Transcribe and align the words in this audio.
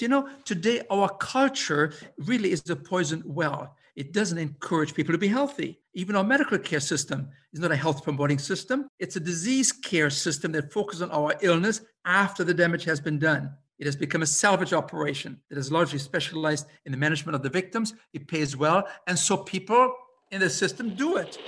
You 0.00 0.08
know, 0.08 0.28
today 0.44 0.82
our 0.90 1.08
culture 1.08 1.92
really 2.18 2.52
is 2.52 2.68
a 2.70 2.76
poison 2.76 3.22
well. 3.26 3.74
It 3.96 4.12
doesn't 4.12 4.38
encourage 4.38 4.94
people 4.94 5.12
to 5.12 5.18
be 5.18 5.26
healthy. 5.26 5.80
Even 5.94 6.14
our 6.14 6.22
medical 6.22 6.58
care 6.58 6.80
system 6.80 7.28
is 7.52 7.58
not 7.58 7.72
a 7.72 7.76
health 7.76 8.04
promoting 8.04 8.38
system. 8.38 8.88
It's 9.00 9.16
a 9.16 9.20
disease 9.20 9.72
care 9.72 10.10
system 10.10 10.52
that 10.52 10.72
focuses 10.72 11.02
on 11.02 11.10
our 11.10 11.34
illness 11.40 11.80
after 12.04 12.44
the 12.44 12.54
damage 12.54 12.84
has 12.84 13.00
been 13.00 13.18
done. 13.18 13.50
It 13.78 13.86
has 13.86 13.96
become 13.96 14.22
a 14.22 14.26
salvage 14.26 14.72
operation 14.72 15.40
that 15.50 15.58
is 15.58 15.72
largely 15.72 15.98
specialized 15.98 16.66
in 16.84 16.92
the 16.92 16.98
management 16.98 17.34
of 17.34 17.42
the 17.42 17.50
victims. 17.50 17.94
It 18.12 18.28
pays 18.28 18.56
well. 18.56 18.86
And 19.06 19.18
so 19.18 19.36
people 19.36 19.92
in 20.30 20.40
the 20.40 20.50
system 20.50 20.94
do 20.94 21.16
it. 21.16 21.38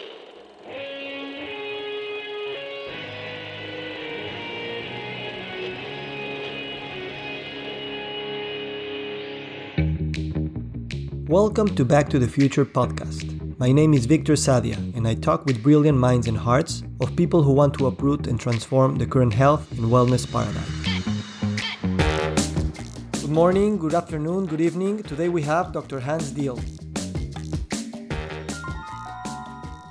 Welcome 11.31 11.77
to 11.77 11.85
Back 11.85 12.09
to 12.09 12.19
the 12.19 12.27
Future 12.27 12.65
podcast. 12.65 13.57
My 13.57 13.71
name 13.71 13.95
is 13.95 14.05
Victor 14.05 14.33
Sadia, 14.33 14.75
and 14.97 15.07
I 15.07 15.15
talk 15.15 15.47
with 15.47 15.63
brilliant 15.63 15.97
minds 15.97 16.27
and 16.27 16.37
hearts 16.37 16.83
of 17.01 17.15
people 17.15 17.45
who 17.45 17.53
want 17.53 17.75
to 17.75 17.87
uproot 17.87 18.27
and 18.27 18.41
transform 18.41 18.99
the 18.99 19.07
current 19.07 19.33
health 19.33 19.71
and 19.71 19.83
wellness 19.83 20.27
paradigm. 20.27 20.67
Good 23.13 23.31
morning, 23.31 23.79
good 23.79 23.95
afternoon, 23.95 24.47
good 24.47 24.61
evening. 24.61 25.05
Today 25.05 25.29
we 25.29 25.43
have 25.43 25.73
Dr. 25.73 26.01
Hans 26.01 26.33
Diehl. 26.33 26.59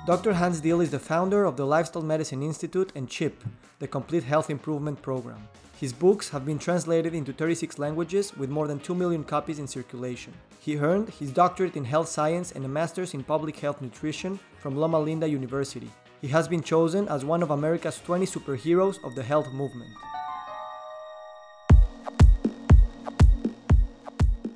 Dr. 0.06 0.34
Hans 0.34 0.60
Diehl 0.60 0.82
is 0.82 0.90
the 0.90 0.98
founder 0.98 1.46
of 1.46 1.56
the 1.56 1.64
Lifestyle 1.64 2.02
Medicine 2.02 2.42
Institute 2.42 2.92
and 2.94 3.08
CHIP, 3.08 3.44
the 3.78 3.88
Complete 3.88 4.24
Health 4.24 4.50
Improvement 4.50 5.00
Program. 5.00 5.48
His 5.80 5.94
books 5.94 6.28
have 6.28 6.44
been 6.44 6.58
translated 6.58 7.14
into 7.14 7.32
36 7.32 7.78
languages 7.78 8.36
with 8.36 8.50
more 8.50 8.68
than 8.68 8.78
2 8.78 8.94
million 8.94 9.24
copies 9.24 9.58
in 9.58 9.66
circulation. 9.66 10.34
He 10.62 10.76
earned 10.76 11.08
his 11.08 11.32
doctorate 11.32 11.74
in 11.74 11.86
health 11.86 12.08
science 12.08 12.52
and 12.52 12.62
a 12.66 12.68
master's 12.68 13.14
in 13.14 13.24
public 13.24 13.58
health 13.58 13.80
nutrition 13.80 14.38
from 14.58 14.76
Loma 14.76 15.00
Linda 15.00 15.26
University. 15.26 15.90
He 16.20 16.28
has 16.28 16.48
been 16.48 16.62
chosen 16.62 17.08
as 17.08 17.24
one 17.24 17.42
of 17.42 17.50
America's 17.50 17.98
20 18.04 18.26
superheroes 18.26 19.02
of 19.02 19.14
the 19.14 19.22
health 19.22 19.50
movement. 19.54 19.88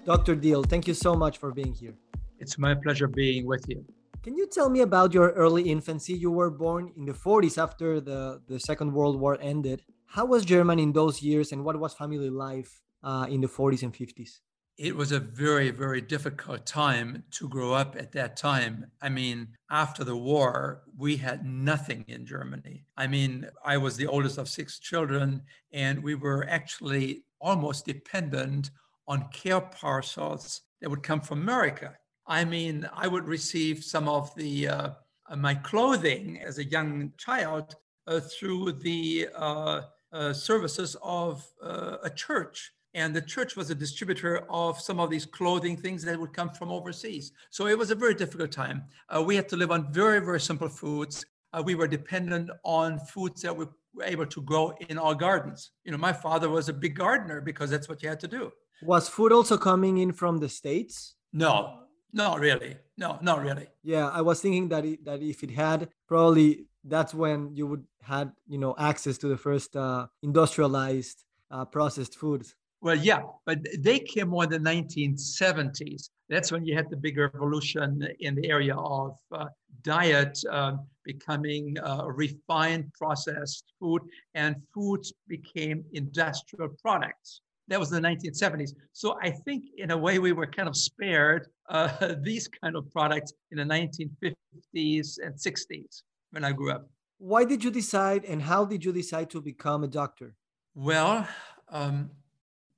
Dr. 0.05 0.37
Diehl, 0.37 0.69
thank 0.69 0.87
you 0.87 0.93
so 0.93 1.15
much 1.15 1.39
for 1.39 1.51
being 1.53 1.73
here. 1.73 1.95
It's 2.39 2.59
my 2.59 2.75
pleasure 2.75 3.09
being 3.09 3.47
with 3.47 3.65
you. 3.67 3.83
Can 4.23 4.37
you 4.37 4.47
tell 4.47 4.69
me 4.69 4.83
about 4.83 5.15
your 5.15 5.31
early 5.31 5.71
infancy? 5.71 6.13
You 6.13 6.31
were 6.31 6.51
born 6.51 6.93
in 6.99 7.07
the 7.07 7.15
40s 7.15 7.57
after 7.57 7.99
the, 8.03 8.43
the 8.47 8.61
Second 8.61 8.93
World 8.93 9.19
War 9.19 9.39
ended. 9.41 9.81
How 10.05 10.27
was 10.27 10.45
Germany 10.45 10.83
in 10.83 10.93
those 10.93 11.23
years 11.23 11.51
and 11.51 11.65
what 11.65 11.81
was 11.81 11.95
family 11.95 12.29
life 12.29 12.83
uh, 13.03 13.25
in 13.31 13.41
the 13.41 13.49
40s 13.49 13.83
and 13.83 13.95
50s? 13.95 14.41
It 14.77 14.97
was 14.97 15.13
a 15.13 15.21
very, 15.21 15.71
very 15.71 16.01
difficult 16.01 16.67
time 16.67 17.23
to 17.31 17.49
grow 17.49 17.73
up 17.73 17.95
at 17.97 18.11
that 18.13 18.37
time. 18.37 18.87
I 19.01 19.09
mean, 19.09 19.49
after 19.71 20.03
the 20.03 20.17
war, 20.17 20.83
we 20.99 21.17
had 21.17 21.47
nothing 21.47 22.05
in 22.09 22.27
Germany. 22.27 22.85
I 22.97 23.07
mean, 23.07 23.47
I 23.65 23.77
was 23.77 23.97
the 23.97 24.09
oldest 24.09 24.37
of 24.37 24.49
six 24.49 24.81
children, 24.81 25.43
and 25.73 26.03
we 26.03 26.17
were 26.17 26.47
actually 26.49 27.25
almost 27.41 27.87
dependent 27.87 28.71
on 29.07 29.29
care 29.33 29.61
parcels 29.61 30.63
that 30.81 30.91
would 30.91 31.03
come 31.03 31.21
from 31.21 31.43
America. 31.43 31.95
I 32.27 32.45
mean, 32.45 32.89
I 32.93 33.07
would 33.07 33.27
receive 33.27 33.85
some 33.85 34.09
of 34.09 34.35
the 34.35 34.69
uh, 34.69 34.91
my 35.37 35.55
clothing 35.55 36.41
as 36.45 36.59
a 36.59 36.65
young 36.65 37.13
child 37.17 37.77
uh, 38.07 38.21
through 38.21 38.73
the 38.73 39.29
uh, 39.37 39.83
uh 40.13 40.33
services 40.33 40.97
of 41.03 41.47
uh, 41.63 41.97
a 42.03 42.11
church 42.11 42.73
and 42.95 43.15
the 43.15 43.21
church 43.21 43.57
was 43.57 43.71
a 43.71 43.75
distributor 43.75 44.47
of 44.49 44.81
some 44.81 45.01
of 45.01 45.11
these 45.11 45.27
clothing 45.27 45.77
things 45.77 46.05
that 46.05 46.19
would 46.19 46.33
come 46.33 46.51
from 46.51 46.71
overseas. 46.71 47.33
So 47.51 47.67
it 47.67 47.77
was 47.77 47.91
a 47.91 47.95
very 47.95 48.15
difficult 48.15 48.53
time. 48.53 48.85
Uh, 49.09 49.23
we 49.23 49.37
had 49.37 49.49
to 49.51 49.57
live 49.57 49.71
on 49.71 49.93
very, 49.93 50.21
very 50.21 50.41
simple 50.41 50.69
foods. 50.69 51.25
Uh, 51.53 51.63
we 51.65 51.75
were 51.75 51.89
dependent 51.89 52.51
on 52.65 52.99
foods 53.01 53.43
that 53.43 53.57
we 53.57 53.67
were 53.95 54.05
able 54.05 54.27
to 54.27 54.43
grow 54.43 54.73
in 54.89 54.99
our 54.99 55.15
gardens. 55.15 55.71
You 55.85 55.93
know, 55.93 55.99
my 55.99 56.13
father 56.13 56.49
was 56.49 56.69
a 56.69 56.73
big 56.73 56.97
gardener 56.97 57.41
because 57.41 57.71
that's 57.71 57.89
what 57.89 58.03
you 58.03 58.09
had 58.09 58.21
to 58.21 58.29
do. 58.29 58.53
Was 58.83 59.09
food 59.09 59.33
also 59.33 59.57
coming 59.57 59.99
in 59.99 60.13
from 60.13 60.39
the 60.39 60.49
States? 60.49 61.15
No, 61.33 61.81
not 62.13 62.39
really. 62.39 62.77
No, 62.97 63.19
not 63.23 63.43
really. 63.43 63.67
Yeah, 63.83 64.09
I 64.09 64.21
was 64.21 64.41
thinking 64.41 64.69
that 64.69 64.85
it, 64.85 65.05
that 65.05 65.21
if 65.21 65.43
it 65.43 65.51
had, 65.51 65.89
probably 66.07 66.67
that's 66.85 67.15
when 67.15 67.55
you 67.57 67.67
would 67.67 67.85
had 68.03 68.33
you 68.47 68.59
know 68.59 68.75
access 68.79 69.17
to 69.19 69.29
the 69.29 69.37
first 69.37 69.75
uh, 69.75 70.07
industrialized 70.23 71.25
uh, 71.51 71.65
processed 71.65 72.17
foods. 72.17 72.55
Well, 72.85 72.97
yeah, 72.97 73.23
but 73.47 73.61
they 73.79 73.99
came 73.99 74.29
more 74.29 74.45
in 74.45 74.51
the 74.51 74.59
1970s. 74.59 76.11
That's 76.29 76.53
when 76.53 76.67
you 76.67 76.77
had 76.77 76.91
the 76.91 76.99
big 76.99 77.17
revolution 77.17 78.07
in 78.21 78.35
the 78.35 78.47
area 78.51 78.77
of 78.77 79.17
uh, 79.33 79.47
diet 79.81 80.39
uh, 80.51 80.77
becoming 81.03 81.79
uh, 81.79 82.05
refined 82.07 82.93
processed 82.93 83.73
food, 83.81 84.03
and 84.35 84.57
foods 84.75 85.15
became 85.29 85.83
industrial 85.95 86.77
products. 86.83 87.41
That 87.69 87.81
was 87.81 87.89
the 87.89 88.01
1970s. 88.01 88.73
So 88.93 89.17
I 89.23 89.31
think, 89.31 89.65
in 89.79 89.91
a 89.91 89.97
way, 89.97 90.19
we 90.19 90.33
were 90.33 90.47
kind 90.47 90.69
of 90.69 90.77
spared 90.77 91.49
uh, 91.71 92.17
these 92.23 92.49
kind 92.49 92.77
of 92.77 92.91
products 92.93 93.33
in 93.51 93.57
the 93.57 93.65
1950s 93.65 95.19
and 95.25 95.35
60s 95.35 96.03
when 96.33 96.45
I 96.45 96.53
grew 96.53 96.71
up. 96.71 96.87
Why 97.17 97.47
did 97.47 97.65
you 97.65 97.71
decide, 97.71 98.27
and 98.27 98.43
how 98.43 98.67
did 98.67 98.85
you 98.85 98.93
decide 98.93 99.31
to 99.31 99.41
become 99.41 99.85
a 99.85 99.89
doctor? 99.89 100.35
Well, 100.75 101.27
um, 101.71 102.11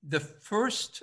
the 0.02 0.20
first 0.20 1.02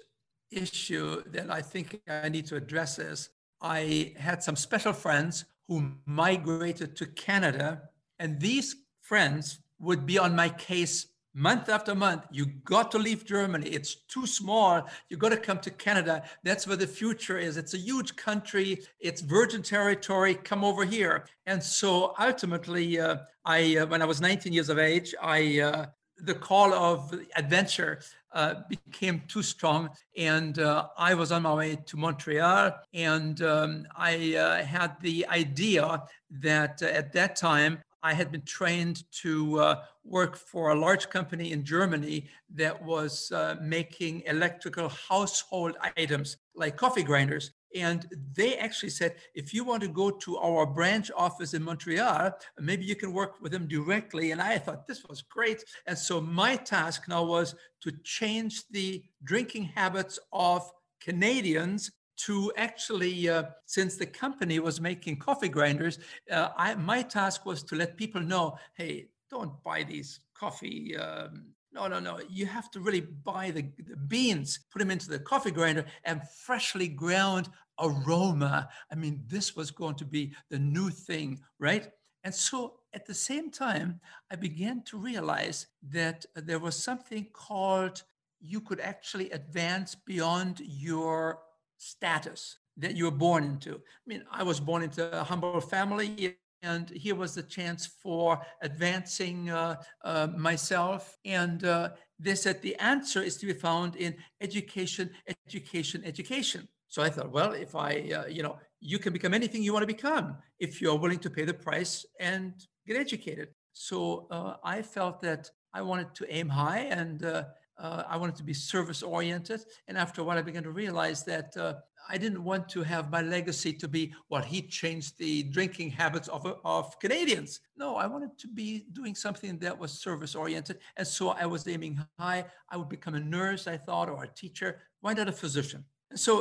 issue 0.52 1.24
that 1.32 1.50
I 1.50 1.62
think 1.62 2.02
I 2.08 2.30
need 2.30 2.46
to 2.48 2.56
address 2.56 3.00
is 3.00 3.30
I 3.62 4.14
had 4.18 4.44
some 4.44 4.56
special 4.56 4.94
friends 4.94 5.46
who 5.68 5.92
migrated 6.06 6.96
to 6.98 7.06
Canada, 7.06 7.84
and 8.20 8.40
these 8.40 8.76
friends 9.02 9.60
would 9.80 10.06
be 10.06 10.18
on 10.20 10.36
my 10.36 10.50
case 10.50 11.08
month 11.34 11.70
after 11.70 11.96
month. 11.96 12.26
You 12.32 12.46
got 12.46 12.92
to 12.92 12.98
leave 13.00 13.26
Germany. 13.26 13.68
It's 13.68 13.96
too 13.96 14.28
small. 14.28 14.88
You 15.10 15.18
got 15.18 15.30
to 15.30 15.38
come 15.38 15.60
to 15.60 15.72
Canada. 15.72 16.24
That's 16.44 16.68
where 16.68 16.78
the 16.78 16.88
future 16.88 17.38
is. 17.38 17.58
It's 17.58 17.74
a 17.74 17.78
huge 17.78 18.16
country. 18.16 18.82
It's 19.00 19.22
virgin 19.22 19.64
territory. 19.64 20.36
Come 20.36 20.64
over 20.64 20.86
here. 20.86 21.26
And 21.46 21.62
so 21.62 22.14
ultimately, 22.20 23.00
uh, 23.00 23.18
I 23.46 23.78
uh, 23.78 23.88
when 23.88 24.02
I 24.02 24.06
was 24.06 24.22
19 24.22 24.54
years 24.54 24.70
of 24.70 24.78
age, 24.78 25.16
I 25.22 25.60
uh, 25.60 25.86
the 26.18 26.36
call 26.36 26.74
of 26.74 27.14
adventure 27.36 28.00
uh, 28.34 28.56
became 28.70 29.22
too 29.28 29.44
strong, 29.44 29.90
and 30.18 30.60
uh, 30.60 30.88
I 30.98 31.14
was 31.14 31.32
on 31.32 31.44
my 31.44 31.54
way 31.54 31.76
to 31.86 31.98
Montreal, 31.98 32.72
and 32.94 33.42
um, 33.42 33.86
I 33.96 34.36
uh, 34.36 34.64
had 34.64 35.00
the 35.02 35.26
idea 35.28 36.04
that 36.32 36.82
uh, 36.82 36.88
at 36.88 37.14
that 37.14 37.36
time 37.36 37.80
I 38.02 38.14
had 38.14 38.32
been 38.32 38.42
trained 38.42 39.04
to 39.22 39.60
uh, 39.60 39.76
work 40.04 40.36
for 40.36 40.72
a 40.72 40.76
large 40.76 41.10
company 41.10 41.54
in 41.54 41.64
Germany 41.64 42.28
that 42.54 42.84
was 42.84 43.32
uh, 43.32 43.56
making 43.62 44.24
electrical 44.26 44.90
household 44.90 45.78
items 45.96 46.38
like 46.54 46.76
coffee 46.76 47.04
grinders. 47.04 47.52
And 47.76 48.08
they 48.34 48.58
actually 48.58 48.90
said, 48.90 49.16
if 49.34 49.54
you 49.54 49.64
want 49.64 49.82
to 49.84 49.88
go 49.88 50.12
to 50.12 50.38
our 50.38 50.66
branch 50.66 51.12
office 51.16 51.54
in 51.54 51.64
Montreal, 51.64 52.32
maybe 52.60 52.86
you 52.86 52.96
can 52.96 53.14
work 53.14 53.42
with 53.42 53.52
them 53.52 53.68
directly. 53.68 54.32
And 54.32 54.42
I 54.42 54.58
thought 54.58 54.88
this 54.88 55.04
was 55.06 55.22
great. 55.22 55.64
And 55.88 55.98
so 55.98 56.22
my 56.22 56.56
task 56.56 57.08
now 57.08 57.24
was 57.24 57.56
to 57.82 57.92
change 58.04 58.64
the 58.70 59.04
drinking 59.24 59.66
habits 59.76 60.20
of 60.32 60.70
Canadians 61.02 61.92
to 62.16 62.52
actually, 62.58 63.28
uh, 63.28 63.44
since 63.66 63.98
the 63.98 64.06
company 64.06 64.60
was 64.60 64.80
making 64.80 65.18
coffee 65.18 65.50
grinders, 65.50 66.00
uh, 66.32 66.50
I, 66.56 66.76
my 66.76 67.02
task 67.02 67.46
was 67.46 67.64
to 67.64 67.76
let 67.76 67.98
people 67.98 68.22
know, 68.22 68.58
hey, 68.76 69.08
don't 69.30 69.52
buy 69.64 69.84
these 69.84 70.20
coffee 70.36 70.96
um, 70.96 71.54
no, 71.74 71.88
no, 71.88 72.00
no. 72.00 72.20
You 72.30 72.46
have 72.46 72.70
to 72.72 72.80
really 72.80 73.02
buy 73.02 73.50
the, 73.50 73.64
the, 73.88 73.96
beans, 73.96 74.60
put 74.72 74.80
them 74.80 74.92
into 74.92 75.10
the 75.10 75.20
coffee 75.20 75.50
grinder, 75.50 75.86
and 76.04 76.22
freshly 76.46 76.88
ground 76.88 77.50
aroma. 77.80 78.70
I 78.92 78.96
mean, 78.96 79.24
this 79.28 79.56
was 79.56 79.72
going 79.72 79.96
to 79.96 80.06
be 80.06 80.34
the 80.50 80.60
new 80.60 80.90
thing, 80.90 81.40
right? 81.60 81.90
And 82.24 82.34
so 82.34 82.80
at 82.94 83.06
the 83.06 83.14
same 83.14 83.52
time, 83.52 84.00
I 84.32 84.36
began 84.36 84.84
to 84.84 84.98
realize 84.98 85.68
that 85.90 86.26
there 86.36 86.60
was 86.60 86.82
something 86.82 87.28
called 87.34 88.04
you 88.40 88.60
could 88.60 88.80
actually 88.80 89.32
advance 89.32 89.96
beyond 89.96 90.60
your 90.60 91.40
status 91.78 92.58
that 92.78 92.96
you 92.96 93.06
were 93.06 93.12
born 93.12 93.44
into. 93.44 93.76
I 93.76 94.06
mean, 94.06 94.24
I 94.32 94.44
was 94.44 94.60
born 94.60 94.84
into 94.84 95.20
a 95.20 95.24
humble 95.24 95.62
family 95.62 96.38
and 96.62 96.90
here 96.90 97.16
was 97.16 97.36
the 97.36 97.44
chance 97.44 97.86
for 97.86 98.42
advancing 98.62 99.50
uh, 99.50 99.76
uh, 100.04 100.28
myself. 100.36 101.18
And 101.26 101.64
uh, 101.66 101.90
they 102.20 102.36
said 102.36 102.62
the 102.62 102.76
answer 102.78 103.22
is 103.22 103.38
to 103.38 103.46
be 103.46 103.54
found 103.54 103.96
in 103.98 104.16
education, 104.42 105.12
education, 105.48 106.04
education. 106.06 106.68
So 106.94 106.98
I 107.08 107.10
thought, 107.14 107.32
well, 107.38 107.52
if 107.66 107.72
I, 107.90 107.92
uh, 108.18 108.28
you 108.36 108.44
know, 108.46 108.56
you 108.92 108.98
can 109.04 109.12
become 109.18 109.34
anything 109.34 109.60
you 109.64 109.74
want 109.76 109.86
to 109.88 109.94
become 109.98 110.26
if 110.66 110.72
you're 110.80 111.00
willing 111.04 111.22
to 111.26 111.30
pay 111.38 111.46
the 111.52 111.58
price 111.68 111.94
and 112.30 112.54
get 112.88 112.96
educated. 113.06 113.48
So 113.88 113.98
uh, 114.36 114.54
I 114.76 114.78
felt 114.96 115.16
that 115.28 115.44
I 115.74 115.82
wanted 115.90 116.10
to 116.18 116.24
aim 116.38 116.50
high 116.64 116.84
and 117.00 117.18
uh, 117.26 117.44
Uh, 117.86 118.04
I 118.14 118.18
wanted 118.22 118.38
to 118.42 118.46
be 118.52 118.54
service 118.54 119.02
oriented. 119.16 119.62
And 119.88 119.96
after 119.98 120.22
a 120.22 120.26
while, 120.26 120.40
I 120.42 120.46
began 120.50 120.66
to 120.70 120.76
realize 120.84 121.20
that 121.34 121.50
uh, 121.58 121.74
I 122.14 122.16
didn't 122.24 122.44
want 122.50 122.64
to 122.76 122.80
have 122.94 123.06
my 123.16 123.24
legacy 123.38 123.74
to 123.82 123.88
be, 123.96 124.02
well, 124.30 124.46
he 124.54 124.60
changed 124.82 125.12
the 125.18 125.34
drinking 125.56 125.90
habits 126.02 126.28
of, 126.36 126.42
of 126.78 126.84
Canadians. 127.04 127.52
No, 127.76 127.88
I 128.04 128.06
wanted 128.14 128.34
to 128.44 128.48
be 128.62 128.68
doing 129.00 129.16
something 129.26 129.60
that 129.64 129.76
was 129.82 129.92
service 130.08 130.34
oriented. 130.44 130.78
And 130.98 131.08
so 131.18 131.24
I 131.44 131.46
was 131.54 131.62
aiming 131.68 131.96
high. 132.24 132.42
I 132.72 132.76
would 132.78 132.92
become 132.98 133.16
a 133.18 133.26
nurse, 133.38 133.64
I 133.76 133.78
thought, 133.86 134.08
or 134.14 134.20
a 134.24 134.34
teacher. 134.42 134.70
Why 135.04 135.14
not 135.20 135.28
a 135.34 135.40
physician? 135.44 135.82
And 136.12 136.20
so 136.28 136.34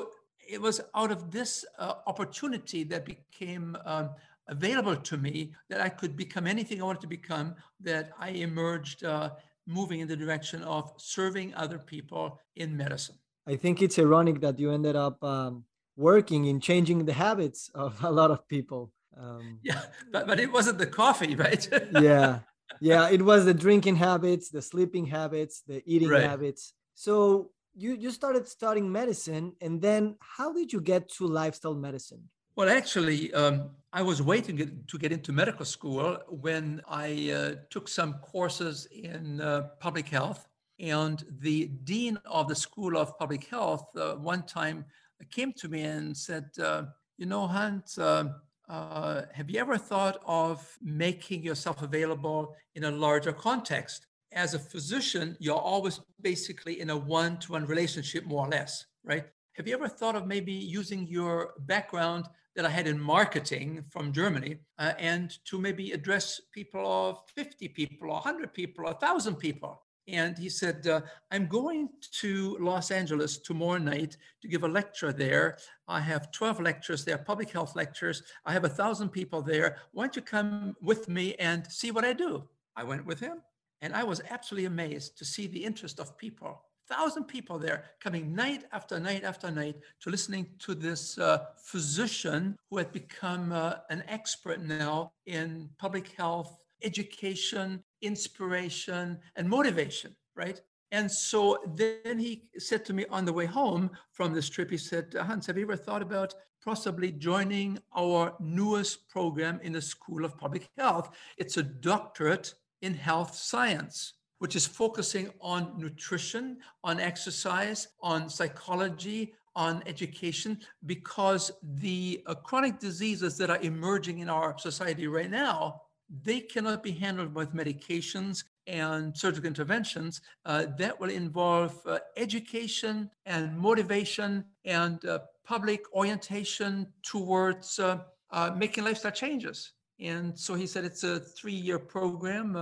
it 0.48 0.60
was 0.60 0.80
out 0.94 1.10
of 1.10 1.30
this 1.30 1.64
uh, 1.78 1.94
opportunity 2.06 2.84
that 2.84 3.04
became 3.04 3.76
um, 3.84 4.10
available 4.48 4.96
to 4.96 5.16
me 5.16 5.52
that 5.68 5.80
I 5.80 5.88
could 5.88 6.16
become 6.16 6.46
anything 6.46 6.80
I 6.80 6.84
wanted 6.84 7.02
to 7.02 7.06
become, 7.06 7.54
that 7.80 8.10
I 8.18 8.30
emerged 8.30 9.04
uh, 9.04 9.30
moving 9.66 10.00
in 10.00 10.08
the 10.08 10.16
direction 10.16 10.62
of 10.62 10.92
serving 10.96 11.54
other 11.54 11.78
people 11.78 12.40
in 12.56 12.76
medicine. 12.76 13.16
I 13.46 13.56
think 13.56 13.82
it's 13.82 13.98
ironic 13.98 14.40
that 14.40 14.58
you 14.58 14.70
ended 14.70 14.96
up 14.96 15.22
um, 15.22 15.64
working 15.96 16.46
in 16.46 16.60
changing 16.60 17.04
the 17.04 17.12
habits 17.12 17.70
of 17.74 18.02
a 18.04 18.10
lot 18.10 18.30
of 18.30 18.46
people. 18.48 18.92
Um, 19.16 19.58
yeah, 19.62 19.82
but, 20.10 20.26
but 20.26 20.40
it 20.40 20.52
wasn't 20.52 20.78
the 20.78 20.86
coffee, 20.86 21.34
right? 21.34 21.68
yeah, 22.00 22.40
yeah, 22.80 23.08
it 23.10 23.22
was 23.22 23.44
the 23.44 23.54
drinking 23.54 23.96
habits, 23.96 24.50
the 24.50 24.62
sleeping 24.62 25.06
habits, 25.06 25.62
the 25.66 25.82
eating 25.86 26.08
right. 26.08 26.22
habits. 26.22 26.74
So 26.94 27.50
you 27.74 27.94
you 27.94 28.10
started 28.10 28.46
studying 28.46 28.90
medicine, 28.90 29.52
and 29.60 29.80
then 29.80 30.16
how 30.20 30.52
did 30.52 30.72
you 30.72 30.80
get 30.80 31.08
to 31.16 31.26
lifestyle 31.26 31.74
medicine? 31.74 32.28
Well, 32.54 32.68
actually, 32.68 33.32
um, 33.32 33.70
I 33.94 34.02
was 34.02 34.20
waiting 34.20 34.84
to 34.86 34.98
get 34.98 35.10
into 35.10 35.32
medical 35.32 35.64
school 35.64 36.18
when 36.28 36.82
I 36.86 37.30
uh, 37.30 37.54
took 37.70 37.88
some 37.88 38.14
courses 38.14 38.86
in 38.92 39.40
uh, 39.40 39.68
public 39.80 40.08
health. 40.08 40.46
And 40.78 41.24
the 41.40 41.66
dean 41.84 42.18
of 42.26 42.48
the 42.48 42.54
School 42.54 42.96
of 42.96 43.16
Public 43.18 43.44
Health 43.44 43.86
uh, 43.96 44.16
one 44.16 44.42
time 44.42 44.84
came 45.30 45.52
to 45.54 45.68
me 45.68 45.82
and 45.82 46.14
said, 46.16 46.50
uh, 46.62 46.84
You 47.16 47.26
know, 47.26 47.46
Hans, 47.46 47.98
uh, 47.98 48.24
uh, 48.68 49.22
have 49.32 49.48
you 49.48 49.60
ever 49.60 49.78
thought 49.78 50.20
of 50.26 50.66
making 50.82 51.42
yourself 51.42 51.82
available 51.82 52.54
in 52.74 52.84
a 52.84 52.90
larger 52.90 53.32
context? 53.32 54.06
As 54.34 54.54
a 54.54 54.58
physician, 54.58 55.36
you're 55.40 55.56
always 55.56 56.00
basically 56.20 56.80
in 56.80 56.90
a 56.90 56.96
one 56.96 57.38
to 57.40 57.52
one 57.52 57.66
relationship, 57.66 58.24
more 58.24 58.46
or 58.46 58.48
less, 58.48 58.86
right? 59.04 59.24
Have 59.54 59.68
you 59.68 59.74
ever 59.74 59.88
thought 59.88 60.16
of 60.16 60.26
maybe 60.26 60.52
using 60.52 61.06
your 61.06 61.52
background 61.60 62.28
that 62.56 62.64
I 62.64 62.70
had 62.70 62.86
in 62.86 62.98
marketing 62.98 63.84
from 63.90 64.12
Germany 64.12 64.58
uh, 64.78 64.92
and 64.98 65.30
to 65.46 65.58
maybe 65.58 65.92
address 65.92 66.40
people 66.52 66.86
of 66.86 67.20
50 67.34 67.68
people, 67.68 68.08
or 68.08 68.14
100 68.14 68.52
people, 68.52 68.84
or 68.84 68.92
1,000 68.92 69.36
people. 69.36 69.82
And 70.08 70.36
he 70.36 70.48
said, 70.48 70.86
uh, 70.86 71.02
I'm 71.30 71.46
going 71.46 71.88
to 72.20 72.56
Los 72.60 72.90
Angeles 72.90 73.38
tomorrow 73.38 73.78
night 73.78 74.16
to 74.40 74.48
give 74.48 74.64
a 74.64 74.68
lecture 74.68 75.12
there. 75.12 75.58
I 75.86 76.00
have 76.00 76.32
12 76.32 76.60
lectures 76.60 77.04
there, 77.04 77.18
public 77.18 77.50
health 77.50 77.76
lectures. 77.76 78.22
I 78.44 78.52
have 78.52 78.64
a 78.64 78.68
thousand 78.68 79.10
people 79.10 79.42
there. 79.42 79.76
Why 79.92 80.04
don't 80.04 80.16
you 80.16 80.22
come 80.22 80.74
with 80.82 81.08
me 81.08 81.34
and 81.34 81.70
see 81.70 81.90
what 81.90 82.04
I 82.04 82.14
do? 82.14 82.48
I 82.74 82.84
went 82.84 83.06
with 83.06 83.20
him 83.20 83.42
and 83.82 83.94
I 83.94 84.04
was 84.04 84.22
absolutely 84.30 84.66
amazed 84.66 85.18
to 85.18 85.24
see 85.24 85.46
the 85.46 85.64
interest 85.64 86.00
of 86.00 86.16
people 86.16 86.64
thousand 86.88 87.24
people 87.24 87.58
there 87.58 87.84
coming 88.00 88.34
night 88.34 88.64
after 88.72 88.98
night 89.00 89.24
after 89.24 89.50
night 89.50 89.76
to 90.00 90.10
listening 90.10 90.46
to 90.58 90.74
this 90.74 91.18
uh, 91.18 91.38
physician 91.56 92.56
who 92.68 92.76
had 92.76 92.92
become 92.92 93.52
uh, 93.52 93.74
an 93.90 94.02
expert 94.08 94.60
now 94.60 95.12
in 95.26 95.68
public 95.78 96.08
health, 96.16 96.58
education, 96.82 97.82
inspiration, 98.02 99.18
and 99.36 99.48
motivation, 99.48 100.14
right? 100.36 100.60
And 100.90 101.10
so 101.10 101.58
then 101.74 102.18
he 102.18 102.42
said 102.58 102.84
to 102.86 102.92
me 102.92 103.06
on 103.08 103.24
the 103.24 103.32
way 103.32 103.46
home 103.46 103.90
from 104.10 104.34
this 104.34 104.50
trip, 104.50 104.70
he 104.70 104.76
said, 104.76 105.14
Hans, 105.18 105.46
have 105.46 105.56
you 105.56 105.64
ever 105.64 105.76
thought 105.76 106.02
about 106.02 106.34
possibly 106.62 107.10
joining 107.12 107.78
our 107.96 108.34
newest 108.38 109.08
program 109.08 109.58
in 109.62 109.72
the 109.72 109.80
School 109.80 110.24
of 110.26 110.36
Public 110.36 110.68
Health? 110.76 111.08
It's 111.38 111.56
a 111.56 111.62
doctorate 111.62 112.52
in 112.82 112.94
health 112.94 113.34
science 113.34 114.14
which 114.42 114.56
is 114.56 114.66
focusing 114.66 115.30
on 115.40 115.72
nutrition, 115.78 116.56
on 116.82 116.98
exercise, 116.98 117.86
on 118.00 118.28
psychology, 118.28 119.32
on 119.54 119.80
education, 119.86 120.58
because 120.84 121.52
the 121.74 122.20
uh, 122.26 122.34
chronic 122.34 122.80
diseases 122.80 123.38
that 123.38 123.50
are 123.50 123.60
emerging 123.62 124.18
in 124.18 124.28
our 124.28 124.58
society 124.58 125.06
right 125.06 125.30
now, 125.30 125.82
they 126.24 126.40
cannot 126.40 126.82
be 126.82 126.90
handled 126.90 127.32
with 127.32 127.54
medications 127.54 128.42
and 128.66 129.16
surgical 129.16 129.46
interventions 129.46 130.20
uh, 130.44 130.66
that 130.76 130.98
will 130.98 131.10
involve 131.10 131.80
uh, 131.86 132.00
education 132.16 133.08
and 133.26 133.56
motivation 133.56 134.44
and 134.64 135.04
uh, 135.04 135.20
public 135.44 135.82
orientation 135.94 136.88
towards 137.04 137.78
uh, 137.78 137.98
uh, 138.32 138.50
making 138.56 138.82
lifestyle 138.82 139.12
changes. 139.12 139.70
And 140.02 140.38
so 140.38 140.54
he 140.54 140.66
said 140.66 140.84
it's 140.84 141.04
a 141.04 141.20
three 141.20 141.52
year 141.52 141.78
program 141.78 142.56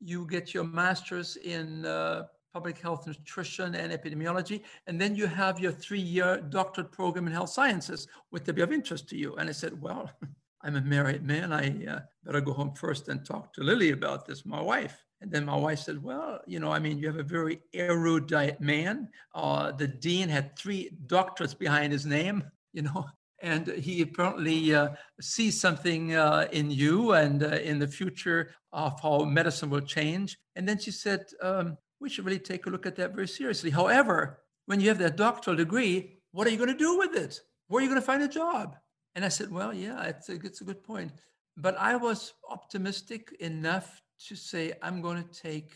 you 0.00 0.26
get 0.26 0.54
your 0.54 0.64
master's 0.64 1.36
in 1.36 1.84
uh, 1.84 2.24
public 2.52 2.78
health 2.78 3.06
nutrition 3.06 3.74
and 3.74 3.92
epidemiology 3.92 4.62
and 4.86 5.00
then 5.00 5.14
you 5.14 5.26
have 5.26 5.60
your 5.60 5.70
three-year 5.70 6.40
doctorate 6.48 6.90
program 6.90 7.26
in 7.26 7.32
health 7.32 7.50
sciences 7.50 8.08
would 8.32 8.44
that 8.44 8.54
be 8.54 8.62
of 8.62 8.72
interest 8.72 9.08
to 9.08 9.16
you. 9.16 9.36
And 9.36 9.48
i 9.48 9.52
said 9.52 9.80
well 9.80 10.10
i'm 10.62 10.76
a 10.76 10.80
married 10.80 11.22
man. 11.22 11.52
I 11.52 11.86
uh, 11.86 12.00
better 12.24 12.40
go 12.40 12.52
home 12.52 12.72
first 12.74 13.08
and 13.08 13.24
talk 13.24 13.52
to 13.54 13.62
lily 13.62 13.90
about 13.90 14.26
this 14.26 14.44
my 14.44 14.60
wife. 14.60 15.04
And 15.22 15.30
then 15.30 15.44
my 15.44 15.56
wife 15.56 15.80
said 15.80 16.02
well 16.02 16.40
you 16.46 16.58
know 16.58 16.72
i 16.72 16.78
mean 16.78 16.98
you 16.98 17.06
have 17.06 17.18
a 17.18 17.22
very 17.22 17.60
erudite 17.74 18.60
man. 18.60 19.08
Uh, 19.34 19.70
the 19.72 19.86
dean 19.86 20.28
had 20.28 20.56
three 20.56 20.90
doctorates 21.06 21.56
behind 21.56 21.92
his 21.92 22.06
name 22.06 22.42
you 22.72 22.82
know 22.82 23.04
and 23.42 23.66
he 23.68 24.02
apparently 24.02 24.74
uh, 24.74 24.90
sees 25.20 25.60
something 25.60 26.14
uh, 26.14 26.46
in 26.52 26.70
you 26.70 27.12
and 27.12 27.42
uh, 27.42 27.56
in 27.56 27.78
the 27.78 27.88
future 27.88 28.50
of 28.72 29.00
how 29.00 29.24
medicine 29.24 29.70
will 29.70 29.80
change. 29.80 30.38
And 30.56 30.68
then 30.68 30.78
she 30.78 30.90
said, 30.90 31.24
um, 31.42 31.78
we 32.00 32.08
should 32.08 32.24
really 32.24 32.38
take 32.38 32.66
a 32.66 32.70
look 32.70 32.86
at 32.86 32.96
that 32.96 33.14
very 33.14 33.28
seriously. 33.28 33.70
However, 33.70 34.40
when 34.66 34.80
you 34.80 34.88
have 34.88 34.98
that 34.98 35.16
doctoral 35.16 35.56
degree, 35.56 36.18
what 36.32 36.46
are 36.46 36.50
you 36.50 36.56
going 36.56 36.72
to 36.72 36.76
do 36.76 36.98
with 36.98 37.16
it? 37.16 37.40
Where 37.68 37.80
are 37.80 37.82
you 37.82 37.88
going 37.88 38.00
to 38.00 38.06
find 38.06 38.22
a 38.22 38.28
job? 38.28 38.76
And 39.14 39.24
I 39.24 39.28
said, 39.28 39.50
well, 39.50 39.74
yeah, 39.74 40.04
it's 40.04 40.28
a, 40.28 40.34
it's 40.34 40.60
a 40.60 40.64
good 40.64 40.82
point. 40.82 41.12
But 41.56 41.76
I 41.78 41.96
was 41.96 42.34
optimistic 42.48 43.34
enough 43.40 44.00
to 44.28 44.36
say, 44.36 44.72
I'm 44.82 45.00
going 45.00 45.22
to 45.22 45.42
take 45.42 45.72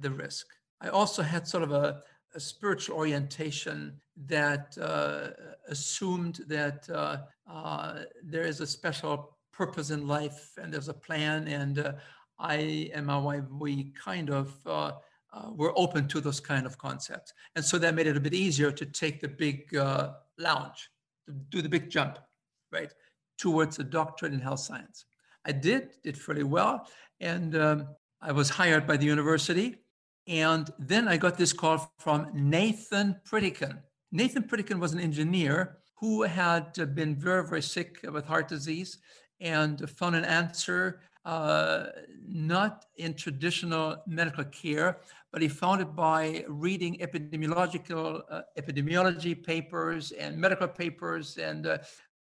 the 0.00 0.10
risk. 0.10 0.46
I 0.80 0.88
also 0.88 1.22
had 1.22 1.46
sort 1.46 1.62
of 1.62 1.72
a, 1.72 2.02
a 2.34 2.40
spiritual 2.40 2.96
orientation 2.96 4.00
that 4.26 4.76
uh, 4.80 5.30
assumed 5.68 6.40
that 6.46 6.88
uh, 6.90 7.18
uh, 7.50 8.04
there 8.22 8.42
is 8.42 8.60
a 8.60 8.66
special 8.66 9.36
purpose 9.52 9.90
in 9.90 10.06
life 10.06 10.52
and 10.60 10.72
there's 10.72 10.88
a 10.88 10.94
plan. 10.94 11.48
And 11.48 11.78
uh, 11.78 11.92
I 12.38 12.90
and 12.94 13.06
my 13.06 13.18
wife, 13.18 13.44
we 13.50 13.92
kind 13.92 14.30
of 14.30 14.54
were 15.54 15.72
open 15.76 16.08
to 16.08 16.20
those 16.20 16.40
kind 16.40 16.66
of 16.66 16.76
concepts. 16.76 17.32
And 17.56 17.64
so 17.64 17.78
that 17.78 17.94
made 17.94 18.06
it 18.06 18.16
a 18.16 18.20
bit 18.20 18.34
easier 18.34 18.70
to 18.72 18.84
take 18.84 19.20
the 19.20 19.28
big 19.28 19.72
lounge, 20.38 20.90
to 21.26 21.32
do 21.50 21.62
the 21.62 21.68
big 21.68 21.90
jump, 21.90 22.18
right, 22.70 22.92
towards 23.38 23.78
a 23.78 23.84
doctorate 23.84 24.32
in 24.32 24.40
health 24.40 24.60
science. 24.60 25.06
I 25.44 25.52
did, 25.52 25.90
did 26.02 26.18
fairly 26.18 26.44
well. 26.44 26.86
And 27.20 27.56
um, 27.56 27.88
I 28.20 28.32
was 28.32 28.50
hired 28.50 28.86
by 28.86 28.96
the 28.96 29.06
university 29.06 29.81
and 30.26 30.70
then 30.78 31.08
I 31.08 31.16
got 31.16 31.36
this 31.36 31.52
call 31.52 31.92
from 31.98 32.28
Nathan 32.32 33.16
Pritikin. 33.24 33.78
Nathan 34.10 34.44
Pritikin 34.44 34.78
was 34.78 34.92
an 34.92 35.00
engineer 35.00 35.78
who 35.96 36.22
had 36.22 36.74
been 36.94 37.16
very, 37.16 37.46
very 37.46 37.62
sick 37.62 38.00
with 38.12 38.24
heart 38.26 38.48
disease 38.48 38.98
and 39.40 39.88
found 39.90 40.16
an 40.16 40.24
answer 40.24 41.00
uh, 41.24 41.86
not 42.26 42.86
in 42.96 43.14
traditional 43.14 43.96
medical 44.06 44.44
care, 44.44 44.98
but 45.32 45.40
he 45.40 45.48
found 45.48 45.80
it 45.80 45.94
by 45.94 46.44
reading 46.48 46.98
epidemiological 46.98 48.22
uh, 48.28 48.42
epidemiology 48.58 49.40
papers 49.40 50.12
and 50.12 50.36
medical 50.36 50.68
papers. 50.68 51.38
And 51.38 51.66
uh, 51.66 51.78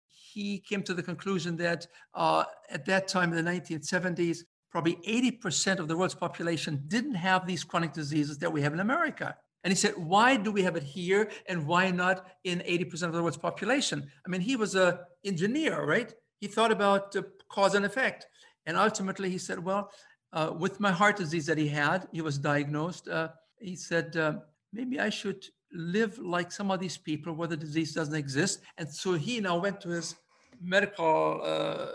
he 0.06 0.58
came 0.58 0.82
to 0.82 0.94
the 0.94 1.02
conclusion 1.02 1.56
that 1.56 1.86
uh, 2.14 2.44
at 2.68 2.84
that 2.86 3.08
time 3.08 3.32
in 3.32 3.42
the 3.42 3.50
1970s, 3.50 4.40
probably 4.70 4.96
80% 5.06 5.78
of 5.78 5.88
the 5.88 5.96
world's 5.96 6.14
population 6.14 6.84
didn't 6.86 7.14
have 7.14 7.46
these 7.46 7.64
chronic 7.64 7.92
diseases 7.92 8.38
that 8.38 8.52
we 8.52 8.62
have 8.62 8.72
in 8.72 8.80
America. 8.80 9.36
And 9.64 9.70
he 9.70 9.76
said, 9.76 9.94
why 9.96 10.36
do 10.36 10.50
we 10.52 10.62
have 10.62 10.76
it 10.76 10.82
here 10.82 11.30
and 11.46 11.66
why 11.66 11.90
not 11.90 12.26
in 12.44 12.60
80% 12.60 13.02
of 13.04 13.12
the 13.12 13.22
world's 13.22 13.36
population? 13.36 14.10
I 14.24 14.30
mean, 14.30 14.40
he 14.40 14.56
was 14.56 14.74
an 14.74 14.98
engineer, 15.24 15.84
right? 15.84 16.12
He 16.40 16.46
thought 16.46 16.72
about 16.72 17.14
uh, 17.14 17.22
cause 17.48 17.74
and 17.74 17.84
effect. 17.84 18.26
And 18.64 18.76
ultimately, 18.76 19.28
he 19.28 19.38
said, 19.38 19.62
well, 19.62 19.90
uh, 20.32 20.52
with 20.58 20.80
my 20.80 20.92
heart 20.92 21.16
disease 21.16 21.46
that 21.46 21.58
he 21.58 21.68
had, 21.68 22.08
he 22.12 22.22
was 22.22 22.38
diagnosed. 22.38 23.08
Uh, 23.08 23.28
he 23.58 23.76
said, 23.76 24.16
uh, 24.16 24.34
maybe 24.72 24.98
I 24.98 25.10
should 25.10 25.44
live 25.72 26.18
like 26.18 26.52
some 26.52 26.70
of 26.70 26.80
these 26.80 26.96
people 26.96 27.34
where 27.34 27.48
the 27.48 27.56
disease 27.56 27.92
doesn't 27.92 28.14
exist. 28.14 28.60
And 28.78 28.88
so 28.88 29.14
he 29.14 29.40
now 29.40 29.58
went 29.58 29.80
to 29.82 29.90
his 29.90 30.14
medical 30.62 31.40
uh, 31.44 31.86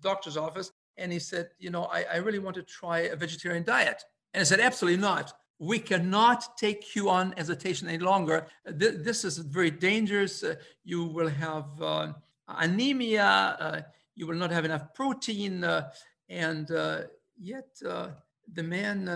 doctor's 0.00 0.36
office 0.36 0.72
and 0.98 1.12
he 1.12 1.18
said, 1.18 1.50
you 1.58 1.70
know, 1.70 1.84
I, 1.84 2.04
I 2.14 2.16
really 2.16 2.38
want 2.38 2.56
to 2.56 2.62
try 2.62 3.00
a 3.00 3.16
vegetarian 3.16 3.64
diet. 3.64 4.02
And 4.32 4.40
I 4.40 4.44
said, 4.44 4.60
absolutely 4.60 5.00
not. 5.00 5.32
we 5.58 5.78
cannot 5.78 6.56
take 6.58 6.94
you 6.94 7.08
on 7.08 7.32
as 7.36 7.48
a 7.48 7.56
patient 7.56 7.90
any 7.90 8.02
longer. 8.02 8.46
This 8.64 9.24
is 9.24 9.38
very 9.38 9.70
dangerous. 9.70 10.42
Uh, 10.42 10.56
you 10.84 11.04
will 11.04 11.28
have 11.28 11.66
uh, 11.80 12.12
anemia. 12.46 13.56
Uh, 13.58 13.80
you 14.14 14.26
will 14.26 14.34
not 14.34 14.50
have 14.50 14.64
enough 14.64 14.92
protein. 14.94 15.64
Uh, 15.64 15.88
and 16.28 16.70
uh, 16.70 17.02
yet 17.40 17.68
uh, 17.86 18.08
the 18.52 18.62
man 18.62 19.06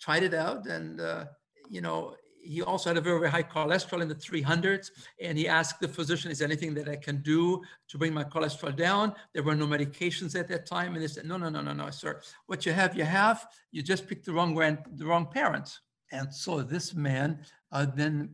tried 0.00 0.22
it 0.22 0.34
out 0.34 0.66
and, 0.66 1.00
you 1.70 1.80
know, 1.80 2.14
he 2.44 2.62
also 2.62 2.90
had 2.90 2.96
a 2.96 3.00
very, 3.00 3.18
very 3.18 3.30
high 3.30 3.42
cholesterol 3.42 4.02
in 4.02 4.08
the 4.08 4.14
300s. 4.14 4.90
And 5.20 5.38
he 5.38 5.48
asked 5.48 5.80
the 5.80 5.88
physician, 5.88 6.30
is 6.30 6.38
there 6.38 6.48
anything 6.48 6.74
that 6.74 6.88
I 6.88 6.96
can 6.96 7.22
do 7.22 7.62
to 7.88 7.98
bring 7.98 8.12
my 8.12 8.24
cholesterol 8.24 8.76
down? 8.76 9.14
There 9.32 9.42
were 9.42 9.54
no 9.54 9.66
medications 9.66 10.38
at 10.38 10.48
that 10.48 10.66
time. 10.66 10.94
And 10.94 11.02
they 11.02 11.08
said, 11.08 11.24
no, 11.24 11.36
no, 11.36 11.48
no, 11.48 11.60
no, 11.60 11.72
no, 11.72 11.90
sir. 11.90 12.20
What 12.46 12.66
you 12.66 12.72
have, 12.72 12.96
you 12.96 13.04
have. 13.04 13.46
You 13.72 13.82
just 13.82 14.06
picked 14.06 14.26
the 14.26 14.32
wrong 14.32 14.54
grand, 14.54 14.78
the 14.94 15.06
wrong 15.06 15.26
parents. 15.26 15.80
And 16.12 16.32
so 16.32 16.62
this 16.62 16.94
man 16.94 17.44
uh, 17.72 17.86
then 17.94 18.30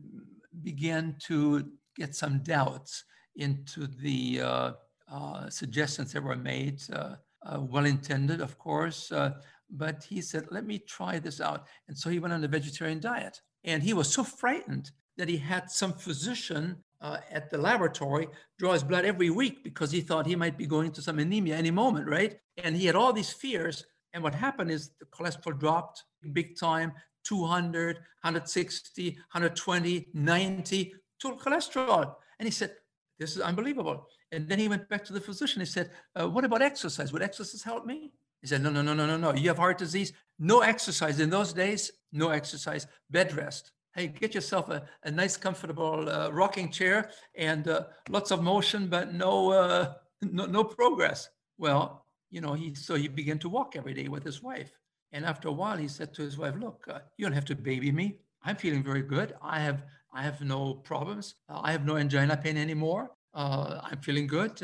began 0.61 1.15
to 1.27 1.71
get 1.95 2.15
some 2.15 2.39
doubts 2.39 3.05
into 3.37 3.87
the 3.87 4.41
uh, 4.41 4.71
uh, 5.11 5.49
suggestions 5.49 6.11
that 6.13 6.23
were 6.23 6.35
made, 6.35 6.81
uh, 6.93 7.15
uh, 7.45 7.59
well 7.61 7.85
intended, 7.85 8.41
of 8.41 8.57
course. 8.57 9.11
Uh, 9.11 9.31
but 9.69 10.03
he 10.03 10.21
said, 10.21 10.45
let 10.51 10.65
me 10.65 10.79
try 10.79 11.17
this 11.17 11.39
out. 11.39 11.67
And 11.87 11.97
so 11.97 12.09
he 12.09 12.19
went 12.19 12.33
on 12.33 12.43
a 12.43 12.47
vegetarian 12.47 12.99
diet. 12.99 13.39
And 13.63 13.83
he 13.83 13.93
was 13.93 14.11
so 14.11 14.23
frightened 14.23 14.91
that 15.17 15.29
he 15.29 15.37
had 15.37 15.69
some 15.69 15.93
physician 15.93 16.77
uh, 17.01 17.17
at 17.31 17.49
the 17.49 17.57
laboratory 17.57 18.27
draw 18.59 18.73
his 18.73 18.83
blood 18.83 19.05
every 19.05 19.29
week 19.29 19.63
because 19.63 19.91
he 19.91 20.01
thought 20.01 20.25
he 20.25 20.35
might 20.35 20.57
be 20.57 20.67
going 20.67 20.91
to 20.91 21.01
some 21.01 21.19
anemia 21.19 21.55
any 21.55 21.71
moment, 21.71 22.07
right? 22.07 22.37
And 22.57 22.75
he 22.75 22.85
had 22.85 22.95
all 22.95 23.11
these 23.11 23.31
fears. 23.31 23.85
And 24.13 24.23
what 24.23 24.35
happened 24.35 24.71
is 24.71 24.91
the 24.99 25.05
cholesterol 25.05 25.59
dropped 25.59 26.03
big 26.33 26.57
time 26.57 26.93
200, 27.23 27.95
160, 27.95 29.09
120, 29.09 30.07
90 30.13 30.93
total 31.19 31.39
cholesterol. 31.39 32.15
And 32.39 32.47
he 32.47 32.51
said, 32.51 32.75
This 33.19 33.35
is 33.35 33.41
unbelievable. 33.41 34.07
And 34.31 34.47
then 34.47 34.59
he 34.59 34.67
went 34.67 34.87
back 34.89 35.03
to 35.05 35.13
the 35.13 35.21
physician. 35.21 35.61
He 35.61 35.65
said, 35.65 35.91
uh, 36.15 36.27
What 36.27 36.45
about 36.45 36.61
exercise? 36.61 37.11
Would 37.13 37.21
exercise 37.21 37.63
help 37.63 37.85
me? 37.85 38.11
He 38.41 38.47
said, 38.47 38.61
No, 38.61 38.69
no, 38.69 38.81
no, 38.81 38.93
no, 38.93 39.05
no, 39.05 39.17
no. 39.17 39.33
You 39.33 39.49
have 39.49 39.57
heart 39.57 39.77
disease. 39.77 40.13
No 40.39 40.61
exercise. 40.61 41.19
In 41.19 41.29
those 41.29 41.53
days, 41.53 41.91
no 42.11 42.29
exercise, 42.29 42.87
bed 43.09 43.35
rest. 43.35 43.71
Hey, 43.93 44.07
get 44.07 44.33
yourself 44.33 44.69
a, 44.69 44.83
a 45.03 45.11
nice, 45.11 45.37
comfortable 45.37 46.09
uh, 46.09 46.29
rocking 46.31 46.71
chair 46.71 47.11
and 47.35 47.67
uh, 47.67 47.83
lots 48.09 48.31
of 48.31 48.41
motion, 48.41 48.87
but 48.87 49.13
no, 49.13 49.51
uh, 49.51 49.93
no, 50.21 50.45
no 50.45 50.63
progress. 50.63 51.29
Well, 51.57 52.05
you 52.29 52.41
know, 52.41 52.53
he 52.53 52.73
so 52.73 52.95
he 52.95 53.07
began 53.07 53.37
to 53.39 53.49
walk 53.49 53.75
every 53.75 53.93
day 53.93 54.07
with 54.07 54.23
his 54.23 54.41
wife. 54.41 54.71
And 55.11 55.25
after 55.25 55.49
a 55.49 55.51
while, 55.51 55.77
he 55.77 55.89
said 55.89 56.13
to 56.13 56.21
his 56.21 56.37
wife, 56.37 56.55
"Look, 56.57 56.85
uh, 56.89 56.99
you 57.17 57.25
don't 57.25 57.33
have 57.33 57.45
to 57.45 57.55
baby 57.55 57.91
me. 57.91 58.19
I'm 58.43 58.55
feeling 58.55 58.81
very 58.81 59.01
good. 59.01 59.33
I 59.41 59.59
have 59.59 59.83
I 60.13 60.23
have 60.23 60.39
no 60.41 60.75
problems. 60.75 61.35
Uh, 61.49 61.59
I 61.61 61.73
have 61.73 61.85
no 61.85 61.97
angina 61.97 62.37
pain 62.37 62.57
anymore. 62.57 63.11
Uh, 63.33 63.81
I'm 63.83 63.99
feeling 63.99 64.27
good." 64.27 64.61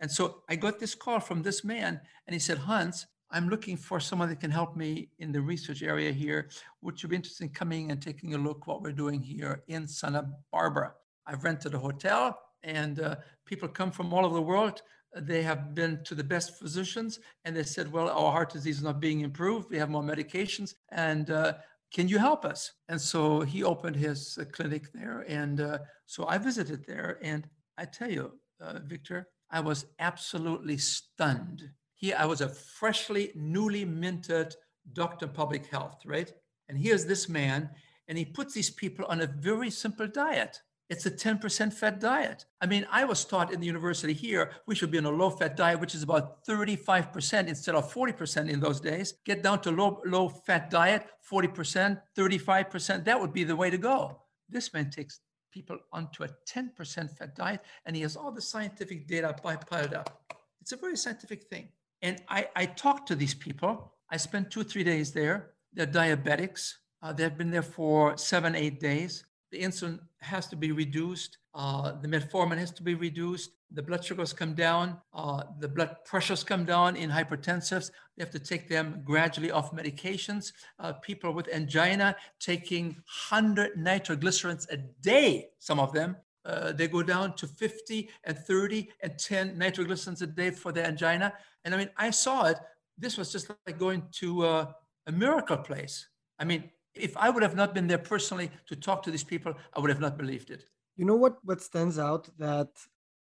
and 0.00 0.10
so 0.10 0.42
I 0.48 0.56
got 0.56 0.80
this 0.80 0.94
call 0.94 1.20
from 1.20 1.42
this 1.42 1.62
man, 1.62 2.00
and 2.26 2.34
he 2.34 2.40
said, 2.40 2.56
"Hans, 2.56 3.06
I'm 3.32 3.48
looking 3.48 3.76
for 3.76 4.00
someone 4.00 4.28
that 4.28 4.40
can 4.40 4.50
help 4.50 4.76
me 4.76 5.08
in 5.20 5.30
the 5.30 5.40
research 5.40 5.82
area 5.82 6.10
here. 6.10 6.48
Would 6.82 7.00
you 7.00 7.08
be 7.08 7.16
interested 7.16 7.44
in 7.44 7.50
coming 7.50 7.90
and 7.90 8.02
taking 8.02 8.34
a 8.34 8.38
look 8.38 8.66
what 8.66 8.82
we're 8.82 8.90
doing 8.90 9.20
here 9.20 9.62
in 9.68 9.86
Santa 9.86 10.28
Barbara? 10.50 10.94
I've 11.26 11.44
rented 11.44 11.74
a 11.74 11.78
hotel 11.78 12.40
and 12.64 12.98
uh, 12.98 13.16
people 13.46 13.68
come 13.68 13.92
from 13.92 14.12
all 14.12 14.26
over 14.26 14.34
the 14.34 14.42
world. 14.42 14.82
They 15.16 15.42
have 15.42 15.76
been 15.76 16.02
to 16.04 16.16
the 16.16 16.24
best 16.24 16.58
physicians 16.58 17.20
and 17.44 17.56
they 17.56 17.62
said, 17.62 17.92
well, 17.92 18.08
our 18.08 18.32
heart 18.32 18.52
disease 18.52 18.78
is 18.78 18.82
not 18.82 19.00
being 19.00 19.20
improved. 19.20 19.70
We 19.70 19.78
have 19.78 19.90
more 19.90 20.02
medications 20.02 20.74
and 20.90 21.30
uh, 21.30 21.54
can 21.92 22.08
you 22.08 22.18
help 22.18 22.44
us? 22.44 22.72
And 22.88 23.00
so 23.00 23.42
he 23.42 23.62
opened 23.62 23.96
his 23.96 24.38
uh, 24.40 24.44
clinic 24.50 24.92
there. 24.92 25.24
And 25.28 25.60
uh, 25.60 25.78
so 26.06 26.26
I 26.26 26.38
visited 26.38 26.84
there 26.84 27.18
and 27.22 27.48
I 27.78 27.84
tell 27.84 28.10
you, 28.10 28.32
uh, 28.60 28.80
Victor, 28.84 29.28
I 29.52 29.60
was 29.60 29.86
absolutely 30.00 30.78
stunned 30.78 31.70
here 32.00 32.16
I 32.18 32.24
was 32.24 32.40
a 32.40 32.48
freshly, 32.48 33.30
newly 33.34 33.84
minted 33.84 34.54
doctor 34.94 35.26
of 35.26 35.34
public 35.34 35.66
health, 35.66 36.00
right? 36.06 36.32
And 36.68 36.78
here's 36.78 37.04
this 37.04 37.28
man, 37.28 37.68
and 38.08 38.16
he 38.16 38.24
puts 38.24 38.54
these 38.54 38.70
people 38.70 39.04
on 39.06 39.20
a 39.20 39.26
very 39.26 39.70
simple 39.70 40.06
diet. 40.06 40.58
It's 40.88 41.04
a 41.04 41.10
10% 41.10 41.72
fat 41.74 42.00
diet. 42.00 42.46
I 42.60 42.66
mean, 42.66 42.86
I 42.90 43.04
was 43.04 43.24
taught 43.26 43.52
in 43.52 43.60
the 43.60 43.66
university 43.66 44.14
here, 44.14 44.50
we 44.66 44.74
should 44.74 44.90
be 44.90 44.96
on 44.96 45.04
a 45.04 45.10
low 45.10 45.28
fat 45.28 45.56
diet, 45.56 45.78
which 45.78 45.94
is 45.94 46.02
about 46.02 46.44
35% 46.46 47.46
instead 47.46 47.74
of 47.74 47.92
40% 47.92 48.48
in 48.48 48.60
those 48.60 48.80
days. 48.80 49.14
Get 49.26 49.42
down 49.42 49.60
to 49.60 49.70
low, 49.70 50.00
low 50.06 50.30
fat 50.30 50.70
diet, 50.70 51.06
40%, 51.30 52.00
35%. 52.16 53.04
That 53.04 53.20
would 53.20 53.34
be 53.34 53.44
the 53.44 53.54
way 53.54 53.68
to 53.68 53.78
go. 53.78 54.22
This 54.48 54.72
man 54.72 54.90
takes 54.90 55.20
people 55.52 55.78
onto 55.92 56.24
a 56.24 56.28
10% 56.48 57.16
fat 57.16 57.36
diet, 57.36 57.60
and 57.84 57.94
he 57.94 58.02
has 58.02 58.16
all 58.16 58.32
the 58.32 58.40
scientific 58.40 59.06
data 59.06 59.34
piled 59.42 59.92
up. 59.94 60.18
It's 60.62 60.72
a 60.72 60.76
very 60.76 60.96
scientific 60.96 61.44
thing. 61.44 61.68
And 62.02 62.22
I, 62.28 62.48
I 62.56 62.66
talked 62.66 63.08
to 63.08 63.14
these 63.14 63.34
people. 63.34 63.92
I 64.10 64.16
spent 64.16 64.50
two, 64.50 64.64
three 64.64 64.84
days 64.84 65.12
there. 65.12 65.50
They're 65.72 65.86
diabetics. 65.86 66.74
Uh, 67.02 67.12
they've 67.12 67.36
been 67.36 67.50
there 67.50 67.62
for 67.62 68.16
seven, 68.16 68.54
eight 68.54 68.80
days. 68.80 69.24
The 69.50 69.60
insulin 69.60 69.98
has 70.20 70.46
to 70.48 70.56
be 70.56 70.72
reduced. 70.72 71.38
Uh, 71.54 71.92
the 72.00 72.08
metformin 72.08 72.58
has 72.58 72.70
to 72.72 72.82
be 72.82 72.94
reduced. 72.94 73.50
The 73.72 73.82
blood 73.82 74.04
sugars 74.04 74.32
come 74.32 74.54
down. 74.54 74.98
Uh, 75.12 75.44
the 75.58 75.68
blood 75.68 75.96
pressures 76.04 76.44
come 76.44 76.64
down 76.64 76.96
in 76.96 77.10
hypertensives. 77.10 77.90
They 78.16 78.24
have 78.24 78.32
to 78.32 78.38
take 78.38 78.68
them 78.68 79.02
gradually 79.04 79.50
off 79.50 79.72
medications. 79.72 80.52
Uh, 80.78 80.92
people 80.94 81.32
with 81.32 81.48
angina 81.52 82.16
taking 82.38 82.96
100 83.30 83.76
nitroglycerins 83.76 84.68
a 84.70 84.76
day, 84.76 85.48
some 85.58 85.80
of 85.80 85.92
them, 85.92 86.16
uh, 86.44 86.72
they 86.72 86.88
go 86.88 87.02
down 87.02 87.34
to 87.36 87.46
50 87.46 88.08
and 88.24 88.38
30 88.38 88.88
and 89.02 89.18
10 89.18 89.56
nitroglycerins 89.56 90.22
a 90.22 90.26
day 90.26 90.50
for 90.50 90.72
their 90.72 90.86
angina. 90.86 91.32
And 91.64 91.74
I 91.74 91.78
mean, 91.78 91.90
I 91.96 92.10
saw 92.10 92.46
it. 92.46 92.58
This 92.96 93.16
was 93.16 93.32
just 93.32 93.50
like 93.66 93.78
going 93.78 94.02
to 94.12 94.42
uh, 94.44 94.72
a 95.06 95.12
miracle 95.12 95.58
place. 95.58 96.08
I 96.38 96.44
mean, 96.44 96.70
if 96.94 97.16
I 97.16 97.30
would 97.30 97.42
have 97.42 97.56
not 97.56 97.74
been 97.74 97.86
there 97.86 97.98
personally 97.98 98.50
to 98.66 98.76
talk 98.76 99.02
to 99.04 99.10
these 99.10 99.24
people, 99.24 99.54
I 99.74 99.80
would 99.80 99.90
have 99.90 100.00
not 100.00 100.16
believed 100.16 100.50
it. 100.50 100.64
You 100.96 101.04
know 101.04 101.16
what? 101.16 101.38
What 101.44 101.62
stands 101.62 101.98
out 101.98 102.28
that, 102.38 102.68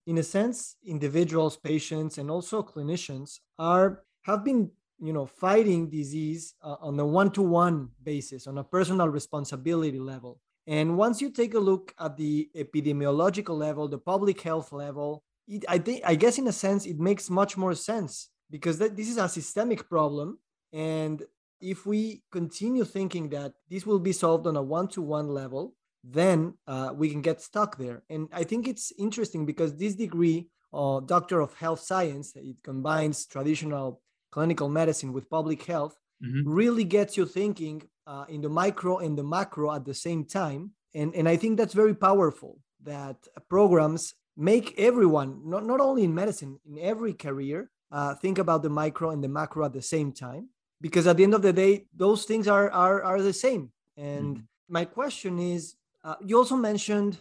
in 0.06 0.18
a 0.18 0.22
sense, 0.22 0.76
individuals, 0.84 1.56
patients, 1.56 2.18
and 2.18 2.30
also 2.30 2.62
clinicians 2.62 3.40
are 3.58 4.02
have 4.22 4.44
been, 4.44 4.70
you 5.00 5.12
know, 5.12 5.26
fighting 5.26 5.88
disease 5.88 6.54
uh, 6.62 6.76
on 6.80 6.98
a 6.98 7.06
one-to-one 7.06 7.88
basis, 8.02 8.46
on 8.46 8.58
a 8.58 8.64
personal 8.64 9.08
responsibility 9.08 9.98
level. 9.98 10.40
And 10.66 10.96
once 10.96 11.20
you 11.20 11.30
take 11.30 11.54
a 11.54 11.60
look 11.60 11.94
at 11.98 12.16
the 12.16 12.50
epidemiological 12.56 13.56
level, 13.56 13.86
the 13.88 13.98
public 13.98 14.40
health 14.40 14.72
level, 14.72 15.22
it, 15.46 15.64
I 15.68 15.78
think 15.78 16.02
I 16.04 16.16
guess 16.16 16.38
in 16.38 16.48
a 16.48 16.52
sense 16.52 16.86
it 16.86 16.98
makes 16.98 17.30
much 17.30 17.56
more 17.56 17.74
sense 17.74 18.30
because 18.50 18.78
that, 18.78 18.96
this 18.96 19.08
is 19.08 19.16
a 19.16 19.28
systemic 19.28 19.88
problem, 19.88 20.38
and 20.72 21.22
if 21.60 21.86
we 21.86 22.22
continue 22.32 22.84
thinking 22.84 23.28
that 23.30 23.52
this 23.70 23.86
will 23.86 23.98
be 23.98 24.12
solved 24.12 24.46
on 24.46 24.56
a 24.56 24.62
one-to-one 24.62 25.28
level, 25.28 25.74
then 26.04 26.54
uh, 26.66 26.92
we 26.94 27.08
can 27.10 27.22
get 27.22 27.40
stuck 27.40 27.78
there. 27.78 28.02
And 28.10 28.28
I 28.32 28.44
think 28.44 28.68
it's 28.68 28.92
interesting 28.98 29.46
because 29.46 29.74
this 29.74 29.94
degree, 29.94 30.48
uh, 30.72 31.00
Doctor 31.00 31.40
of 31.40 31.54
Health 31.54 31.80
Science, 31.80 32.34
it 32.36 32.56
combines 32.62 33.26
traditional 33.26 34.02
clinical 34.30 34.68
medicine 34.68 35.12
with 35.12 35.30
public 35.30 35.64
health, 35.64 35.96
mm-hmm. 36.22 36.48
really 36.48 36.84
gets 36.84 37.16
you 37.16 37.24
thinking 37.24 37.82
uh, 38.06 38.24
in 38.28 38.40
the 38.40 38.48
micro 38.48 38.98
and 38.98 39.16
the 39.16 39.24
macro 39.24 39.74
at 39.74 39.84
the 39.84 39.94
same 39.94 40.24
time. 40.24 40.70
And, 40.94 41.14
and 41.14 41.28
I 41.28 41.36
think 41.36 41.56
that's 41.56 41.74
very 41.74 41.94
powerful 41.94 42.58
that 42.82 43.16
programs 43.48 44.14
make 44.36 44.74
everyone, 44.78 45.40
not, 45.44 45.64
not 45.64 45.80
only 45.80 46.04
in 46.04 46.14
medicine, 46.14 46.58
in 46.68 46.78
every 46.78 47.12
career, 47.12 47.70
uh, 47.90 48.14
think 48.14 48.38
about 48.38 48.62
the 48.62 48.70
micro 48.70 49.10
and 49.10 49.22
the 49.22 49.28
macro 49.28 49.64
at 49.64 49.72
the 49.72 49.82
same 49.82 50.12
time. 50.12 50.48
Because 50.80 51.06
at 51.06 51.16
the 51.16 51.24
end 51.24 51.34
of 51.34 51.42
the 51.42 51.52
day, 51.52 51.86
those 51.94 52.24
things 52.24 52.46
are, 52.48 52.70
are, 52.70 53.02
are 53.02 53.22
the 53.22 53.32
same. 53.32 53.72
And 53.96 54.36
mm-hmm. 54.36 54.42
my 54.68 54.84
question 54.84 55.38
is 55.38 55.76
uh, 56.04 56.16
you 56.20 56.36
also 56.36 56.56
mentioned 56.56 57.18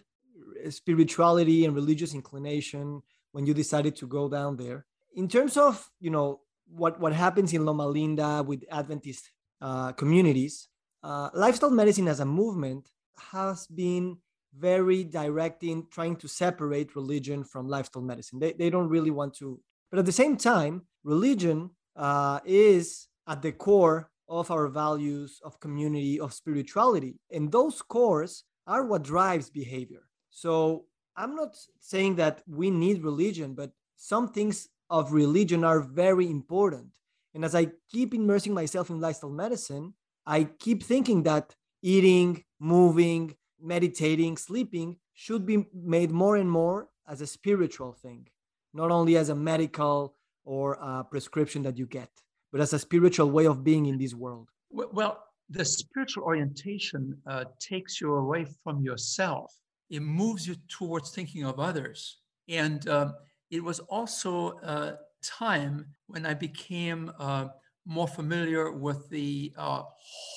spirituality 0.69 1.65
and 1.65 1.73
religious 1.75 2.13
inclination 2.13 3.01
when 3.31 3.45
you 3.45 3.53
decided 3.53 3.95
to 3.97 4.07
go 4.07 4.29
down 4.29 4.57
there. 4.57 4.85
In 5.15 5.27
terms 5.27 5.57
of, 5.57 5.89
you 5.99 6.09
know, 6.09 6.41
what, 6.67 6.99
what 6.99 7.13
happens 7.13 7.53
in 7.53 7.65
Loma 7.65 7.87
Linda 7.87 8.43
with 8.43 8.63
Adventist 8.69 9.31
uh, 9.61 9.91
communities, 9.93 10.67
uh, 11.05 11.29
lifestyle 11.35 11.69
medicine 11.69 12.07
as 12.07 12.19
a 12.19 12.25
movement 12.25 12.89
has 13.31 13.67
been 13.67 14.17
very 14.57 15.03
direct 15.03 15.63
in 15.63 15.85
trying 15.91 16.15
to 16.15 16.27
separate 16.27 16.95
religion 16.95 17.43
from 17.43 17.67
lifestyle 17.67 18.01
medicine. 18.01 18.39
They, 18.39 18.53
they 18.53 18.69
don't 18.71 18.89
really 18.89 19.11
want 19.11 19.35
to. 19.35 19.59
But 19.91 19.99
at 19.99 20.05
the 20.05 20.11
same 20.11 20.35
time, 20.35 20.81
religion 21.03 21.69
uh, 21.95 22.39
is 22.43 23.07
at 23.27 23.43
the 23.43 23.51
core 23.51 24.09
of 24.27 24.49
our 24.49 24.67
values 24.67 25.39
of 25.43 25.59
community, 25.59 26.19
of 26.19 26.33
spirituality. 26.33 27.19
And 27.31 27.51
those 27.51 27.83
cores 27.83 28.43
are 28.65 28.83
what 28.83 29.03
drives 29.03 29.51
behavior. 29.51 30.07
So 30.31 30.85
I'm 31.15 31.35
not 31.35 31.55
saying 31.79 32.15
that 32.15 32.41
we 32.47 32.71
need 32.71 33.03
religion, 33.03 33.53
but 33.53 33.71
some 33.95 34.29
things 34.29 34.69
of 34.89 35.13
religion 35.13 35.63
are 35.63 35.81
very 35.81 36.27
important. 36.31 36.89
And 37.35 37.45
as 37.45 37.53
I 37.53 37.67
keep 37.91 38.15
immersing 38.15 38.55
myself 38.55 38.89
in 38.89 38.99
lifestyle 38.99 39.29
medicine, 39.29 39.93
I 40.25 40.45
keep 40.45 40.83
thinking 40.83 41.23
that 41.23 41.55
eating, 41.81 42.43
moving, 42.59 43.35
meditating, 43.61 44.37
sleeping 44.37 44.97
should 45.13 45.45
be 45.45 45.65
made 45.73 46.11
more 46.11 46.37
and 46.37 46.49
more 46.49 46.89
as 47.07 47.21
a 47.21 47.27
spiritual 47.27 47.93
thing, 47.93 48.27
not 48.73 48.91
only 48.91 49.17
as 49.17 49.29
a 49.29 49.35
medical 49.35 50.15
or 50.43 50.73
a 50.73 51.03
prescription 51.03 51.61
that 51.63 51.77
you 51.77 51.85
get, 51.85 52.09
but 52.51 52.61
as 52.61 52.73
a 52.73 52.79
spiritual 52.79 53.29
way 53.29 53.45
of 53.45 53.63
being 53.63 53.85
in 53.85 53.97
this 53.97 54.13
world. 54.13 54.49
Well, 54.71 55.23
the 55.49 55.63
spiritual 55.63 56.23
orientation 56.23 57.15
uh, 57.27 57.45
takes 57.59 58.01
you 58.01 58.15
away 58.15 58.47
from 58.63 58.81
yourself. 58.81 59.53
It 59.89 60.01
moves 60.01 60.47
you 60.47 60.55
towards 60.67 61.11
thinking 61.11 61.43
of 61.43 61.59
others. 61.59 62.17
And 62.49 62.87
uh, 62.87 63.13
it 63.51 63.63
was 63.63 63.79
also 63.79 64.57
a 64.63 64.97
time 65.23 65.85
when 66.07 66.25
I 66.25 66.33
became 66.33 67.11
uh, 67.19 67.47
more 67.85 68.07
familiar 68.07 68.71
with 68.71 69.07
the 69.09 69.53
uh, 69.57 69.83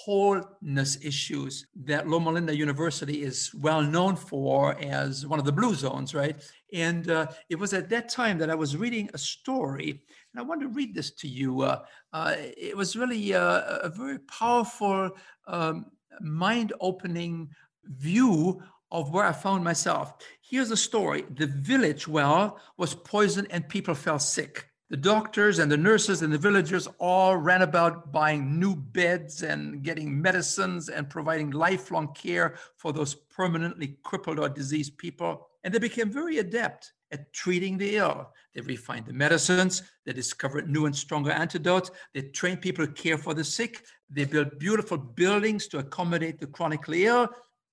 wholeness 0.04 0.98
issues 1.02 1.66
that 1.84 2.06
Loma 2.06 2.30
Linda 2.30 2.54
University 2.54 3.22
is 3.22 3.52
well 3.54 3.82
known 3.82 4.16
for 4.16 4.78
as 4.80 5.26
one 5.26 5.38
of 5.38 5.44
the 5.44 5.52
blue 5.52 5.74
zones, 5.74 6.14
right? 6.14 6.42
And 6.74 7.10
uh, 7.10 7.26
it 7.48 7.58
was 7.58 7.72
at 7.72 7.88
that 7.88 8.08
time 8.08 8.38
that 8.38 8.50
I 8.50 8.54
was 8.54 8.76
reading 8.76 9.08
a 9.14 9.18
story, 9.18 10.02
and 10.32 10.40
I 10.40 10.42
want 10.42 10.60
to 10.60 10.68
read 10.68 10.94
this 10.94 11.10
to 11.12 11.28
you. 11.28 11.62
Uh, 11.62 11.84
uh, 12.12 12.34
it 12.36 12.76
was 12.76 12.96
really 12.96 13.34
uh, 13.34 13.78
a 13.82 13.88
very 13.88 14.18
powerful, 14.20 15.10
um, 15.46 15.86
mind 16.20 16.72
opening 16.80 17.48
view 17.84 18.62
of 18.90 19.12
where 19.12 19.24
I 19.24 19.32
found 19.32 19.64
myself. 19.64 20.14
Here's 20.40 20.70
a 20.70 20.76
story 20.76 21.24
the 21.36 21.46
village 21.46 22.08
well 22.08 22.58
was 22.76 22.94
poisoned 22.94 23.48
and 23.50 23.68
people 23.68 23.94
fell 23.94 24.18
sick. 24.18 24.67
The 24.90 24.96
doctors 24.96 25.58
and 25.58 25.70
the 25.70 25.76
nurses 25.76 26.22
and 26.22 26.32
the 26.32 26.38
villagers 26.38 26.88
all 26.98 27.36
ran 27.36 27.60
about 27.60 28.10
buying 28.10 28.58
new 28.58 28.74
beds 28.74 29.42
and 29.42 29.82
getting 29.82 30.22
medicines 30.22 30.88
and 30.88 31.10
providing 31.10 31.50
lifelong 31.50 32.14
care 32.14 32.54
for 32.78 32.94
those 32.94 33.14
permanently 33.14 33.98
crippled 34.02 34.38
or 34.38 34.48
diseased 34.48 34.96
people. 34.96 35.48
And 35.62 35.74
they 35.74 35.78
became 35.78 36.10
very 36.10 36.38
adept 36.38 36.94
at 37.12 37.30
treating 37.34 37.76
the 37.76 37.96
ill. 37.96 38.32
They 38.54 38.62
refined 38.62 39.04
the 39.04 39.12
medicines, 39.12 39.82
they 40.06 40.14
discovered 40.14 40.70
new 40.70 40.86
and 40.86 40.96
stronger 40.96 41.32
antidotes, 41.32 41.90
they 42.14 42.22
trained 42.22 42.62
people 42.62 42.86
to 42.86 42.92
care 42.92 43.18
for 43.18 43.34
the 43.34 43.44
sick, 43.44 43.84
they 44.08 44.24
built 44.24 44.58
beautiful 44.58 44.96
buildings 44.96 45.66
to 45.68 45.78
accommodate 45.80 46.40
the 46.40 46.46
chronically 46.46 47.04
ill. 47.04 47.28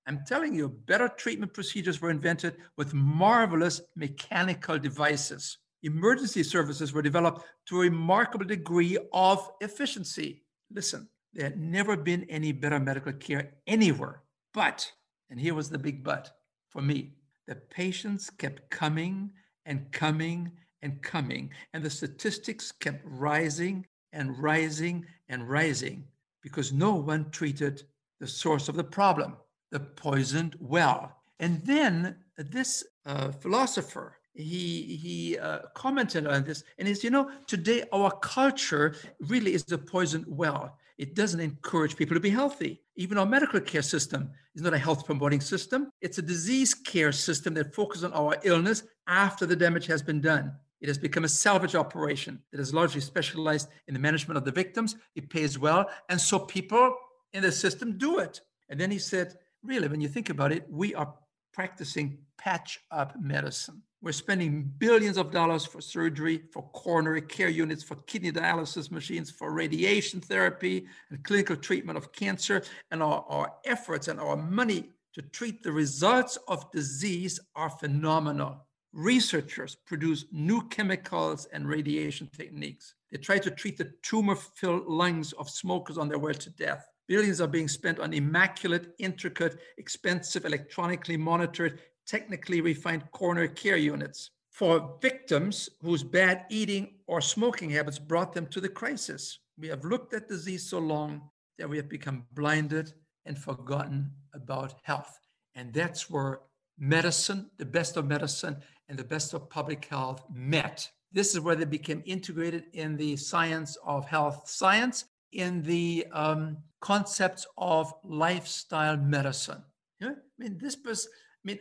I'm 0.05 0.25
telling 0.27 0.53
you, 0.53 0.67
better 0.67 1.07
treatment 1.07 1.53
procedures 1.53 2.01
were 2.01 2.10
invented 2.10 2.57
with 2.75 2.93
marvelous 2.93 3.79
mechanical 3.95 4.77
devices 4.77 5.60
emergency 5.86 6.44
services 6.44 6.94
were 6.94 7.01
developed 7.01 7.46
to 7.68 7.77
a 7.77 7.82
remarkable 7.82 8.46
degree 8.46 8.98
of 9.13 9.50
efficiency. 9.62 10.44
Listen, 10.72 11.08
there 11.34 11.46
had 11.46 11.60
never 11.60 11.96
been 11.96 12.25
any 12.30 12.51
better 12.51 12.80
medical 12.80 13.13
care 13.13 13.54
anywhere. 13.68 14.22
But, 14.54 14.92
and 15.30 15.39
here 15.39 15.54
was 15.54 15.70
the 15.70 15.77
big 15.77 16.04
but 16.04 16.32
for 16.70 16.82
me, 16.82 17.13
the 17.48 17.56
patients 17.56 18.30
kept 18.30 18.70
coming 18.70 19.32
and 19.65 19.92
coming 19.92 20.51
and 20.82 21.01
coming, 21.01 21.51
and 21.74 21.84
the 21.84 21.89
statistics 21.89 22.72
kept 22.72 23.01
rising 23.06 23.86
and 24.13 24.38
rising 24.38 25.06
and 25.30 25.50
rising 25.50 26.06
because 26.42 26.72
no 26.72 26.94
one 26.94 27.30
treated 27.32 27.84
the 28.20 28.27
source 28.27 28.70
of 28.70 28.75
the 28.75 28.84
problem, 28.84 29.36
the 29.72 29.80
poisoned 29.80 30.56
well. 30.60 31.18
And 31.39 31.63
then 31.65 32.18
this 32.38 32.84
uh, 33.06 33.32
philosopher 33.32 34.14
he 34.36 34.98
he 35.01 35.39
uh, 35.39 35.60
commented 35.74 36.27
on 36.27 36.44
this 36.44 36.63
and 36.77 36.88
is 36.88 37.04
you 37.04 37.10
know 37.10 37.32
today 37.48 37.84
our 37.94 38.12
culture 38.12 38.96
really 39.20 39.54
is 39.54 39.72
a 39.72 39.77
poison 39.77 40.25
well. 40.27 40.77
It 40.98 41.13
doesn't 41.13 41.42
encourage 41.42 41.98
people 41.98 42.15
to 42.15 42.22
be 42.22 42.30
healthy. 42.30 42.82
Even 42.96 43.18
our 43.18 43.25
medical 43.25 43.60
care 43.60 43.82
system 43.82 44.30
is 44.56 44.62
not 44.62 44.74
a 44.74 44.77
health 44.77 45.06
promoting 45.06 45.42
system. 45.42 45.89
It's 46.01 46.20
a 46.20 46.22
disease 46.22 46.74
care 46.74 47.12
system 47.12 47.54
that 47.56 47.75
focuses 47.75 48.06
on 48.06 48.13
our 48.13 48.38
illness 48.44 48.84
after 49.08 49.46
the 49.46 49.58
damage 49.58 49.88
has 49.88 50.01
been 50.01 50.22
done. 50.22 50.54
It 50.80 50.88
has 50.88 50.98
become 50.98 51.26
a 51.26 51.30
salvage 51.30 51.76
operation 51.76 52.41
that 52.52 52.62
is 52.62 52.74
largely 52.74 53.02
specialized 53.02 53.69
in 53.88 53.93
the 53.93 54.00
management 54.00 54.38
of 54.38 54.45
the 54.45 54.52
victims. 54.52 54.95
It 55.15 55.30
pays 55.30 55.60
well 55.60 55.89
and 56.10 56.19
so 56.19 56.39
people 56.39 56.95
in 57.34 57.41
the 57.41 57.52
system 57.52 57.98
do 57.98 58.19
it. 58.19 58.39
And 58.69 58.80
then 58.80 58.91
he 58.91 59.00
said 59.00 59.38
really 59.63 59.88
when 59.88 60.02
you 60.02 60.08
think 60.08 60.30
about 60.30 60.52
it 60.52 60.65
we 60.69 60.95
are 60.95 61.13
practicing 61.56 62.18
patch 62.38 62.80
up 62.91 63.20
medicine 63.20 63.82
we're 64.06 64.12
spending 64.12 64.72
billions 64.78 65.18
of 65.18 65.32
dollars 65.32 65.65
for 65.65 65.82
surgery, 65.82 66.44
for 66.52 66.62
coronary 66.74 67.24
care 67.24 67.50
units, 67.50 67.82
for 67.82 67.96
kidney 67.96 68.32
dialysis 68.32 68.91
machines, 68.91 69.32
for 69.32 69.52
radiation 69.52 70.22
therapy 70.22 70.86
and 71.10 71.24
clinical 71.24 71.56
treatment 71.56 71.98
of 71.98 72.12
cancer. 72.12 72.62
And 72.91 73.02
our, 73.02 73.26
our 73.28 73.54
efforts 73.65 74.08
and 74.08 74.20
our 74.20 74.38
money 74.38 74.91
to 75.13 75.24
treat 75.24 75.63
the 75.63 75.72
results 75.72 76.38
of 76.48 76.72
disease 76.72 77.39
are 77.56 77.72
phenomenal. 77.72 78.68
Researchers 78.94 79.76
produce 79.76 80.26
new 80.32 80.62
chemicals 80.68 81.48
and 81.52 81.68
radiation 81.68 82.30
techniques. 82.38 82.94
They 83.12 83.18
try 83.18 83.39
to 83.39 83.50
treat 83.50 83.76
the 83.76 83.91
tumor 84.04 84.36
filled 84.36 84.86
lungs 84.86 85.34
of 85.34 85.50
smokers 85.50 85.98
on 85.98 86.10
their 86.10 86.20
way 86.20 86.34
to 86.34 86.50
death. 86.52 86.88
Billions 87.08 87.39
are 87.39 87.48
being 87.48 87.68
spent 87.68 88.00
on 88.00 88.13
immaculate, 88.13 88.94
intricate, 89.00 89.60
expensive, 89.78 90.46
electronically 90.46 91.18
monitored 91.18 91.80
technically 92.08 92.62
refined 92.62 93.04
coronary 93.12 93.50
care 93.50 93.78
units 93.78 94.32
for 94.52 94.98
victims 95.02 95.70
whose 95.82 96.04
bad 96.04 96.46
eating 96.50 96.96
or 97.08 97.20
smoking 97.20 97.70
habits 97.70 98.00
brought 98.00 98.34
them 98.34 98.48
to 98.48 98.62
the 98.62 98.70
crisis. 98.70 99.39
We 99.60 99.68
have 99.68 99.84
looked 99.84 100.13
at 100.13 100.30
disease 100.30 100.68
so 100.70 100.80
long 100.80 101.30
that 101.58 101.70
we 101.70 101.78
have 101.78 101.89
become 101.89 102.26
blinded 102.34 102.94
and 103.26 103.38
forgotten 103.38 104.12
about 104.34 104.76
health. 104.84 105.20
And 105.56 105.74
that's 105.74 106.10
where 106.10 106.39
medicine, 106.78 107.50
the 107.58 107.65
best 107.65 107.98
of 107.98 108.06
medicine, 108.08 108.58
and 108.88 108.98
the 108.98 109.04
best 109.04 109.34
of 109.34 109.50
public 109.50 109.86
health 109.86 110.24
met. 110.34 110.89
This 111.12 111.34
is 111.34 111.39
where 111.39 111.56
they 111.56 111.65
became 111.65 112.04
integrated 112.06 112.65
in 112.74 112.98
the 112.98 113.15
science 113.15 113.78
of 113.86 114.06
health 114.06 114.50
science, 114.50 115.06
in 115.36 115.62
the 115.62 116.08
um, 116.12 116.58
concepts 116.80 117.45
of 117.58 117.93
lifestyle 118.04 118.98
medicine. 118.98 119.63
Yeah? 120.00 120.12
I 120.12 120.43
mean, 120.43 120.58
this 120.60 120.78
was, 120.86 121.08
I 121.08 121.43
mean, 121.43 121.60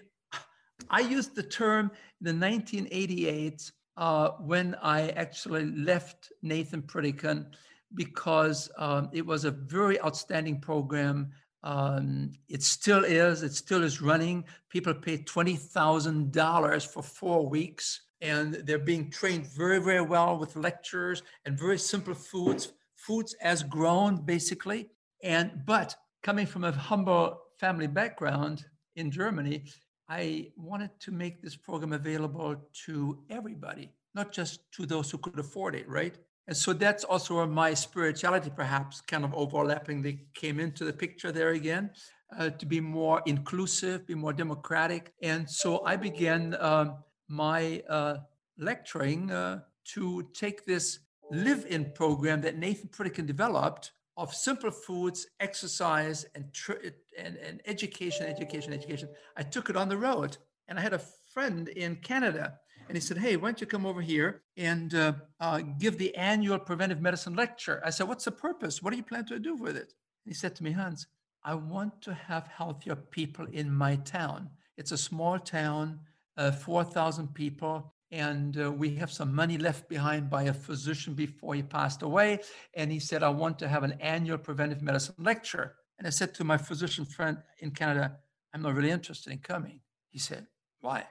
I 0.91 1.01
used 1.01 1.35
the 1.35 1.43
term 1.43 1.91
in 2.21 2.39
the 2.39 2.47
1988 2.47 3.71
uh, 3.97 4.31
when 4.41 4.75
I 4.83 5.11
actually 5.11 5.67
left 5.67 6.33
Nathan 6.43 6.83
Pritikin 6.83 7.47
because 7.95 8.71
um, 8.77 9.09
it 9.13 9.25
was 9.25 9.45
a 9.45 9.51
very 9.51 10.01
outstanding 10.03 10.61
program. 10.61 11.31
Um, 11.63 12.33
it 12.49 12.63
still 12.63 13.05
is. 13.05 13.43
It 13.43 13.55
still 13.55 13.83
is 13.85 14.03
running. 14.03 14.45
People 14.69 14.95
pay 14.95 15.19
twenty 15.19 15.57
thousand 15.57 16.33
dollars 16.33 16.85
for 16.85 17.03
four 17.03 17.49
weeks, 17.49 18.03
and 18.21 18.55
they're 18.55 18.79
being 18.79 19.11
trained 19.11 19.47
very, 19.47 19.79
very 19.79 20.03
well 20.03 20.37
with 20.37 20.57
lectures 20.57 21.23
and 21.47 21.59
very 21.59 21.79
simple 21.79 22.15
foods, 22.15 22.73
foods 23.07 23.35
as 23.41 23.63
grown, 23.63 24.25
basically. 24.25 24.89
And 25.23 25.63
but 25.67 25.95
coming 26.23 26.47
from 26.47 26.65
a 26.65 26.73
humble 26.73 27.39
family 27.59 27.87
background 27.87 28.65
in 28.97 29.11
Germany, 29.11 29.65
I 30.09 30.51
wanted 30.57 30.91
to 31.01 31.13
make 31.13 31.41
this 31.43 31.57
program 31.57 31.93
available 31.93 32.57
to 32.87 33.19
everybody, 33.31 33.91
not 34.15 34.33
just 34.33 34.71
to 34.73 34.87
those 34.87 35.11
who 35.11 35.19
could 35.19 35.39
afford 35.39 35.75
it, 35.75 35.89
right? 35.89 36.17
And 36.47 36.57
so 36.57 36.73
that's 36.75 37.05
also 37.05 37.37
where 37.37 37.47
my 37.47 37.73
spirituality, 37.73 38.51
perhaps 38.55 39.01
kind 39.01 39.25
of 39.25 39.31
overlappingly 39.33 40.19
came 40.35 40.61
into 40.61 40.85
the 40.85 40.93
picture 40.93 41.33
there 41.33 41.51
again, 41.51 41.91
uh, 42.39 42.51
to 42.51 42.67
be 42.67 42.81
more 42.81 43.23
inclusive, 43.25 44.07
be 44.07 44.15
more 44.15 44.33
democratic. 44.33 45.13
And 45.23 45.49
so 45.49 45.85
I 45.87 45.97
began 45.97 46.55
um, 46.61 46.97
my 47.29 47.83
uh, 47.89 48.17
lecturing 48.59 49.31
uh, 49.31 49.61
to 49.95 50.29
take 50.35 50.67
this 50.67 50.99
live 51.31 51.67
in 51.69 51.93
program 51.93 52.41
that 52.43 52.59
Nathan 52.59 52.89
Pritikin 52.89 53.27
developed 53.27 53.93
of 54.17 54.33
simple 54.33 54.71
foods, 54.71 55.27
exercise, 55.41 56.25
and, 56.35 56.53
tr- 56.53 56.85
and, 57.19 57.37
and 57.37 57.61
education, 57.67 58.27
education, 58.27 58.73
education. 58.73 59.09
I 59.37 59.43
took 59.43 59.71
it 59.71 59.77
on 59.77 59.89
the 59.89 59.97
road. 59.97 60.37
And 60.69 60.79
I 60.79 60.83
had 60.83 60.95
a 60.95 61.01
friend 61.33 61.69
in 61.69 61.97
Canada, 61.97 62.55
and 62.89 62.97
he 62.97 63.01
said, 63.01 63.19
Hey, 63.19 63.37
why 63.37 63.49
don't 63.49 63.61
you 63.61 63.67
come 63.67 63.85
over 63.85 64.01
here 64.01 64.43
and 64.57 64.95
uh, 64.95 65.13
uh, 65.41 65.61
give 65.79 65.99
the 65.99 66.15
annual 66.17 66.59
preventive 66.59 67.01
medicine 67.01 67.35
lecture? 67.35 67.83
I 67.85 67.91
said, 67.91 68.09
What's 68.09 68.25
the 68.25 68.33
purpose? 68.33 68.83
What 68.83 68.91
do 68.91 68.97
you 68.97 69.03
plan 69.03 69.27
to 69.27 69.39
do 69.39 69.57
with 69.57 69.77
it? 69.77 69.93
And 70.25 70.33
he 70.33 70.35
said 70.35 70.55
to 70.57 70.65
me, 70.65 70.73
Hans, 70.73 71.07
I 71.43 71.55
want 71.55 72.01
to 72.03 72.15
have 72.15 72.47
healthier 72.47 72.97
people 72.97 73.47
in 73.53 73.71
my 73.71 73.97
town. 73.97 74.49
It's 74.79 74.93
a 74.93 74.99
small 74.99 75.39
town, 75.39 76.01
uh, 76.37 76.53
4,000 76.53 77.35
people 77.35 77.94
and 78.15 78.57
uh, 78.61 78.71
we 78.71 78.95
have 78.95 79.11
some 79.11 79.35
money 79.35 79.59
left 79.59 79.89
behind 79.89 80.31
by 80.31 80.45
a 80.45 80.55
physician 80.55 81.15
before 81.15 81.57
he 81.57 81.65
passed 81.65 82.03
away. 82.03 82.39
And 82.75 82.93
he 82.93 83.01
said, 83.01 83.25
I 83.25 83.31
want 83.31 83.59
to 83.59 83.67
have 83.67 83.83
an 83.83 83.97
annual 84.01 84.39
preventive 84.39 84.83
medicine 84.83 85.17
lecture. 85.19 85.75
And 85.99 86.07
I 86.07 86.11
said 86.11 86.33
to 86.35 86.45
my 86.45 86.57
physician 86.57 87.05
friend 87.05 87.39
in 87.59 87.73
Canada, 87.73 88.17
I'm 88.53 88.63
not 88.63 88.77
really 88.77 88.93
interested 88.93 89.33
in 89.33 89.41
coming. 89.41 89.81
He 90.11 90.21
said, 90.21 90.47
Why? 90.81 91.07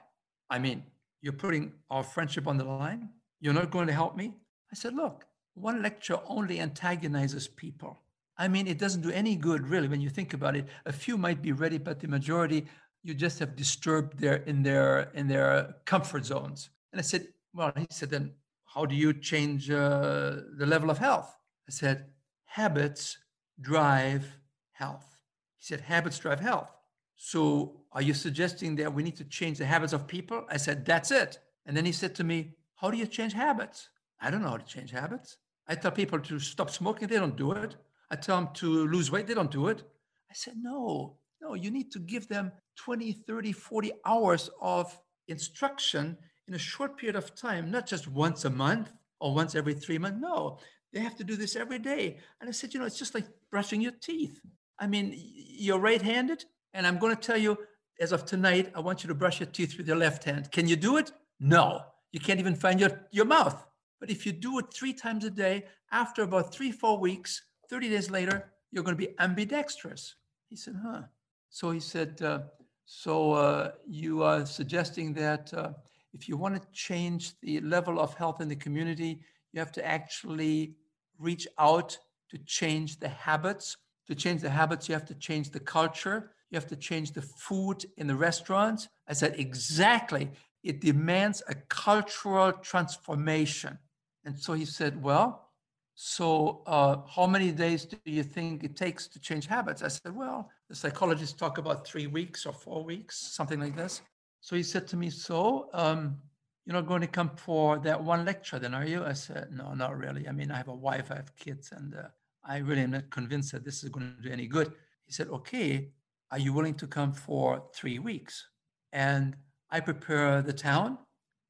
I 0.48 0.58
mean, 0.58 0.82
you're 1.20 1.34
putting 1.34 1.74
our 1.90 2.02
friendship 2.02 2.46
on 2.46 2.56
the 2.56 2.64
line? 2.64 3.10
You're 3.38 3.52
not 3.52 3.70
going 3.70 3.86
to 3.88 3.92
help 3.92 4.16
me? 4.16 4.32
I 4.72 4.74
said, 4.74 4.94
Look, 4.94 5.26
one 5.52 5.82
lecture 5.82 6.18
only 6.26 6.58
antagonizes 6.58 7.48
people. 7.48 8.00
I 8.38 8.48
mean, 8.48 8.66
it 8.66 8.78
doesn't 8.78 9.02
do 9.02 9.10
any 9.10 9.36
good, 9.36 9.68
really, 9.68 9.88
when 9.88 10.00
you 10.00 10.08
think 10.08 10.32
about 10.32 10.56
it. 10.56 10.68
A 10.86 10.92
few 10.92 11.18
might 11.18 11.42
be 11.42 11.52
ready, 11.52 11.76
but 11.76 12.00
the 12.00 12.08
majority, 12.08 12.64
you 13.02 13.12
just 13.12 13.38
have 13.40 13.56
disturbed 13.56 14.18
their 14.18 14.36
in 14.36 14.62
their 14.62 15.10
in 15.12 15.28
their 15.28 15.76
comfort 15.84 16.24
zones. 16.24 16.70
And 16.94 17.00
I 17.00 17.02
said, 17.02 17.26
well, 17.52 17.72
he 17.76 17.88
said, 17.90 18.10
then 18.10 18.34
how 18.66 18.86
do 18.86 18.94
you 18.94 19.12
change 19.12 19.68
uh, 19.68 20.36
the 20.56 20.64
level 20.64 20.90
of 20.90 20.98
health? 20.98 21.36
I 21.68 21.72
said, 21.72 22.06
habits 22.44 23.18
drive 23.60 24.24
health. 24.70 25.18
He 25.56 25.64
said, 25.64 25.80
habits 25.80 26.20
drive 26.20 26.38
health. 26.38 26.70
So 27.16 27.80
are 27.90 28.00
you 28.00 28.14
suggesting 28.14 28.76
that 28.76 28.94
we 28.94 29.02
need 29.02 29.16
to 29.16 29.24
change 29.24 29.58
the 29.58 29.66
habits 29.66 29.92
of 29.92 30.06
people? 30.06 30.44
I 30.48 30.56
said, 30.56 30.86
that's 30.86 31.10
it. 31.10 31.40
And 31.66 31.76
then 31.76 31.84
he 31.84 31.90
said 31.90 32.14
to 32.14 32.22
me, 32.22 32.54
how 32.76 32.92
do 32.92 32.96
you 32.96 33.06
change 33.06 33.32
habits? 33.32 33.88
I 34.20 34.30
don't 34.30 34.42
know 34.42 34.50
how 34.50 34.58
to 34.58 34.64
change 34.64 34.92
habits. 34.92 35.38
I 35.66 35.74
tell 35.74 35.90
people 35.90 36.20
to 36.20 36.38
stop 36.38 36.70
smoking, 36.70 37.08
they 37.08 37.16
don't 37.16 37.36
do 37.36 37.50
it. 37.50 37.74
I 38.08 38.14
tell 38.14 38.36
them 38.36 38.50
to 38.54 38.86
lose 38.86 39.10
weight, 39.10 39.26
they 39.26 39.34
don't 39.34 39.50
do 39.50 39.66
it. 39.66 39.82
I 40.30 40.34
said, 40.34 40.54
no, 40.62 41.16
no, 41.42 41.54
you 41.54 41.72
need 41.72 41.90
to 41.90 41.98
give 41.98 42.28
them 42.28 42.52
20, 42.76 43.10
30, 43.26 43.50
40 43.50 43.92
hours 44.06 44.48
of 44.60 44.96
instruction 45.26 46.16
in 46.48 46.54
a 46.54 46.58
short 46.58 46.96
period 46.96 47.16
of 47.16 47.34
time, 47.34 47.70
not 47.70 47.86
just 47.86 48.08
once 48.08 48.44
a 48.44 48.50
month 48.50 48.92
or 49.20 49.34
once 49.34 49.54
every 49.54 49.74
three 49.74 49.98
months. 49.98 50.18
No, 50.20 50.58
they 50.92 51.00
have 51.00 51.16
to 51.16 51.24
do 51.24 51.36
this 51.36 51.56
every 51.56 51.78
day. 51.78 52.18
And 52.40 52.48
I 52.48 52.52
said, 52.52 52.74
you 52.74 52.80
know, 52.80 52.86
it's 52.86 52.98
just 52.98 53.14
like 53.14 53.26
brushing 53.50 53.80
your 53.80 53.92
teeth. 54.00 54.40
I 54.78 54.86
mean, 54.86 55.12
you're 55.16 55.78
right 55.78 56.02
handed, 56.02 56.44
and 56.72 56.86
I'm 56.86 56.98
going 56.98 57.14
to 57.14 57.20
tell 57.20 57.38
you, 57.38 57.56
as 58.00 58.12
of 58.12 58.24
tonight, 58.24 58.72
I 58.74 58.80
want 58.80 59.04
you 59.04 59.08
to 59.08 59.14
brush 59.14 59.40
your 59.40 59.48
teeth 59.48 59.76
with 59.78 59.86
your 59.86 59.96
left 59.96 60.24
hand. 60.24 60.50
Can 60.50 60.68
you 60.68 60.76
do 60.76 60.96
it? 60.96 61.12
No. 61.38 61.80
You 62.12 62.20
can't 62.20 62.40
even 62.40 62.54
find 62.54 62.80
your, 62.80 63.06
your 63.12 63.24
mouth. 63.24 63.64
But 64.00 64.10
if 64.10 64.26
you 64.26 64.32
do 64.32 64.58
it 64.58 64.66
three 64.72 64.92
times 64.92 65.24
a 65.24 65.30
day, 65.30 65.64
after 65.92 66.22
about 66.22 66.52
three, 66.52 66.72
four 66.72 66.98
weeks, 66.98 67.42
30 67.70 67.88
days 67.88 68.10
later, 68.10 68.52
you're 68.70 68.84
going 68.84 68.96
to 68.96 69.06
be 69.06 69.14
ambidextrous. 69.18 70.16
He 70.48 70.56
said, 70.56 70.76
huh. 70.84 71.02
So 71.50 71.70
he 71.70 71.80
said, 71.80 72.20
uh, 72.20 72.40
so 72.84 73.32
uh, 73.32 73.72
you 73.86 74.22
are 74.22 74.44
suggesting 74.44 75.14
that 75.14 75.54
uh, 75.54 75.70
if 76.14 76.28
you 76.28 76.36
want 76.36 76.54
to 76.54 76.68
change 76.72 77.38
the 77.40 77.60
level 77.60 78.00
of 78.00 78.14
health 78.14 78.40
in 78.40 78.48
the 78.48 78.56
community, 78.56 79.20
you 79.52 79.58
have 79.58 79.72
to 79.72 79.84
actually 79.84 80.76
reach 81.18 81.46
out 81.58 81.98
to 82.30 82.38
change 82.38 83.00
the 83.00 83.08
habits. 83.08 83.76
To 84.06 84.14
change 84.14 84.40
the 84.40 84.50
habits, 84.50 84.88
you 84.88 84.94
have 84.94 85.06
to 85.06 85.14
change 85.14 85.50
the 85.50 85.60
culture. 85.60 86.30
You 86.50 86.56
have 86.56 86.68
to 86.68 86.76
change 86.76 87.12
the 87.12 87.22
food 87.22 87.84
in 87.96 88.06
the 88.06 88.14
restaurants. 88.14 88.88
I 89.08 89.14
said, 89.14 89.34
exactly. 89.38 90.30
It 90.62 90.80
demands 90.80 91.42
a 91.48 91.54
cultural 91.54 92.52
transformation. 92.52 93.78
And 94.24 94.38
so 94.38 94.52
he 94.52 94.64
said, 94.64 95.02
well, 95.02 95.50
so 95.94 96.62
uh, 96.66 96.96
how 97.14 97.26
many 97.26 97.50
days 97.52 97.84
do 97.84 97.98
you 98.04 98.22
think 98.22 98.64
it 98.64 98.76
takes 98.76 99.06
to 99.08 99.20
change 99.20 99.46
habits? 99.46 99.82
I 99.82 99.88
said, 99.88 100.14
well, 100.14 100.50
the 100.68 100.74
psychologists 100.74 101.36
talk 101.38 101.58
about 101.58 101.86
three 101.86 102.06
weeks 102.06 102.46
or 102.46 102.52
four 102.52 102.84
weeks, 102.84 103.16
something 103.16 103.60
like 103.60 103.76
this. 103.76 104.02
So 104.44 104.56
he 104.56 104.62
said 104.62 104.86
to 104.88 104.96
me, 104.98 105.08
so 105.08 105.70
um, 105.72 106.18
you're 106.66 106.74
not 106.74 106.86
going 106.86 107.00
to 107.00 107.06
come 107.06 107.30
for 107.34 107.78
that 107.78 108.04
one 108.04 108.26
lecture 108.26 108.58
then, 108.58 108.74
are 108.74 108.84
you? 108.84 109.02
I 109.02 109.14
said, 109.14 109.48
no, 109.50 109.72
not 109.72 109.96
really. 109.96 110.28
I 110.28 110.32
mean, 110.32 110.50
I 110.50 110.58
have 110.58 110.68
a 110.68 110.74
wife, 110.74 111.10
I 111.10 111.14
have 111.14 111.34
kids, 111.34 111.72
and 111.72 111.94
uh, 111.94 112.08
I 112.44 112.58
really 112.58 112.82
am 112.82 112.90
not 112.90 113.08
convinced 113.08 113.52
that 113.52 113.64
this 113.64 113.82
is 113.82 113.88
going 113.88 114.14
to 114.14 114.22
do 114.22 114.30
any 114.30 114.46
good. 114.46 114.70
He 115.06 115.14
said, 115.14 115.28
okay, 115.28 115.88
are 116.30 116.38
you 116.38 116.52
willing 116.52 116.74
to 116.74 116.86
come 116.86 117.14
for 117.14 117.64
three 117.74 117.98
weeks? 117.98 118.46
And 118.92 119.34
I 119.70 119.80
prepare 119.80 120.42
the 120.42 120.52
town. 120.52 120.98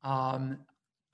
Um, 0.04 0.60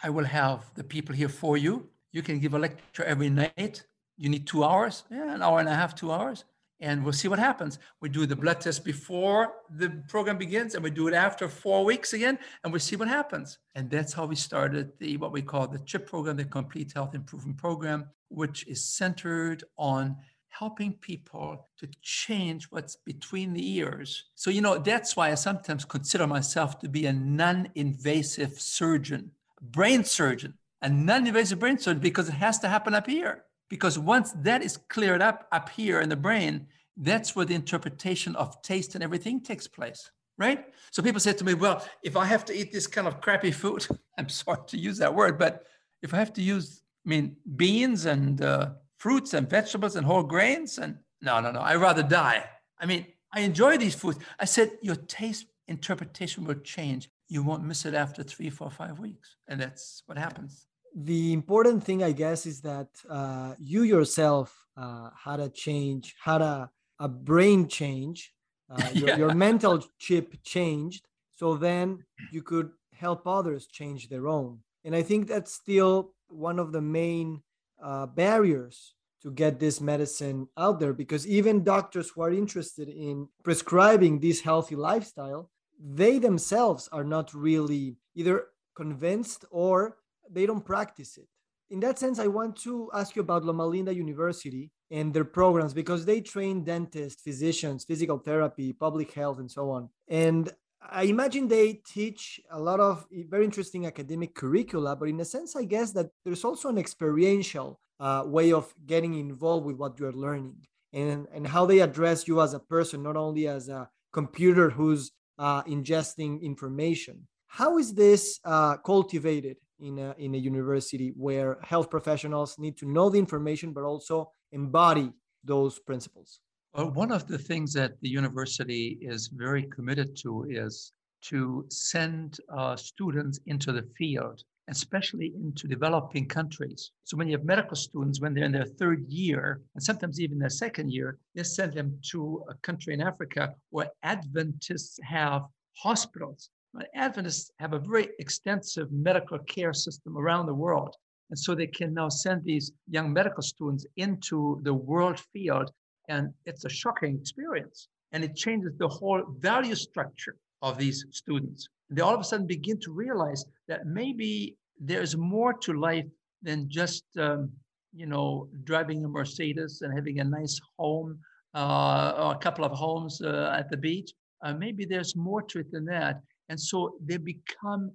I 0.04 0.10
will 0.10 0.26
have 0.26 0.70
the 0.74 0.84
people 0.84 1.14
here 1.14 1.30
for 1.30 1.56
you. 1.56 1.88
You 2.12 2.20
can 2.20 2.40
give 2.40 2.52
a 2.52 2.58
lecture 2.58 3.04
every 3.04 3.30
night. 3.30 3.84
You 4.18 4.28
need 4.28 4.46
two 4.46 4.64
hours, 4.64 5.04
yeah, 5.10 5.34
an 5.34 5.40
hour 5.40 5.60
and 5.60 5.68
a 5.68 5.74
half, 5.74 5.94
two 5.94 6.12
hours 6.12 6.44
and 6.80 7.04
we'll 7.04 7.12
see 7.12 7.28
what 7.28 7.38
happens. 7.38 7.78
We 8.00 8.08
do 8.08 8.26
the 8.26 8.36
blood 8.36 8.60
test 8.60 8.84
before 8.84 9.52
the 9.70 10.02
program 10.08 10.38
begins, 10.38 10.74
and 10.74 10.82
we 10.82 10.90
do 10.90 11.08
it 11.08 11.14
after 11.14 11.48
four 11.48 11.84
weeks 11.84 12.12
again, 12.12 12.38
and 12.64 12.72
we 12.72 12.78
see 12.78 12.96
what 12.96 13.08
happens. 13.08 13.58
And 13.74 13.90
that's 13.90 14.12
how 14.12 14.26
we 14.26 14.36
started 14.36 14.92
the 14.98 15.16
what 15.18 15.32
we 15.32 15.42
call 15.42 15.68
the 15.68 15.78
CHIP 15.80 16.06
program, 16.06 16.36
the 16.36 16.44
Complete 16.44 16.92
Health 16.92 17.14
Improvement 17.14 17.58
Program, 17.58 18.08
which 18.28 18.66
is 18.66 18.84
centered 18.84 19.64
on 19.76 20.16
helping 20.48 20.92
people 20.94 21.68
to 21.78 21.88
change 22.02 22.64
what's 22.66 22.96
between 22.96 23.52
the 23.52 23.76
ears. 23.76 24.24
So, 24.34 24.50
you 24.50 24.60
know, 24.60 24.78
that's 24.78 25.16
why 25.16 25.30
I 25.30 25.34
sometimes 25.34 25.84
consider 25.84 26.26
myself 26.26 26.78
to 26.80 26.88
be 26.88 27.06
a 27.06 27.12
non-invasive 27.12 28.60
surgeon, 28.60 29.30
brain 29.60 30.02
surgeon, 30.02 30.54
a 30.82 30.88
non-invasive 30.88 31.60
brain 31.60 31.78
surgeon, 31.78 32.00
because 32.00 32.28
it 32.28 32.32
has 32.32 32.58
to 32.60 32.68
happen 32.68 32.94
up 32.94 33.06
here 33.06 33.44
because 33.70 33.98
once 33.98 34.32
that 34.32 34.62
is 34.62 34.76
cleared 34.76 35.22
up 35.22 35.46
up 35.52 35.70
here 35.70 36.00
in 36.00 36.10
the 36.10 36.16
brain, 36.16 36.66
that's 36.96 37.34
where 37.34 37.46
the 37.46 37.54
interpretation 37.54 38.36
of 38.36 38.60
taste 38.60 38.94
and 38.94 39.02
everything 39.02 39.40
takes 39.40 39.66
place, 39.66 40.10
right? 40.36 40.66
So 40.90 41.02
people 41.02 41.20
say 41.20 41.32
to 41.32 41.44
me, 41.44 41.54
well, 41.54 41.86
if 42.02 42.16
I 42.16 42.26
have 42.26 42.44
to 42.46 42.54
eat 42.54 42.72
this 42.72 42.86
kind 42.86 43.06
of 43.06 43.22
crappy 43.22 43.52
food, 43.52 43.86
I'm 44.18 44.28
sorry 44.28 44.58
to 44.66 44.76
use 44.76 44.98
that 44.98 45.14
word, 45.14 45.38
but 45.38 45.64
if 46.02 46.12
I 46.12 46.18
have 46.18 46.32
to 46.34 46.42
use, 46.42 46.82
I 47.06 47.08
mean, 47.08 47.36
beans 47.56 48.04
and 48.04 48.42
uh, 48.42 48.70
fruits 48.98 49.32
and 49.32 49.48
vegetables 49.48 49.96
and 49.96 50.04
whole 50.04 50.24
grains, 50.24 50.78
and 50.78 50.98
no, 51.22 51.40
no, 51.40 51.52
no, 51.52 51.60
I'd 51.60 51.76
rather 51.76 52.02
die. 52.02 52.44
I 52.78 52.86
mean, 52.86 53.06
I 53.32 53.40
enjoy 53.40 53.78
these 53.78 53.94
foods. 53.94 54.18
I 54.38 54.44
said, 54.44 54.72
your 54.82 54.96
taste 54.96 55.46
interpretation 55.68 56.44
will 56.44 56.56
change. 56.56 57.08
You 57.28 57.44
won't 57.44 57.64
miss 57.64 57.86
it 57.86 57.94
after 57.94 58.24
three, 58.24 58.50
four, 58.50 58.70
five 58.70 58.98
weeks. 58.98 59.36
And 59.46 59.60
that's 59.60 60.02
what 60.06 60.18
happens 60.18 60.66
the 60.94 61.32
important 61.32 61.84
thing, 61.84 62.02
I 62.02 62.12
guess, 62.12 62.46
is 62.46 62.60
that 62.62 62.88
uh, 63.08 63.54
you 63.58 63.82
yourself 63.82 64.66
uh, 64.76 65.10
had 65.16 65.40
a 65.40 65.48
change, 65.48 66.14
had 66.22 66.42
a, 66.42 66.70
a 66.98 67.08
brain 67.08 67.68
change, 67.68 68.32
uh, 68.70 68.88
your, 68.94 69.08
yeah. 69.08 69.16
your 69.16 69.34
mental 69.34 69.84
chip 69.98 70.34
changed. 70.42 71.06
So 71.30 71.56
then 71.56 72.04
you 72.32 72.42
could 72.42 72.70
help 72.92 73.26
others 73.26 73.66
change 73.66 74.08
their 74.08 74.28
own. 74.28 74.60
And 74.84 74.94
I 74.94 75.02
think 75.02 75.26
that's 75.26 75.52
still 75.52 76.14
one 76.28 76.58
of 76.58 76.72
the 76.72 76.82
main 76.82 77.42
uh, 77.82 78.06
barriers 78.06 78.94
to 79.22 79.30
get 79.30 79.58
this 79.58 79.80
medicine 79.80 80.48
out 80.56 80.80
there 80.80 80.92
because 80.92 81.26
even 81.26 81.62
doctors 81.62 82.10
who 82.10 82.22
are 82.22 82.32
interested 82.32 82.88
in 82.88 83.28
prescribing 83.44 84.18
this 84.18 84.40
healthy 84.40 84.76
lifestyle, 84.76 85.50
they 85.78 86.18
themselves 86.18 86.88
are 86.92 87.04
not 87.04 87.32
really 87.34 87.96
either 88.14 88.46
convinced 88.74 89.44
or 89.50 89.96
they 90.30 90.46
don't 90.46 90.64
practice 90.64 91.16
it. 91.16 91.28
In 91.70 91.80
that 91.80 91.98
sense, 91.98 92.18
I 92.18 92.26
want 92.26 92.56
to 92.62 92.90
ask 92.92 93.14
you 93.14 93.22
about 93.22 93.44
Loma 93.44 93.64
Linda 93.66 93.94
University 93.94 94.70
and 94.90 95.14
their 95.14 95.24
programs 95.24 95.72
because 95.72 96.04
they 96.04 96.20
train 96.20 96.64
dentists, 96.64 97.22
physicians, 97.22 97.84
physical 97.84 98.18
therapy, 98.18 98.72
public 98.72 99.12
health, 99.12 99.38
and 99.38 99.50
so 99.50 99.70
on. 99.70 99.88
And 100.08 100.50
I 100.82 101.04
imagine 101.04 101.46
they 101.46 101.74
teach 101.86 102.40
a 102.50 102.58
lot 102.58 102.80
of 102.80 103.06
very 103.28 103.44
interesting 103.44 103.86
academic 103.86 104.34
curricula, 104.34 104.96
but 104.96 105.08
in 105.08 105.20
a 105.20 105.24
sense, 105.24 105.54
I 105.54 105.64
guess 105.64 105.92
that 105.92 106.10
there's 106.24 106.44
also 106.44 106.68
an 106.68 106.78
experiential 106.78 107.78
uh, 108.00 108.24
way 108.26 108.52
of 108.52 108.74
getting 108.86 109.14
involved 109.14 109.66
with 109.66 109.76
what 109.76 110.00
you're 110.00 110.12
learning 110.12 110.56
and, 110.92 111.28
and 111.32 111.46
how 111.46 111.66
they 111.66 111.80
address 111.80 112.26
you 112.26 112.40
as 112.40 112.54
a 112.54 112.58
person, 112.58 113.02
not 113.02 113.16
only 113.16 113.46
as 113.46 113.68
a 113.68 113.88
computer 114.12 114.70
who's 114.70 115.12
uh, 115.38 115.62
ingesting 115.64 116.42
information. 116.42 117.26
How 117.46 117.78
is 117.78 117.94
this 117.94 118.40
uh, 118.44 118.78
cultivated 118.78 119.58
in 119.80 119.98
a, 119.98 120.14
in 120.18 120.34
a 120.34 120.38
university 120.38 121.12
where 121.16 121.58
health 121.62 121.90
professionals 121.90 122.58
need 122.58 122.76
to 122.78 122.86
know 122.90 123.10
the 123.10 123.18
information 123.18 123.72
but 123.72 123.84
also 123.84 124.32
embody 124.52 125.12
those 125.44 125.78
principles? 125.78 126.40
Well, 126.74 126.90
one 126.90 127.10
of 127.10 127.26
the 127.26 127.38
things 127.38 127.72
that 127.72 128.00
the 128.00 128.08
university 128.08 128.98
is 129.00 129.28
very 129.28 129.64
committed 129.64 130.16
to 130.18 130.46
is 130.48 130.92
to 131.22 131.66
send 131.68 132.38
uh, 132.56 132.76
students 132.76 133.40
into 133.46 133.72
the 133.72 133.82
field, 133.98 134.42
especially 134.68 135.32
into 135.34 135.66
developing 135.66 136.26
countries. 136.26 136.92
So 137.04 137.16
when 137.16 137.28
you 137.28 137.36
have 137.36 137.44
medical 137.44 137.76
students, 137.76 138.20
when 138.20 138.34
they're 138.34 138.44
in 138.44 138.52
their 138.52 138.64
third 138.64 139.04
year, 139.08 139.60
and 139.74 139.82
sometimes 139.82 140.20
even 140.20 140.38
their 140.38 140.48
second 140.48 140.92
year, 140.92 141.18
they 141.34 141.42
send 141.42 141.74
them 141.74 141.98
to 142.12 142.44
a 142.48 142.54
country 142.62 142.94
in 142.94 143.00
Africa 143.00 143.54
where 143.70 143.90
Adventists 144.04 144.98
have 145.02 145.42
hospitals 145.76 146.50
Adventists 146.94 147.50
have 147.58 147.72
a 147.72 147.78
very 147.78 148.08
extensive 148.18 148.90
medical 148.92 149.38
care 149.40 149.72
system 149.72 150.16
around 150.16 150.46
the 150.46 150.54
world. 150.54 150.94
And 151.30 151.38
so 151.38 151.54
they 151.54 151.66
can 151.66 151.94
now 151.94 152.08
send 152.08 152.44
these 152.44 152.72
young 152.88 153.12
medical 153.12 153.42
students 153.42 153.86
into 153.96 154.60
the 154.62 154.74
world 154.74 155.18
field. 155.32 155.70
And 156.08 156.32
it's 156.46 156.64
a 156.64 156.68
shocking 156.68 157.16
experience. 157.16 157.88
And 158.12 158.24
it 158.24 158.34
changes 158.34 158.72
the 158.78 158.88
whole 158.88 159.22
value 159.38 159.76
structure 159.76 160.36
of 160.62 160.76
these 160.78 161.06
students. 161.10 161.68
They 161.90 162.02
all 162.02 162.14
of 162.14 162.20
a 162.20 162.24
sudden 162.24 162.46
begin 162.46 162.78
to 162.80 162.92
realize 162.92 163.44
that 163.68 163.86
maybe 163.86 164.56
there's 164.80 165.16
more 165.16 165.52
to 165.54 165.72
life 165.72 166.06
than 166.42 166.68
just, 166.68 167.04
um, 167.18 167.50
you 167.94 168.06
know, 168.06 168.48
driving 168.64 169.04
a 169.04 169.08
Mercedes 169.08 169.82
and 169.82 169.92
having 169.94 170.20
a 170.20 170.24
nice 170.24 170.60
home 170.78 171.18
uh, 171.54 172.14
or 172.16 172.34
a 172.34 172.38
couple 172.38 172.64
of 172.64 172.72
homes 172.72 173.20
uh, 173.22 173.54
at 173.56 173.70
the 173.70 173.76
beach. 173.76 174.12
Uh, 174.42 174.54
maybe 174.54 174.84
there's 174.84 175.14
more 175.16 175.42
to 175.42 175.60
it 175.60 175.70
than 175.70 175.84
that. 175.84 176.20
And 176.50 176.60
so 176.60 176.96
they 177.02 177.16
become, 177.16 177.92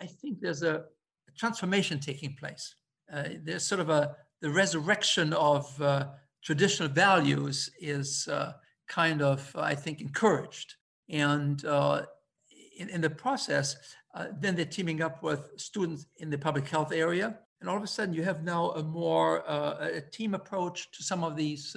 I 0.00 0.06
think 0.06 0.40
there's 0.40 0.62
a, 0.62 0.84
transformation 1.36 2.00
taking 2.00 2.34
place. 2.34 2.76
Uh, 3.12 3.24
there's 3.44 3.62
sort 3.62 3.82
of 3.82 3.90
a 3.90 4.16
the 4.40 4.48
resurrection 4.50 5.34
of 5.34 5.82
uh, 5.82 6.06
traditional 6.42 6.88
values 6.88 7.70
is 7.78 8.26
uh, 8.28 8.52
kind 8.88 9.20
of, 9.20 9.54
I 9.54 9.74
think, 9.74 10.00
encouraged. 10.00 10.74
And 11.10 11.62
uh, 11.64 12.02
in, 12.78 12.88
in, 12.88 13.00
the 13.02 13.10
process, 13.10 13.76
uh, 14.14 14.26
then 14.40 14.56
they're 14.56 14.64
teaming 14.64 15.02
up 15.02 15.22
with 15.22 15.50
students 15.56 16.06
in 16.16 16.30
the 16.30 16.38
public 16.38 16.68
health 16.68 16.92
area. 16.92 17.38
And 17.60 17.68
all 17.68 17.76
of 17.76 17.82
a 17.82 17.86
sudden, 17.86 18.14
you 18.14 18.22
have 18.22 18.42
now 18.42 18.70
a 18.70 18.82
more 18.82 19.48
uh, 19.48 19.88
a 19.92 20.00
team 20.00 20.34
approach 20.34 20.90
to 20.92 21.02
some 21.02 21.22
of 21.22 21.36
these 21.36 21.76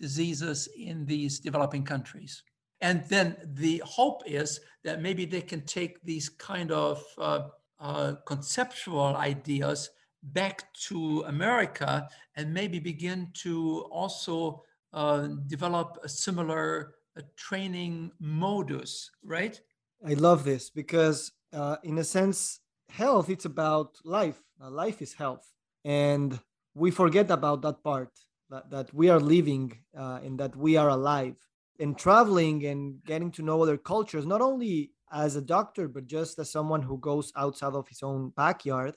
diseases 0.00 0.68
in 0.76 1.06
these 1.06 1.40
developing 1.40 1.84
countries. 1.84 2.42
And 2.80 3.04
then 3.08 3.36
the 3.44 3.82
hope 3.84 4.22
is 4.26 4.60
that 4.86 5.02
maybe 5.02 5.26
they 5.26 5.42
can 5.42 5.62
take 5.66 6.00
these 6.04 6.28
kind 6.28 6.70
of 6.70 7.04
uh, 7.18 7.48
uh, 7.80 8.14
conceptual 8.24 9.16
ideas 9.16 9.90
back 10.22 10.72
to 10.74 11.24
America 11.26 12.08
and 12.36 12.54
maybe 12.54 12.78
begin 12.78 13.28
to 13.34 13.80
also 13.90 14.62
uh, 14.92 15.26
develop 15.48 15.98
a 16.04 16.08
similar 16.08 16.94
uh, 17.18 17.22
training 17.36 18.12
modus, 18.20 19.10
right? 19.24 19.60
I 20.06 20.14
love 20.14 20.44
this 20.44 20.70
because, 20.70 21.32
uh, 21.52 21.78
in 21.82 21.98
a 21.98 22.04
sense, 22.04 22.60
health 22.88 23.28
it's 23.28 23.44
about 23.44 23.98
life. 24.04 24.40
life 24.60 25.02
is 25.02 25.12
health, 25.14 25.52
and 25.84 26.38
we 26.74 26.90
forget 26.90 27.30
about 27.30 27.60
that 27.62 27.82
part 27.82 28.12
that, 28.50 28.70
that 28.70 28.94
we 28.94 29.10
are 29.10 29.20
living 29.20 29.72
uh, 29.98 30.20
and 30.22 30.38
that 30.38 30.54
we 30.54 30.76
are 30.76 30.90
alive 30.90 31.36
and 31.80 31.96
traveling 31.98 32.66
and 32.66 33.02
getting 33.04 33.30
to 33.32 33.42
know 33.42 33.62
other 33.62 33.76
cultures, 33.76 34.26
not 34.26 34.40
only 34.40 34.92
as 35.12 35.36
a 35.36 35.40
doctor, 35.40 35.88
but 35.88 36.06
just 36.06 36.38
as 36.38 36.50
someone 36.50 36.82
who 36.82 36.98
goes 36.98 37.32
outside 37.36 37.74
of 37.74 37.88
his 37.88 38.02
own 38.02 38.30
backyard, 38.30 38.96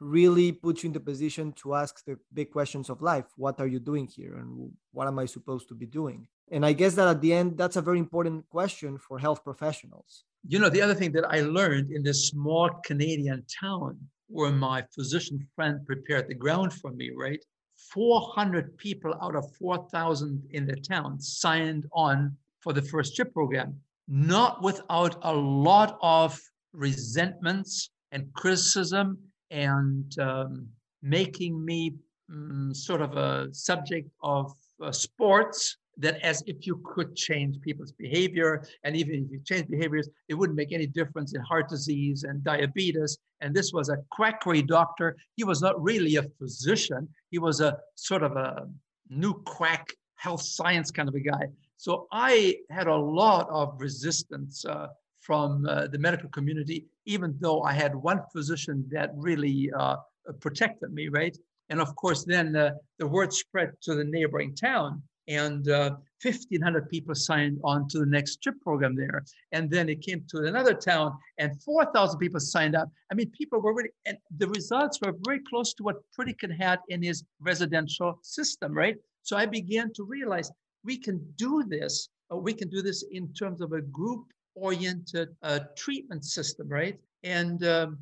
really 0.00 0.52
puts 0.52 0.82
you 0.82 0.88
in 0.88 0.92
the 0.92 1.00
position 1.00 1.52
to 1.54 1.74
ask 1.74 2.04
the 2.04 2.16
big 2.32 2.50
questions 2.52 2.88
of 2.88 3.02
life. 3.02 3.26
What 3.36 3.60
are 3.60 3.66
you 3.66 3.80
doing 3.80 4.06
here? 4.06 4.36
And 4.36 4.70
what 4.92 5.08
am 5.08 5.18
I 5.18 5.26
supposed 5.26 5.68
to 5.68 5.74
be 5.74 5.86
doing? 5.86 6.28
And 6.50 6.64
I 6.64 6.72
guess 6.72 6.94
that 6.94 7.08
at 7.08 7.20
the 7.20 7.32
end, 7.32 7.58
that's 7.58 7.76
a 7.76 7.82
very 7.82 7.98
important 7.98 8.48
question 8.48 8.96
for 8.98 9.18
health 9.18 9.42
professionals. 9.42 10.24
You 10.46 10.60
know, 10.60 10.68
the 10.68 10.80
other 10.80 10.94
thing 10.94 11.12
that 11.12 11.24
I 11.28 11.40
learned 11.40 11.90
in 11.90 12.02
this 12.02 12.28
small 12.28 12.70
Canadian 12.84 13.44
town 13.60 13.98
where 14.28 14.52
my 14.52 14.84
physician 14.94 15.46
friend 15.56 15.84
prepared 15.86 16.28
the 16.28 16.34
ground 16.34 16.72
for 16.72 16.90
me, 16.92 17.10
right? 17.16 17.42
400 17.92 18.76
people 18.76 19.14
out 19.22 19.34
of 19.34 19.44
4,000 19.56 20.42
in 20.50 20.66
the 20.66 20.76
town 20.76 21.20
signed 21.20 21.86
on 21.92 22.36
for 22.60 22.72
the 22.72 22.82
first 22.82 23.14
chip 23.14 23.32
program, 23.32 23.78
not 24.08 24.62
without 24.62 25.18
a 25.22 25.34
lot 25.34 25.98
of 26.02 26.38
resentments 26.72 27.90
and 28.12 28.32
criticism 28.34 29.18
and 29.50 30.18
um, 30.18 30.68
making 31.02 31.64
me 31.64 31.94
um, 32.30 32.74
sort 32.74 33.00
of 33.00 33.16
a 33.16 33.52
subject 33.52 34.10
of 34.22 34.52
uh, 34.82 34.92
sports 34.92 35.76
that 35.96 36.20
as 36.22 36.42
if 36.46 36.66
you 36.66 36.80
could 36.84 37.16
change 37.16 37.60
people's 37.60 37.92
behavior. 37.92 38.64
And 38.84 38.96
even 38.96 39.24
if 39.24 39.30
you 39.30 39.40
change 39.44 39.68
behaviors, 39.68 40.08
it 40.28 40.34
wouldn't 40.34 40.56
make 40.56 40.72
any 40.72 40.86
difference 40.86 41.34
in 41.34 41.40
heart 41.40 41.68
disease 41.68 42.24
and 42.24 42.42
diabetes. 42.44 43.18
And 43.40 43.54
this 43.54 43.72
was 43.72 43.88
a 43.88 43.98
quackery 44.10 44.62
doctor. 44.62 45.16
He 45.36 45.44
was 45.44 45.62
not 45.62 45.80
really 45.82 46.16
a 46.16 46.24
physician. 46.38 47.08
He 47.30 47.38
was 47.38 47.60
a 47.60 47.78
sort 47.94 48.22
of 48.22 48.32
a 48.36 48.68
new 49.08 49.34
quack 49.44 49.86
health 50.16 50.42
science 50.42 50.90
kind 50.90 51.08
of 51.08 51.14
a 51.14 51.20
guy. 51.20 51.46
So 51.76 52.08
I 52.10 52.56
had 52.70 52.88
a 52.88 52.96
lot 52.96 53.48
of 53.50 53.80
resistance 53.80 54.64
uh, 54.64 54.88
from 55.20 55.66
uh, 55.66 55.86
the 55.88 55.98
medical 55.98 56.28
community, 56.30 56.86
even 57.06 57.36
though 57.40 57.62
I 57.62 57.72
had 57.72 57.94
one 57.94 58.20
physician 58.32 58.84
that 58.90 59.10
really 59.14 59.70
uh, 59.78 59.96
protected 60.40 60.92
me, 60.92 61.08
right? 61.08 61.36
And 61.70 61.80
of 61.80 61.94
course, 61.96 62.24
then 62.24 62.56
uh, 62.56 62.70
the 62.98 63.06
word 63.06 63.32
spread 63.32 63.72
to 63.82 63.94
the 63.94 64.04
neighboring 64.04 64.54
town 64.54 65.02
and 65.28 65.68
uh, 65.68 65.90
1,500 66.22 66.88
people 66.88 67.14
signed 67.14 67.60
on 67.62 67.86
to 67.88 67.98
the 68.00 68.06
next 68.06 68.42
chip 68.42 68.54
program 68.60 68.96
there. 68.96 69.24
And 69.52 69.70
then 69.70 69.88
it 69.88 70.00
came 70.00 70.24
to 70.30 70.46
another 70.46 70.74
town, 70.74 71.16
and 71.38 71.62
4,000 71.62 72.18
people 72.18 72.40
signed 72.40 72.74
up. 72.74 72.88
I 73.12 73.14
mean, 73.14 73.30
people 73.30 73.60
were 73.60 73.74
really, 73.74 73.90
and 74.06 74.16
the 74.38 74.48
results 74.48 74.98
were 75.00 75.14
very 75.24 75.40
close 75.48 75.74
to 75.74 75.82
what 75.82 75.96
Pritikin 76.18 76.56
had 76.58 76.80
in 76.88 77.02
his 77.02 77.24
residential 77.40 78.18
system, 78.22 78.72
right? 78.72 78.96
So 79.22 79.36
I 79.36 79.46
began 79.46 79.92
to 79.94 80.04
realize 80.04 80.50
we 80.84 80.96
can 80.96 81.24
do 81.36 81.62
this. 81.68 82.08
We 82.32 82.54
can 82.54 82.68
do 82.68 82.82
this 82.82 83.04
in 83.12 83.32
terms 83.32 83.60
of 83.60 83.72
a 83.72 83.80
group-oriented 83.82 85.28
uh, 85.42 85.60
treatment 85.76 86.24
system, 86.24 86.68
right? 86.68 86.98
And 87.22 87.64
um, 87.64 87.98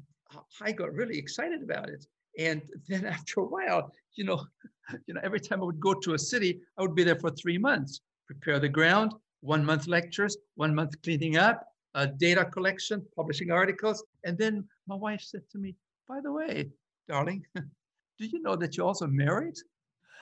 I 0.60 0.72
got 0.72 0.92
really 0.92 1.18
excited 1.18 1.62
about 1.62 1.88
it. 1.88 2.06
And 2.38 2.62
then 2.88 3.04
after 3.16 3.40
a 3.40 3.44
while, 3.44 3.92
you 4.14 4.24
know, 4.24 4.44
you 5.06 5.14
know, 5.14 5.20
every 5.24 5.40
time 5.40 5.60
I 5.60 5.64
would 5.64 5.80
go 5.80 5.94
to 5.94 6.14
a 6.14 6.18
city, 6.18 6.60
I 6.78 6.82
would 6.82 6.94
be 6.94 7.04
there 7.04 7.18
for 7.18 7.30
three 7.30 7.58
months, 7.58 8.00
prepare 8.26 8.60
the 8.60 8.68
ground, 8.68 9.12
one 9.40 9.64
month 9.64 9.88
lectures, 9.88 10.36
one 10.54 10.74
month 10.74 11.00
cleaning 11.02 11.36
up, 11.36 11.66
uh, 11.94 12.06
data 12.18 12.44
collection, 12.44 13.04
publishing 13.16 13.50
articles. 13.50 14.04
And 14.24 14.38
then 14.38 14.64
my 14.86 14.94
wife 14.94 15.22
said 15.22 15.42
to 15.50 15.58
me, 15.58 15.74
by 16.08 16.20
the 16.20 16.32
way, 16.32 16.70
darling, 17.08 17.44
do 17.54 18.26
you 18.26 18.40
know 18.42 18.54
that 18.56 18.76
you're 18.76 18.86
also 18.86 19.06
married? 19.06 19.56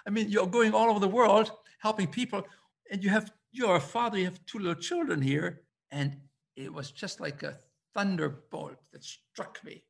I 0.06 0.10
mean, 0.10 0.30
you're 0.30 0.46
going 0.46 0.72
all 0.72 0.90
over 0.90 1.00
the 1.00 1.08
world 1.08 1.50
helping 1.80 2.06
people, 2.06 2.42
and 2.90 3.02
you 3.02 3.10
have 3.10 3.30
you're 3.54 3.76
a 3.76 3.80
father, 3.80 4.18
you 4.18 4.24
have 4.24 4.44
two 4.46 4.58
little 4.58 4.74
children 4.74 5.22
here. 5.22 5.62
And 5.92 6.16
it 6.56 6.72
was 6.72 6.90
just 6.90 7.20
like 7.20 7.44
a 7.44 7.56
thunderbolt 7.94 8.76
that 8.92 9.04
struck 9.04 9.60
me. 9.64 9.84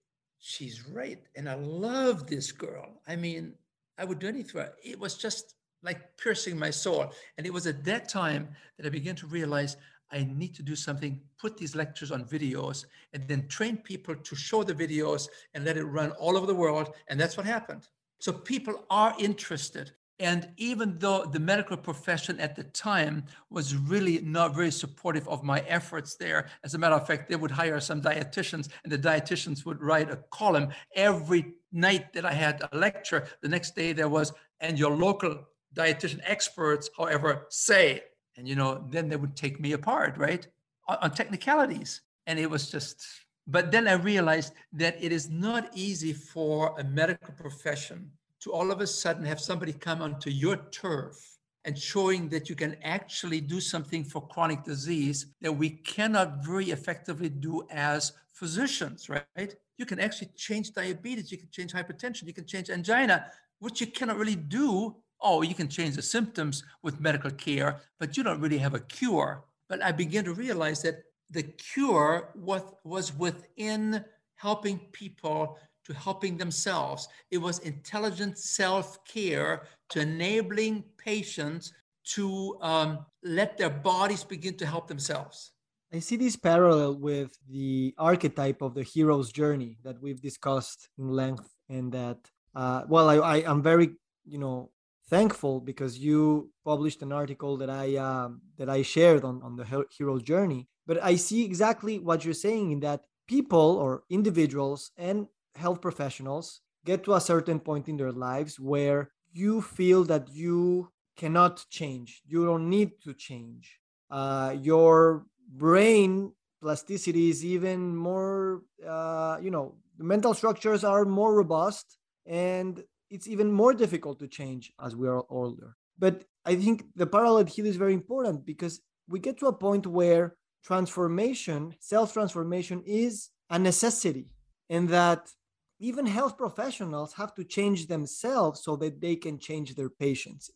She's 0.47 0.87
right. 0.87 1.23
And 1.37 1.49
I 1.49 1.55
love 1.55 2.27
this 2.27 2.53
girl. 2.53 3.01
I 3.09 3.17
mean, 3.17 3.55
I 3.97 4.05
would 4.05 4.19
do 4.19 4.29
anything. 4.29 4.67
It 4.85 5.01
was 5.01 5.17
just 5.17 5.55
like 5.83 6.19
piercing 6.19 6.59
my 6.59 6.69
soul. 6.69 7.15
And 7.39 7.47
it 7.47 7.53
was 7.53 7.67
at 7.67 7.83
that 7.85 8.11
time 8.11 8.51
that 8.77 8.85
I 8.85 8.91
began 8.91 9.17
to 9.17 9.27
realize 9.27 9.79
I 10.13 10.29
need 10.31 10.55
to 10.57 10.63
do 10.63 10.77
something, 10.77 11.19
put 11.39 11.57
these 11.57 11.75
lectures 11.75 12.13
on 12.13 12.27
videos, 12.27 12.85
and 13.15 13.27
then 13.27 13.49
train 13.49 13.79
people 13.79 14.15
to 14.15 14.37
show 14.37 14.63
the 14.63 14.75
videos 14.75 15.29
and 15.55 15.65
let 15.65 15.79
it 15.79 15.85
run 15.85 16.11
all 16.11 16.37
over 16.37 16.47
the 16.47 16.55
world. 16.55 16.95
And 17.09 17.19
that's 17.19 17.39
what 17.39 17.47
happened. 17.47 17.89
So 18.21 18.31
people 18.31 18.85
are 18.91 19.15
interested. 19.19 19.93
And 20.21 20.51
even 20.57 20.99
though 20.99 21.25
the 21.25 21.41
medical 21.41 21.77
profession 21.77 22.39
at 22.39 22.55
the 22.55 22.63
time 22.63 23.25
was 23.51 23.75
really 23.75 24.21
not 24.21 24.55
very 24.55 24.71
supportive 24.71 25.27
of 25.29 25.43
my 25.43 25.61
efforts 25.61 26.15
there, 26.15 26.49
as 26.63 26.75
a 26.75 26.79
matter 26.79 26.95
of 26.95 27.07
fact, 27.07 27.29
they 27.29 27.37
would 27.37 27.51
hire 27.51 27.81
some 27.81 28.01
dietitians, 28.01 28.69
and 28.85 28.93
the 28.93 28.99
dietitians 28.99 29.67
would 29.67 29.83
write 29.83 30.11
a 30.11 30.23
column 30.31 30.69
every 30.95 31.55
night 31.73 32.13
that 32.13 32.25
I 32.25 32.33
had 32.33 32.63
a 32.71 32.79
lecture. 32.79 33.27
The 33.43 33.49
next 33.49 33.75
day 33.75 33.93
there 33.93 34.09
was, 34.09 34.33
and 34.61 34.79
your 34.79 34.95
local 34.97 35.49
dietitian 35.75 36.21
experts, 36.23 36.89
however, 36.97 37.47
say, 37.51 38.03
and 38.37 38.47
you 38.47 38.55
know, 38.55 38.87
then 38.91 39.09
they 39.09 39.17
would 39.17 39.37
take 39.37 39.59
me 39.59 39.73
apart, 39.73 40.17
right, 40.17 40.47
on, 40.87 40.99
on 41.03 41.11
technicalities. 41.11 42.03
And 42.29 42.39
it 42.39 42.49
was 42.49 42.71
just, 42.71 43.05
but 43.49 43.73
then 43.73 43.89
I 43.89 43.95
realized 43.95 44.53
that 44.75 44.97
it 45.03 45.11
is 45.11 45.29
not 45.29 45.71
easy 45.75 46.13
for 46.13 46.79
a 46.79 46.85
medical 46.85 47.35
profession 47.35 48.13
to 48.45 48.53
all 48.53 48.71
of 48.71 48.83
a 48.83 48.87
sudden 48.87 49.25
have 49.25 49.41
somebody 49.41 49.73
come 49.73 50.03
onto 50.03 50.29
your 50.29 50.57
turf 50.71 51.39
and 51.65 51.79
showing 51.79 52.29
that 52.29 52.51
you 52.51 52.55
can 52.55 52.77
actually 52.83 53.41
do 53.41 53.59
something 53.59 54.05
for 54.05 54.29
chronic 54.29 54.63
disease 54.65 55.27
that 55.41 55.51
we 55.51 55.71
cannot 55.71 56.45
very 56.45 56.71
effectively 56.71 57.31
do 57.31 57.67
as 57.71 58.13
physicians, 58.35 59.09
right? 59.09 59.55
You 59.79 59.87
can 59.87 59.99
actually 59.99 60.29
change 60.37 60.73
diabetes, 60.73 61.33
you 61.33 61.39
can 61.39 61.49
change 61.51 61.73
hypertension, 61.73 62.27
you 62.27 62.35
can 62.35 62.45
change 62.45 62.69
angina, 62.69 63.25
which 63.61 63.81
you 63.81 63.87
cannot 63.87 64.19
really 64.19 64.37
do. 64.37 64.95
Oh, 65.23 65.41
you 65.41 65.55
can 65.55 65.69
change 65.69 65.97
the 65.97 66.03
symptoms 66.03 66.65
with 66.83 67.01
medical 67.01 67.31
care, 67.31 67.81
but 67.99 68.15
you 68.19 68.23
don't 68.23 68.41
really 68.41 68.59
have 68.59 68.75
a 68.75 68.81
cure. 68.81 69.45
But 69.71 69.83
I 69.83 69.91
began 69.91 70.25
to 70.25 70.35
realize 70.35 70.83
that 70.83 71.03
the 71.31 71.45
cure 71.45 72.29
was, 72.35 72.63
was 72.85 73.17
within 73.17 74.05
helping 74.37 74.79
people 74.93 75.57
to 75.85 75.93
helping 75.93 76.37
themselves. 76.37 77.09
It 77.31 77.39
was 77.39 77.59
intelligent 77.61 78.39
self 78.39 79.05
care 79.05 79.63
to 79.91 80.01
enabling 80.01 80.85
patients 80.99 81.73
to 82.15 82.59
um, 82.61 83.07
let 83.23 83.57
their 83.57 83.71
bodies 83.71 84.25
begin 84.25 84.57
to 84.59 84.67
help 84.67 84.89
themselves. 84.89 85.53
I 85.93 86.01
see 86.01 86.17
this 86.17 86.37
parallel 86.37 86.97
with 86.97 87.39
the 87.49 87.95
archetype 87.99 88.63
of 88.63 88.75
the 88.75 88.83
hero's 88.83 89.31
journey 89.31 89.79
that 89.85 90.03
we've 90.03 90.21
discussed 90.21 90.89
in 90.99 91.09
length, 91.09 91.49
and 91.69 91.93
that, 91.93 92.19
uh, 92.55 92.83
well, 92.89 93.09
I, 93.09 93.17
I 93.17 93.37
am 93.51 93.63
very, 93.63 93.93
you 94.25 94.39
know, 94.39 94.71
thankful 95.09 95.61
because 95.61 95.99
you 95.99 96.51
published 96.65 97.03
an 97.03 97.13
article 97.13 97.57
that 97.59 97.71
I 97.71 97.97
um, 97.97 98.41
that 98.59 98.69
I 98.69 98.83
shared 98.83 99.23
on 99.25 99.43
on 99.43 99.57
the 99.57 99.87
hero's 99.97 100.23
journey. 100.23 100.67
But 100.87 101.03
I 101.03 101.17
see 101.17 101.45
exactly 101.45 101.99
what 101.99 102.25
you're 102.25 102.35
saying 102.35 102.73
in 102.73 102.81
that 102.81 103.05
people 103.27 103.79
or 103.85 104.03
individuals 104.11 104.91
and 104.97 105.29
health 105.57 105.81
professionals 105.81 106.61
get 106.85 107.05
to 107.05 107.15
a 107.15 107.21
certain 107.21 107.61
point 107.61 107.89
in 107.89 107.97
their 107.97 108.13
lives 108.13 108.61
where 108.61 109.11
you 109.33 109.61
feel 109.61 110.05
that 110.05 110.29
you 110.33 110.91
cannot 111.17 111.65
change. 111.71 112.23
You 112.27 112.45
don't 112.45 112.69
need 112.69 113.01
to 113.05 113.15
change. 113.15 113.79
Uh, 114.11 114.57
your 114.61 115.27
brain 115.49 116.33
plasticity 116.61 117.29
is 117.31 117.45
even 117.45 117.95
more 117.95 118.63
uh, 118.87 119.37
you 119.41 119.51
know 119.51 119.75
the 119.99 120.05
mental 120.05 120.33
structures 120.33 120.83
are 120.83 121.05
more 121.05 121.35
robust 121.35 121.99
and 122.27 122.83
it's 123.11 123.29
even 123.29 123.53
more 123.53 123.75
difficult 123.75 124.19
to 124.19 124.27
change 124.27 124.73
as 124.83 124.97
we 124.97 125.07
are 125.07 125.25
older. 125.29 125.77
But 125.99 126.25
I 126.45 126.57
think 126.57 126.85
the 126.97 127.07
parallel 127.07 127.45
here 127.45 127.67
is 127.67 127.77
very 127.77 127.95
important 127.95 128.45
because 128.45 128.81
we 129.09 129.19
get 129.21 129.39
to 129.39 129.47
a 129.47 129.53
point 129.53 129.87
where 129.87 130.37
transformation, 130.65 131.75
self 131.81 132.13
transformation, 132.13 132.83
is 132.87 133.31
a 133.51 133.59
necessity, 133.59 134.31
and 134.69 134.89
that 134.89 135.31
even 135.79 136.07
health 136.07 136.37
professionals 136.39 137.13
have 137.15 137.35
to 137.35 137.45
change 137.45 137.87
themselves 137.87 138.63
so 138.63 138.77
that 138.77 139.01
they 139.01 139.17
can 139.17 139.39
change 139.39 139.75
their 139.75 139.91
patients. 139.91 140.51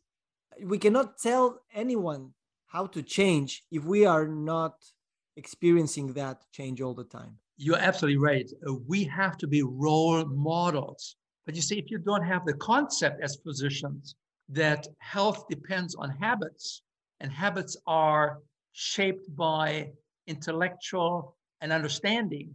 We 0.63 0.79
cannot 0.79 1.19
tell 1.19 1.61
anyone 1.75 2.35
how 2.67 2.87
to 2.87 3.03
change 3.03 3.65
if 3.71 3.85
we 3.85 4.07
are 4.07 4.27
not 4.27 4.75
experiencing 5.37 6.13
that 6.15 6.45
change 6.53 6.81
all 6.81 6.95
the 6.95 7.05
time. 7.05 7.39
You're 7.57 7.79
absolutely 7.79 8.19
right. 8.19 8.51
Uh, 8.67 8.75
we 8.87 9.05
have 9.05 9.37
to 9.39 9.47
be 9.47 9.63
role 9.63 10.25
models. 10.27 11.17
But 11.47 11.55
you 11.57 11.63
see, 11.63 11.79
if 11.79 11.91
you 11.91 11.99
don't 11.99 12.25
have 12.25 12.45
the 12.45 12.55
concept 12.55 13.23
as 13.23 13.39
physicians 13.45 14.15
that 14.51 14.87
health 14.99 15.49
depends 15.49 15.95
on 15.95 16.11
habits, 16.11 16.83
and 17.21 17.33
habits 17.33 17.77
are 17.87 18.39
shaped 18.73 19.35
by 19.35 19.91
intellectual 20.27 21.37
and 21.61 21.73
understanding, 21.73 22.55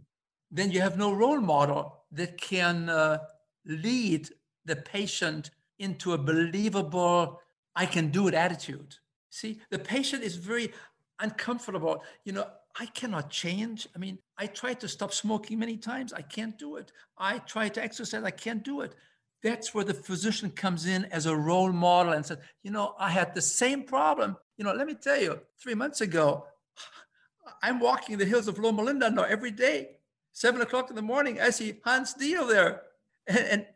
then 0.54 0.70
you 0.70 0.80
have 0.80 0.96
no 0.96 1.12
role 1.12 1.40
model 1.40 2.04
that 2.12 2.40
can 2.40 2.88
uh, 2.88 3.18
lead 3.66 4.28
the 4.64 4.76
patient 4.76 5.50
into 5.80 6.12
a 6.12 6.18
believable, 6.18 7.40
I 7.74 7.86
can 7.86 8.10
do 8.10 8.28
it 8.28 8.34
attitude. 8.34 8.94
See, 9.30 9.60
the 9.70 9.80
patient 9.80 10.22
is 10.22 10.36
very 10.36 10.72
uncomfortable. 11.18 12.04
You 12.24 12.34
know, 12.34 12.46
I 12.78 12.86
cannot 12.86 13.30
change. 13.30 13.88
I 13.96 13.98
mean, 13.98 14.18
I 14.38 14.46
tried 14.46 14.78
to 14.80 14.88
stop 14.88 15.12
smoking 15.12 15.58
many 15.58 15.76
times. 15.76 16.12
I 16.12 16.22
can't 16.22 16.56
do 16.56 16.76
it. 16.76 16.92
I 17.18 17.38
tried 17.38 17.74
to 17.74 17.82
exercise. 17.82 18.22
I 18.22 18.30
can't 18.30 18.62
do 18.62 18.80
it. 18.82 18.94
That's 19.42 19.74
where 19.74 19.84
the 19.84 19.92
physician 19.92 20.50
comes 20.50 20.86
in 20.86 21.04
as 21.06 21.26
a 21.26 21.36
role 21.36 21.72
model 21.72 22.12
and 22.12 22.24
says, 22.24 22.38
you 22.62 22.70
know, 22.70 22.94
I 22.98 23.10
had 23.10 23.34
the 23.34 23.42
same 23.42 23.82
problem. 23.82 24.36
You 24.56 24.64
know, 24.64 24.72
let 24.72 24.86
me 24.86 24.94
tell 24.94 25.20
you, 25.20 25.40
three 25.60 25.74
months 25.74 26.00
ago, 26.00 26.46
I'm 27.62 27.80
walking 27.80 28.18
the 28.18 28.24
hills 28.24 28.46
of 28.46 28.58
Loma 28.58 28.82
Linda 28.82 29.10
now 29.10 29.24
every 29.24 29.50
day, 29.50 29.96
seven 30.34 30.60
o'clock 30.60 30.90
in 30.90 30.96
the 30.96 31.02
morning. 31.02 31.40
I 31.40 31.48
see 31.48 31.80
Hans 31.84 32.14
Diehl 32.14 32.48
there. 32.48 32.82
And, 33.26 33.66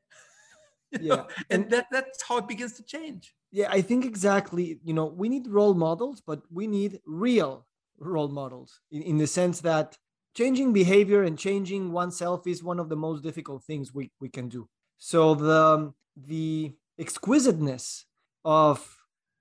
and 0.92 1.02
yeah, 1.02 1.14
know, 1.14 1.26
and, 1.48 1.62
and 1.62 1.72
that, 1.72 1.86
that's 1.90 2.22
how 2.22 2.36
it 2.36 2.46
begins 2.46 2.74
to 2.74 2.82
change. 2.82 3.34
Yeah, 3.50 3.68
I 3.70 3.80
think 3.80 4.04
exactly. 4.04 4.78
You 4.84 4.92
know, 4.92 5.06
we 5.06 5.30
need 5.30 5.46
role 5.46 5.72
models, 5.72 6.20
but 6.20 6.42
we 6.52 6.66
need 6.66 7.00
real 7.06 7.66
role 7.98 8.28
models 8.28 8.80
in, 8.90 9.02
in 9.02 9.16
the 9.16 9.26
sense 9.26 9.60
that 9.60 9.96
changing 10.34 10.74
behavior 10.74 11.22
and 11.22 11.38
changing 11.38 11.92
oneself 11.92 12.46
is 12.46 12.62
one 12.62 12.78
of 12.78 12.90
the 12.90 12.96
most 12.96 13.22
difficult 13.22 13.64
things 13.64 13.94
we, 13.94 14.10
we 14.20 14.28
can 14.28 14.50
do. 14.50 14.68
So 14.98 15.34
the 15.34 15.92
the 16.26 16.72
exquisiteness 16.98 18.04
of 18.44 18.96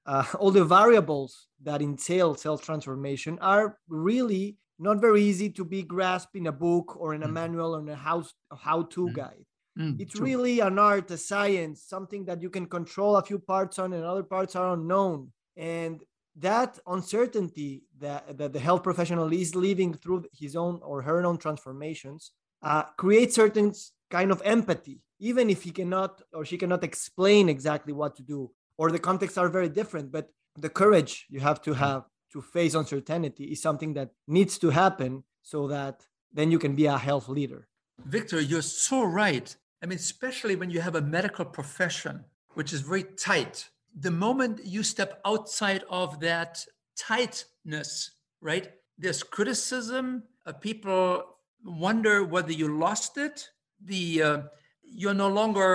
uh, 0.06 0.24
all 0.40 0.52
the 0.52 0.66
variables 0.66 1.48
that 1.64 1.82
entail 1.82 2.36
self 2.36 2.64
transformation 2.64 3.38
are 3.40 3.78
really 3.90 4.58
not 4.80 5.02
very 5.02 5.24
easy 5.24 5.50
to 5.52 5.66
be 5.66 5.84
grasped 5.84 6.36
in 6.36 6.48
a 6.48 6.52
book 6.52 6.96
or 7.00 7.14
in 7.14 7.24
a 7.24 7.28
mm. 7.28 7.34
manual 7.34 7.76
or 7.76 7.80
in 7.80 7.90
a 7.90 7.96
how 7.96 8.24
how 8.58 8.84
to 8.84 9.08
mm. 9.08 9.14
guide. 9.14 9.46
Mm, 9.78 10.00
it's 10.02 10.14
true. 10.14 10.26
really 10.26 10.60
an 10.60 10.80
art, 10.80 11.12
a 11.12 11.18
science, 11.18 11.84
something 11.84 12.26
that 12.26 12.42
you 12.42 12.50
can 12.50 12.66
control 12.66 13.16
a 13.18 13.24
few 13.24 13.38
parts 13.38 13.78
on 13.78 13.94
and 13.94 14.04
other 14.04 14.24
parts 14.24 14.56
are 14.56 14.74
unknown. 14.74 15.32
And 15.56 16.02
that 16.40 16.80
uncertainty 16.88 17.84
that, 18.00 18.38
that 18.38 18.54
the 18.54 18.60
health 18.60 18.84
professional 18.84 19.32
is 19.32 19.56
living 19.56 19.94
through 19.94 20.26
his 20.34 20.56
own 20.56 20.80
or 20.84 21.02
her 21.02 21.24
own 21.26 21.38
transformations 21.38 22.32
uh, 22.64 22.84
creates 22.98 23.36
certain 23.36 23.74
kind 24.10 24.32
of 24.32 24.42
empathy, 24.46 25.00
even 25.20 25.50
if 25.50 25.64
he 25.64 25.72
cannot 25.72 26.22
or 26.34 26.46
she 26.46 26.58
cannot 26.58 26.84
explain 26.84 27.50
exactly 27.50 27.94
what 27.94 28.16
to 28.16 28.24
do, 28.24 28.52
or 28.78 28.92
the 28.92 29.00
contexts 29.00 29.38
are 29.38 29.50
very 29.50 29.70
different. 29.70 30.12
But 30.12 30.30
the 30.56 30.70
courage 30.70 31.28
you 31.30 31.40
have 31.40 31.62
to 31.64 31.74
have 31.74 32.04
to 32.38 32.42
face 32.42 32.76
uncertainty 32.76 33.46
is 33.46 33.62
something 33.62 33.94
that 33.94 34.12
needs 34.28 34.60
to 34.60 34.70
happen 34.70 35.24
so 35.42 35.68
that 35.68 36.06
then 36.32 36.52
you 36.52 36.60
can 36.60 36.76
be 36.76 36.86
a 36.86 36.98
health 36.98 37.28
leader. 37.28 37.68
Victor, 38.06 38.40
you're 38.40 38.70
so 38.88 39.04
right. 39.04 39.48
I 39.82 39.88
mean, 39.88 39.98
especially 39.98 40.56
when 40.56 40.70
you 40.70 40.80
have 40.82 40.96
a 40.96 41.02
medical 41.02 41.46
profession, 41.46 42.26
which 42.54 42.74
is 42.74 42.82
very 42.82 43.06
tight. 43.30 43.70
The 44.08 44.12
moment 44.12 44.62
you 44.64 44.84
step 44.84 45.20
outside 45.26 45.84
of 45.90 46.20
that 46.20 46.64
tightness, 46.96 48.12
right? 48.40 48.66
There's 49.00 49.24
criticism. 49.24 50.24
Uh, 50.46 50.54
people 50.54 51.24
wonder 51.66 52.24
whether 52.24 52.52
you 52.52 52.68
lost 52.78 53.18
it. 53.18 53.50
The 53.84 54.22
uh, 54.22 54.38
you're 54.84 55.20
no 55.26 55.30
longer 55.40 55.70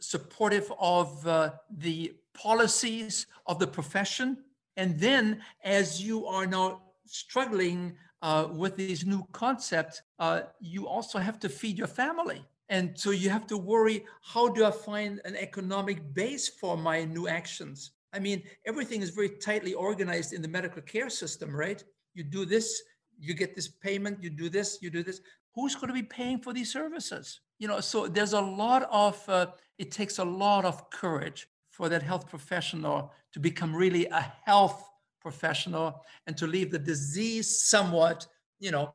supportive 0.00 0.72
of 0.80 1.26
uh, 1.26 1.50
the 1.70 2.14
policies 2.34 3.26
of 3.46 3.58
the 3.58 3.66
profession. 3.66 4.38
And 4.78 4.96
then, 5.00 5.42
as 5.64 6.00
you 6.00 6.24
are 6.26 6.46
now 6.46 6.82
struggling 7.04 7.96
uh, 8.22 8.46
with 8.52 8.76
these 8.76 9.04
new 9.04 9.26
concepts, 9.32 10.00
uh, 10.20 10.42
you 10.60 10.86
also 10.86 11.18
have 11.18 11.40
to 11.40 11.48
feed 11.48 11.76
your 11.76 11.88
family. 11.88 12.44
And 12.68 12.96
so 12.96 13.10
you 13.10 13.28
have 13.28 13.46
to 13.48 13.56
worry 13.56 14.04
how 14.22 14.48
do 14.48 14.64
I 14.64 14.70
find 14.70 15.20
an 15.24 15.34
economic 15.34 16.14
base 16.14 16.48
for 16.48 16.76
my 16.76 17.04
new 17.04 17.26
actions? 17.26 17.90
I 18.12 18.20
mean, 18.20 18.44
everything 18.66 19.02
is 19.02 19.10
very 19.10 19.30
tightly 19.30 19.74
organized 19.74 20.32
in 20.32 20.42
the 20.42 20.48
medical 20.48 20.82
care 20.82 21.10
system, 21.10 21.54
right? 21.54 21.82
You 22.14 22.22
do 22.22 22.44
this, 22.44 22.80
you 23.18 23.34
get 23.34 23.56
this 23.56 23.66
payment, 23.66 24.22
you 24.22 24.30
do 24.30 24.48
this, 24.48 24.78
you 24.80 24.90
do 24.90 25.02
this. 25.02 25.20
Who's 25.56 25.74
going 25.74 25.88
to 25.88 25.94
be 25.94 26.04
paying 26.04 26.38
for 26.38 26.52
these 26.52 26.72
services? 26.72 27.40
You 27.58 27.66
know, 27.66 27.80
so 27.80 28.06
there's 28.06 28.32
a 28.32 28.40
lot 28.40 28.88
of, 28.92 29.28
uh, 29.28 29.46
it 29.76 29.90
takes 29.90 30.18
a 30.18 30.24
lot 30.24 30.64
of 30.64 30.88
courage 30.90 31.48
for 31.78 31.88
that 31.88 32.02
health 32.02 32.28
professional 32.28 33.12
to 33.32 33.38
become 33.38 33.74
really 33.74 34.04
a 34.06 34.32
health 34.44 34.90
professional 35.20 36.04
and 36.26 36.36
to 36.36 36.46
leave 36.46 36.72
the 36.72 36.78
disease 36.78 37.62
somewhat, 37.62 38.26
you 38.58 38.72
know, 38.72 38.92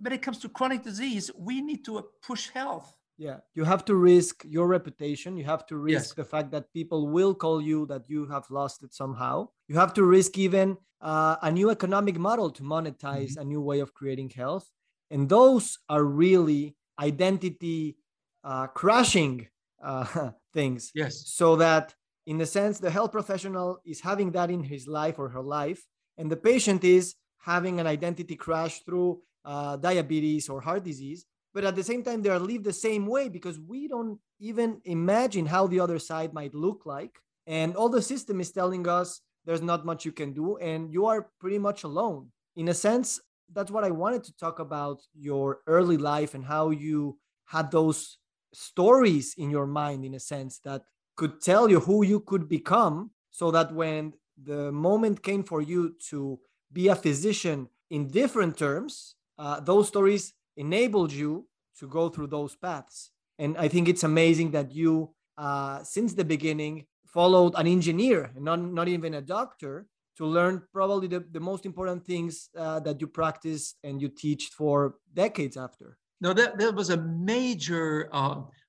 when 0.00 0.12
it 0.12 0.20
comes 0.20 0.38
to 0.40 0.48
chronic 0.48 0.82
disease, 0.82 1.30
we 1.38 1.60
need 1.60 1.84
to 1.84 2.04
push 2.20 2.50
health. 2.50 2.98
Yeah 3.16 3.38
you 3.54 3.62
have 3.62 3.84
to 3.84 3.94
risk 3.94 4.44
your 4.56 4.66
reputation. 4.66 5.36
You 5.36 5.44
have 5.44 5.64
to 5.70 5.76
risk 5.76 6.08
yes. 6.08 6.14
the 6.20 6.24
fact 6.24 6.50
that 6.50 6.72
people 6.72 7.00
will 7.16 7.32
call 7.32 7.62
you 7.62 7.86
that 7.86 8.10
you 8.12 8.26
have 8.26 8.50
lost 8.50 8.82
it 8.82 8.92
somehow. 8.92 9.48
You 9.68 9.76
have 9.76 9.94
to 9.94 10.02
risk 10.02 10.36
even 10.36 10.76
uh, 11.00 11.36
a 11.48 11.50
new 11.52 11.70
economic 11.70 12.18
model 12.18 12.50
to 12.50 12.62
monetize 12.64 13.32
mm-hmm. 13.34 13.42
a 13.42 13.50
new 13.52 13.60
way 13.60 13.78
of 13.78 13.94
creating 13.94 14.30
health. 14.30 14.66
And 15.12 15.28
those 15.28 15.78
are 15.88 16.02
really 16.02 16.74
identity 16.98 17.96
uh, 18.42 18.66
crashing 18.80 19.46
uh, 19.80 20.30
things. 20.52 20.90
Yes. 20.94 21.22
So 21.26 21.54
that 21.56 21.94
in 22.26 22.38
the 22.38 22.46
sense 22.46 22.78
the 22.78 22.90
health 22.90 23.12
professional 23.12 23.80
is 23.84 24.00
having 24.00 24.30
that 24.32 24.50
in 24.50 24.62
his 24.62 24.86
life 24.86 25.18
or 25.18 25.28
her 25.28 25.42
life 25.42 25.84
and 26.18 26.30
the 26.30 26.36
patient 26.36 26.84
is 26.84 27.14
having 27.38 27.80
an 27.80 27.86
identity 27.86 28.36
crash 28.36 28.80
through 28.80 29.20
uh, 29.44 29.76
diabetes 29.76 30.48
or 30.48 30.60
heart 30.60 30.84
disease 30.84 31.26
but 31.52 31.64
at 31.64 31.76
the 31.76 31.84
same 31.84 32.02
time 32.02 32.22
they 32.22 32.30
are 32.30 32.38
lived 32.38 32.64
the 32.64 32.72
same 32.72 33.06
way 33.06 33.28
because 33.28 33.58
we 33.60 33.86
don't 33.88 34.18
even 34.40 34.80
imagine 34.84 35.46
how 35.46 35.66
the 35.66 35.80
other 35.80 35.98
side 35.98 36.32
might 36.32 36.54
look 36.54 36.82
like 36.84 37.18
and 37.46 37.76
all 37.76 37.88
the 37.88 38.02
system 38.02 38.40
is 38.40 38.52
telling 38.52 38.88
us 38.88 39.20
there's 39.44 39.62
not 39.62 39.84
much 39.84 40.04
you 40.04 40.12
can 40.12 40.32
do 40.32 40.56
and 40.56 40.90
you 40.90 41.04
are 41.04 41.28
pretty 41.38 41.58
much 41.58 41.84
alone. 41.84 42.30
In 42.56 42.68
a 42.68 42.74
sense 42.74 43.20
that's 43.52 43.70
what 43.70 43.84
i 43.84 43.90
wanted 43.90 44.24
to 44.24 44.36
talk 44.36 44.58
about 44.58 45.00
your 45.14 45.60
early 45.66 45.96
life 45.96 46.34
and 46.34 46.44
how 46.44 46.70
you 46.70 47.18
had 47.46 47.70
those 47.70 48.18
stories 48.52 49.34
in 49.36 49.50
your 49.50 49.66
mind 49.66 50.04
in 50.04 50.14
a 50.14 50.20
sense 50.20 50.60
that 50.60 50.82
could 51.16 51.40
tell 51.40 51.70
you 51.70 51.80
who 51.80 52.04
you 52.04 52.20
could 52.20 52.48
become 52.48 53.10
so 53.30 53.50
that 53.50 53.72
when 53.72 54.12
the 54.42 54.72
moment 54.72 55.22
came 55.22 55.42
for 55.42 55.62
you 55.62 55.94
to 56.10 56.38
be 56.72 56.88
a 56.88 56.96
physician 56.96 57.68
in 57.90 58.08
different 58.08 58.56
terms 58.56 59.14
uh, 59.38 59.60
those 59.60 59.88
stories 59.88 60.32
enabled 60.56 61.12
you 61.12 61.46
to 61.78 61.88
go 61.88 62.08
through 62.08 62.28
those 62.28 62.54
paths. 62.56 63.10
And 63.38 63.56
I 63.58 63.68
think 63.68 63.88
it's 63.88 64.04
amazing 64.04 64.52
that 64.52 64.72
you, 64.72 65.10
uh, 65.36 65.82
since 65.82 66.14
the 66.14 66.24
beginning, 66.24 66.86
followed 67.06 67.54
an 67.56 67.66
engineer, 67.66 68.30
not, 68.38 68.60
not 68.60 68.88
even 68.88 69.14
a 69.14 69.20
doctor, 69.20 69.86
to 70.16 70.26
learn 70.26 70.62
probably 70.72 71.08
the, 71.08 71.24
the 71.32 71.40
most 71.40 71.66
important 71.66 72.06
things 72.06 72.48
uh, 72.56 72.78
that 72.80 73.00
you 73.00 73.08
practiced 73.08 73.76
and 73.82 74.00
you 74.00 74.08
teach 74.08 74.50
for 74.56 74.94
decades 75.12 75.56
after. 75.56 75.98
No, 76.20 76.32
that, 76.32 76.58
that 76.58 76.74
was 76.74 76.90
a 76.90 76.96
major 76.96 78.08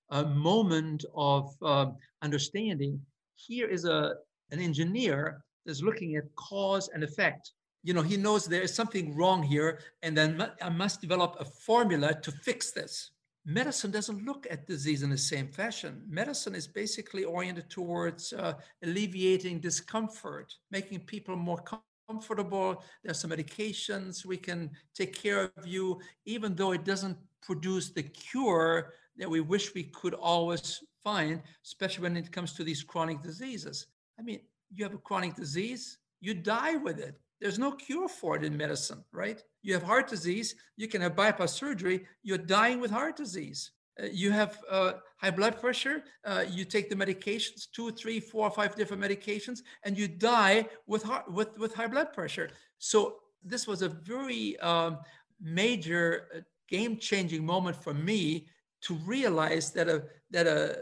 a 0.09 0.23
moment 0.25 1.05
of 1.15 1.53
uh, 1.61 1.87
understanding. 2.21 2.99
Here 3.35 3.67
is 3.67 3.85
a, 3.85 4.15
an 4.51 4.59
engineer 4.59 5.43
that's 5.65 5.81
looking 5.81 6.15
at 6.15 6.23
cause 6.35 6.89
and 6.93 7.03
effect 7.03 7.51
you 7.85 7.93
know, 7.93 8.01
he 8.01 8.17
knows 8.17 8.45
there 8.45 8.63
is 8.63 8.73
something 8.73 9.15
wrong 9.15 9.43
here, 9.43 9.79
and 10.01 10.17
then 10.17 10.49
I 10.59 10.69
must 10.69 11.01
develop 11.01 11.35
a 11.39 11.45
formula 11.45 12.19
to 12.19 12.31
fix 12.31 12.71
this. 12.71 13.11
Medicine 13.45 13.91
doesn't 13.91 14.25
look 14.25 14.47
at 14.49 14.65
disease 14.65 15.03
in 15.03 15.11
the 15.11 15.17
same 15.17 15.49
fashion. 15.49 16.01
Medicine 16.09 16.55
is 16.55 16.67
basically 16.67 17.25
oriented 17.25 17.69
towards 17.69 18.33
uh, 18.33 18.53
alleviating 18.83 19.59
discomfort, 19.59 20.51
making 20.71 21.01
people 21.01 21.35
more 21.35 21.63
comfortable. 22.09 22.83
There's 23.03 23.19
some 23.19 23.29
medications 23.29 24.25
we 24.25 24.37
can 24.37 24.71
take 24.95 25.13
care 25.13 25.51
of 25.55 25.67
you, 25.67 25.99
even 26.25 26.55
though 26.55 26.71
it 26.71 26.85
doesn't 26.85 27.17
produce 27.43 27.91
the 27.91 28.01
cure 28.01 28.93
that 29.18 29.30
we 29.30 29.41
wish 29.41 29.74
we 29.74 29.84
could 29.84 30.13
always 30.13 30.84
find, 31.03 31.41
especially 31.63 32.03
when 32.03 32.18
it 32.18 32.32
comes 32.32 32.53
to 32.53 32.63
these 32.63 32.84
chronic 32.84 33.22
diseases. 33.22 33.88
I 34.20 34.22
mean, 34.22 34.39
you 34.74 34.84
have 34.84 34.93
a 34.93 34.97
chronic 34.97 35.36
disease, 35.36 35.97
you 36.22 36.34
die 36.34 36.76
with 36.76 36.99
it. 36.99 37.16
There's 37.41 37.59
no 37.59 37.72
cure 37.72 38.07
for 38.07 38.36
it 38.36 38.43
in 38.43 38.55
medicine, 38.57 39.03
right? 39.11 39.41
You 39.61 39.74
have 39.74 39.84
heart 39.84 40.07
disease, 40.07 40.55
you 40.78 40.88
can 40.88 41.01
have 41.01 41.16
bypass 41.16 41.53
surgery, 41.53 42.05
you're 42.24 42.38
dying 42.38 42.80
with 42.80 42.91
heart 42.91 43.16
disease. 43.18 43.72
Uh, 44.01 44.07
you 44.11 44.32
have 44.32 44.59
uh, 44.70 44.93
high 45.18 45.32
blood 45.32 45.59
pressure, 45.59 46.03
uh, 46.26 46.43
you 46.49 46.66
take 46.66 46.89
the 46.89 46.95
medications, 46.95 47.68
two, 47.74 47.91
three, 47.91 48.20
four, 48.20 48.49
five 48.51 48.76
different 48.76 49.01
medications, 49.01 49.59
and 49.84 49.97
you 49.97 50.07
die 50.07 50.68
with, 50.88 51.03
heart, 51.03 51.32
with, 51.32 51.57
with 51.57 51.74
high 51.74 51.88
blood 51.88 52.11
pressure. 52.11 52.49
So 52.78 53.18
this 53.43 53.68
was 53.68 53.82
a 53.82 53.89
very 53.89 54.59
um, 54.59 54.97
major 55.39 56.28
uh, 56.36 56.39
game-changing 56.68 57.45
moment 57.45 57.76
for 57.82 57.93
me 57.93 58.47
to 58.82 58.95
realize 59.05 59.71
that 59.71 59.88
a, 59.88 60.03
that 60.32 60.47
a, 60.47 60.78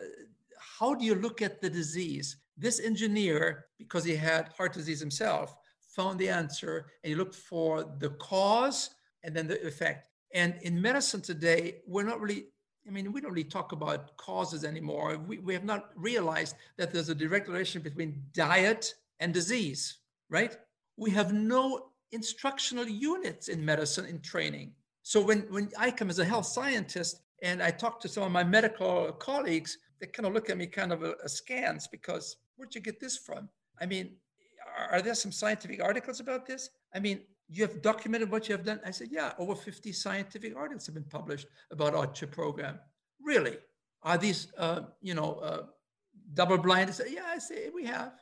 how 0.60 0.94
do 0.94 1.06
you 1.06 1.16
look 1.16 1.42
at 1.42 1.62
the 1.62 1.70
disease? 1.70 2.38
This 2.58 2.80
engineer, 2.80 3.66
because 3.78 4.04
he 4.04 4.16
had 4.16 4.50
heart 4.50 4.74
disease 4.74 5.00
himself, 5.00 5.56
found 5.80 6.20
the 6.20 6.30
answer 6.30 6.88
and 7.04 7.10
he 7.10 7.16
looked 7.16 7.36
for 7.36 7.84
the 8.00 8.10
cause 8.12 8.92
and 9.24 9.36
then 9.36 9.48
the 9.48 9.66
effect. 9.66 10.10
And 10.34 10.56
in 10.64 10.82
medicine 10.82 11.22
today, 11.22 11.82
we're 11.88 12.04
not 12.04 12.20
really, 12.20 12.48
I 12.88 12.92
mean, 12.92 13.12
we 13.12 13.22
don't 13.22 13.32
really 13.32 13.44
talk 13.44 13.72
about 13.72 14.18
causes 14.18 14.64
anymore. 14.64 15.18
We, 15.18 15.38
we 15.38 15.54
have 15.54 15.64
not 15.64 15.92
realized 15.96 16.56
that 16.78 16.92
there's 16.92 17.10
a 17.10 17.16
direct 17.16 17.48
relation 17.48 17.82
between 17.82 18.22
diet 18.34 18.96
and 19.20 19.34
disease, 19.34 19.98
right? 20.30 20.58
We 20.98 21.12
have 21.12 21.32
no 21.34 21.90
instructional 22.12 22.88
units 22.88 23.48
in 23.48 23.64
medicine 23.64 24.06
in 24.06 24.20
training. 24.22 24.74
So 25.04 25.22
when, 25.22 25.42
when 25.50 25.70
I 25.78 25.92
come 25.92 26.10
as 26.10 26.20
a 26.20 26.26
health 26.26 26.46
scientist 26.46 27.22
and 27.44 27.62
I 27.62 27.72
talk 27.72 28.00
to 28.00 28.08
some 28.08 28.24
of 28.24 28.32
my 28.32 28.44
medical 28.44 29.12
colleagues, 29.12 29.78
they 30.00 30.08
kind 30.08 30.26
of 30.26 30.34
look 30.34 30.50
at 30.50 30.58
me 30.58 30.66
kind 30.66 30.94
of 30.94 31.04
askance 31.24 31.88
because 31.88 32.38
where'd 32.56 32.74
you 32.74 32.82
get 32.82 33.02
this 33.02 33.18
from? 33.18 33.50
I 33.82 33.86
mean, 33.86 34.16
are, 34.78 34.96
are 34.96 35.02
there 35.02 35.14
some 35.14 35.32
scientific 35.32 35.84
articles 35.84 36.22
about 36.22 36.46
this? 36.46 36.70
I 36.96 37.00
mean, 37.00 37.20
you 37.50 37.64
have 37.64 37.82
documented 37.82 38.32
what 38.32 38.48
you 38.48 38.56
have 38.56 38.66
done. 38.66 38.80
I 38.86 38.92
said, 38.92 39.10
yeah, 39.12 39.34
over 39.38 39.56
50 39.56 39.92
scientific 39.92 40.56
articles 40.56 40.86
have 40.86 40.96
been 40.96 41.04
published 41.04 41.48
about 41.70 41.94
our 41.94 42.08
CHIP 42.08 42.32
program. 42.32 42.80
Really? 43.22 43.58
Are 44.04 44.18
these, 44.18 44.48
uh, 44.58 44.84
you 45.02 45.14
know, 45.14 45.34
uh, 45.36 45.64
double 46.34 46.58
blind? 46.58 46.90
I 46.90 46.94
said, 46.94 47.08
yeah, 47.10 47.26
I 47.28 47.40
say 47.40 47.70
we 47.76 47.86
have. 47.86 48.14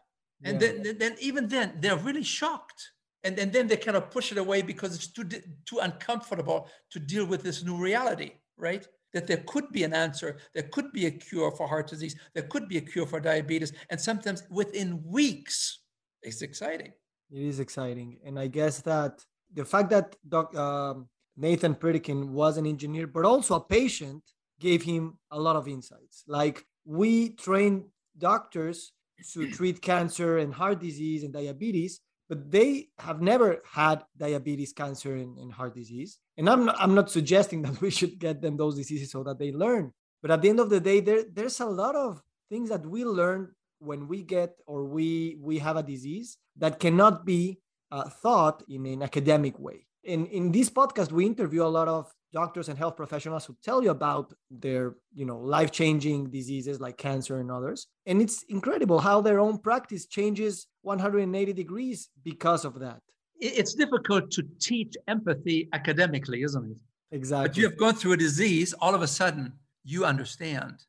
And 0.44 0.60
then, 0.60 0.98
then 0.98 1.16
even 1.20 1.48
then, 1.48 1.78
they're 1.80 1.98
really 1.98 2.24
shocked. 2.24 2.90
And, 3.24 3.38
and 3.38 3.54
then 3.54 3.68
they 3.68 3.78
kind 3.78 3.96
of 3.96 4.10
push 4.10 4.32
it 4.32 4.40
away 4.40 4.64
because 4.64 4.96
it's 4.96 5.08
too, 5.08 5.26
too 5.66 5.78
uncomfortable 5.80 6.68
to 6.90 7.00
deal 7.00 7.26
with 7.28 7.44
this 7.44 7.64
new 7.64 7.78
reality, 7.78 8.32
right? 8.58 8.88
That 9.14 9.28
there 9.28 9.44
could 9.48 9.72
be 9.72 9.84
an 9.84 9.94
answer, 9.94 10.38
there 10.54 10.70
could 10.72 10.92
be 10.92 11.06
a 11.06 11.12
cure 11.12 11.52
for 11.52 11.68
heart 11.68 11.88
disease, 11.88 12.16
there 12.34 12.44
could 12.44 12.68
be 12.68 12.78
a 12.78 12.82
cure 12.82 13.06
for 13.06 13.20
diabetes, 13.20 13.74
and 13.90 14.00
sometimes 14.00 14.44
within 14.50 15.02
weeks. 15.04 15.80
It's 16.22 16.42
exciting. 16.42 16.94
It 17.32 17.42
is 17.42 17.60
exciting. 17.60 18.20
And 18.26 18.40
I 18.40 18.48
guess 18.48 18.82
that 18.82 19.24
the 19.54 19.66
fact 19.66 19.90
that 19.90 20.16
doc, 20.28 20.56
um, 20.56 21.08
Nathan 21.38 21.76
Pritikin 21.76 22.30
was 22.30 22.58
an 22.58 22.66
engineer, 22.66 23.08
but 23.08 23.26
also 23.26 23.56
a 23.56 23.62
patient, 23.62 24.24
gave 24.60 24.84
him 24.84 25.18
a 25.32 25.40
lot 25.40 25.56
of 25.56 25.68
insights. 25.68 26.24
Like 26.28 26.64
we 26.86 27.30
train 27.30 27.90
doctors 28.18 28.94
to 29.34 29.50
treat 29.58 29.82
cancer 29.82 30.38
and 30.38 30.54
heart 30.54 30.80
disease 30.80 31.24
and 31.24 31.34
diabetes, 31.34 32.02
but 32.32 32.50
they 32.50 32.88
have 32.98 33.22
never 33.22 33.62
had 33.70 34.06
diabetes, 34.16 34.72
cancer, 34.72 35.16
and, 35.18 35.38
and 35.38 35.52
heart 35.52 35.76
disease. 35.76 36.18
And 36.38 36.50
I'm 36.50 36.64
not, 36.64 36.78
I'm 36.80 36.96
not 36.96 37.12
suggesting 37.12 37.62
that 37.64 37.82
we 37.82 37.90
should 37.90 38.20
get 38.20 38.42
them 38.42 38.56
those 38.56 38.78
diseases 38.78 39.12
so 39.12 39.22
that 39.24 39.38
they 39.38 39.52
learn. 39.52 39.92
But 40.22 40.32
at 40.32 40.42
the 40.42 40.48
end 40.48 40.62
of 40.62 40.70
the 40.70 40.80
day, 40.80 41.02
there, 41.02 41.26
there's 41.30 41.60
a 41.60 41.66
lot 41.66 41.94
of 41.94 42.24
things 42.50 42.70
that 42.70 42.86
we 42.86 43.04
learn 43.04 43.52
when 43.80 44.08
we 44.08 44.24
get 44.24 44.56
or 44.66 44.86
we 44.86 45.36
we 45.42 45.60
have 45.60 45.76
a 45.76 45.84
disease 45.84 46.38
that 46.56 46.80
cannot 46.80 47.26
be 47.26 47.60
uh, 47.92 48.08
thought 48.08 48.64
in 48.70 48.86
an 48.86 49.04
academic 49.04 49.60
way. 49.60 49.88
In 50.06 50.26
in 50.28 50.54
this 50.54 50.70
podcast, 50.70 51.12
we 51.12 51.26
interview 51.26 51.64
a 51.64 51.76
lot 51.80 51.90
of 51.90 52.14
doctors 52.34 52.70
and 52.70 52.78
health 52.78 52.96
professionals 52.96 53.46
who 53.46 53.56
tell 53.64 53.84
you 53.84 53.90
about 53.90 54.34
their 54.50 54.96
you 55.14 55.26
know 55.26 55.38
life-changing 55.38 56.30
diseases 56.30 56.80
like 56.80 56.98
cancer 56.98 57.40
and 57.40 57.52
others. 57.52 57.88
And 58.06 58.22
it's 58.22 58.44
incredible 58.50 59.00
how 59.00 59.22
their 59.22 59.40
own 59.40 59.58
practice 59.60 60.06
changes 60.06 60.68
180 60.82 61.54
degrees 61.54 62.10
because 62.24 62.66
of 62.66 62.80
that. 62.80 63.02
It's 63.40 63.74
difficult 63.74 64.30
to 64.32 64.44
teach 64.60 64.96
empathy 65.08 65.70
academically 65.74 66.44
isn't 66.44 66.72
it? 66.72 66.78
Exactly. 67.14 67.48
but 67.50 67.58
you 67.58 67.64
have 67.66 67.78
gone 67.78 67.96
through 67.96 68.14
a 68.14 68.18
disease 68.18 68.74
all 68.74 68.96
of 68.96 69.02
a 69.02 69.08
sudden 69.08 69.54
you 69.84 70.06
understand. 70.06 70.84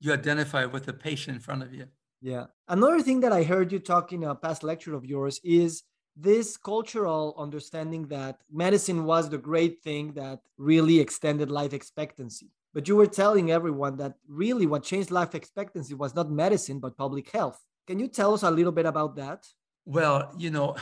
You 0.00 0.12
identify 0.12 0.64
with 0.64 0.86
the 0.86 0.92
patient 0.92 1.36
in 1.36 1.40
front 1.40 1.62
of 1.62 1.74
you. 1.74 1.86
Yeah. 2.20 2.46
Another 2.68 3.00
thing 3.00 3.20
that 3.20 3.32
i 3.32 3.42
heard 3.42 3.70
you 3.72 3.78
talk 3.78 4.12
in 4.12 4.24
a 4.24 4.34
past 4.34 4.62
lecture 4.62 4.94
of 4.94 5.04
yours 5.04 5.40
is 5.44 5.82
this 6.20 6.56
cultural 6.56 7.34
understanding 7.38 8.08
that 8.08 8.40
medicine 8.50 9.04
was 9.04 9.30
the 9.30 9.38
great 9.38 9.82
thing 9.82 10.12
that 10.14 10.40
really 10.56 10.98
extended 10.98 11.50
life 11.50 11.72
expectancy. 11.72 12.50
But 12.74 12.88
you 12.88 12.96
were 12.96 13.06
telling 13.06 13.50
everyone 13.50 13.96
that 13.98 14.14
really 14.26 14.66
what 14.66 14.82
changed 14.82 15.10
life 15.10 15.34
expectancy 15.34 15.94
was 15.94 16.14
not 16.14 16.30
medicine, 16.30 16.80
but 16.80 16.96
public 16.96 17.30
health. 17.30 17.64
Can 17.86 18.00
you 18.00 18.08
tell 18.08 18.34
us 18.34 18.42
a 18.42 18.50
little 18.50 18.72
bit 18.72 18.84
about 18.84 19.14
that? 19.16 19.46
Well, 19.86 20.32
you 20.36 20.50
know, 20.50 20.76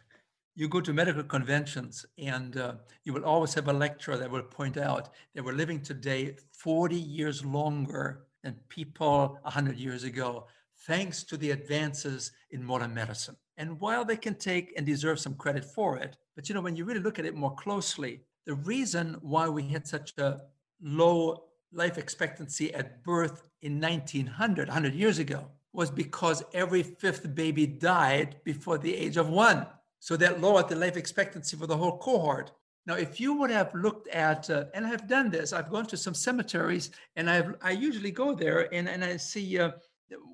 you 0.54 0.68
go 0.68 0.80
to 0.80 0.92
medical 0.92 1.24
conventions 1.24 2.06
and 2.16 2.56
uh, 2.56 2.74
you 3.04 3.12
will 3.12 3.24
always 3.24 3.54
have 3.54 3.68
a 3.68 3.72
lecturer 3.72 4.16
that 4.16 4.30
will 4.30 4.42
point 4.42 4.76
out 4.76 5.10
that 5.34 5.44
we're 5.44 5.52
living 5.52 5.82
today 5.82 6.36
40 6.52 6.96
years 6.96 7.44
longer 7.44 8.22
than 8.42 8.54
people 8.68 9.38
100 9.42 9.76
years 9.76 10.04
ago, 10.04 10.46
thanks 10.86 11.24
to 11.24 11.36
the 11.36 11.50
advances 11.50 12.30
in 12.52 12.62
modern 12.62 12.94
medicine. 12.94 13.36
And 13.56 13.80
while 13.80 14.04
they 14.04 14.16
can 14.16 14.34
take 14.34 14.74
and 14.76 14.84
deserve 14.84 15.18
some 15.18 15.34
credit 15.34 15.64
for 15.64 15.96
it, 15.96 16.16
but 16.34 16.48
you 16.48 16.54
know, 16.54 16.60
when 16.60 16.76
you 16.76 16.84
really 16.84 17.00
look 17.00 17.18
at 17.18 17.24
it 17.24 17.34
more 17.34 17.54
closely, 17.54 18.20
the 18.44 18.54
reason 18.54 19.16
why 19.22 19.48
we 19.48 19.62
had 19.68 19.86
such 19.86 20.12
a 20.18 20.42
low 20.82 21.44
life 21.72 21.98
expectancy 21.98 22.72
at 22.74 23.02
birth 23.02 23.48
in 23.62 23.80
1900, 23.80 24.68
100 24.68 24.94
years 24.94 25.18
ago, 25.18 25.48
was 25.72 25.90
because 25.90 26.42
every 26.54 26.82
fifth 26.82 27.34
baby 27.34 27.66
died 27.66 28.36
before 28.44 28.78
the 28.78 28.94
age 28.94 29.16
of 29.16 29.28
one. 29.28 29.66
So 30.00 30.16
that 30.16 30.40
lowered 30.40 30.68
the 30.68 30.76
life 30.76 30.96
expectancy 30.96 31.56
for 31.56 31.66
the 31.66 31.76
whole 31.76 31.98
cohort. 31.98 32.52
Now, 32.86 32.94
if 32.94 33.18
you 33.18 33.34
would 33.34 33.50
have 33.50 33.74
looked 33.74 34.06
at, 34.08 34.48
uh, 34.48 34.66
and 34.72 34.86
I've 34.86 35.08
done 35.08 35.30
this, 35.30 35.52
I've 35.52 35.70
gone 35.70 35.86
to 35.86 35.96
some 35.96 36.14
cemeteries, 36.14 36.90
and 37.16 37.28
I've, 37.28 37.56
I 37.60 37.72
usually 37.72 38.12
go 38.12 38.32
there 38.32 38.72
and, 38.72 38.88
and 38.88 39.04
I 39.04 39.16
see 39.16 39.58
uh, 39.58 39.72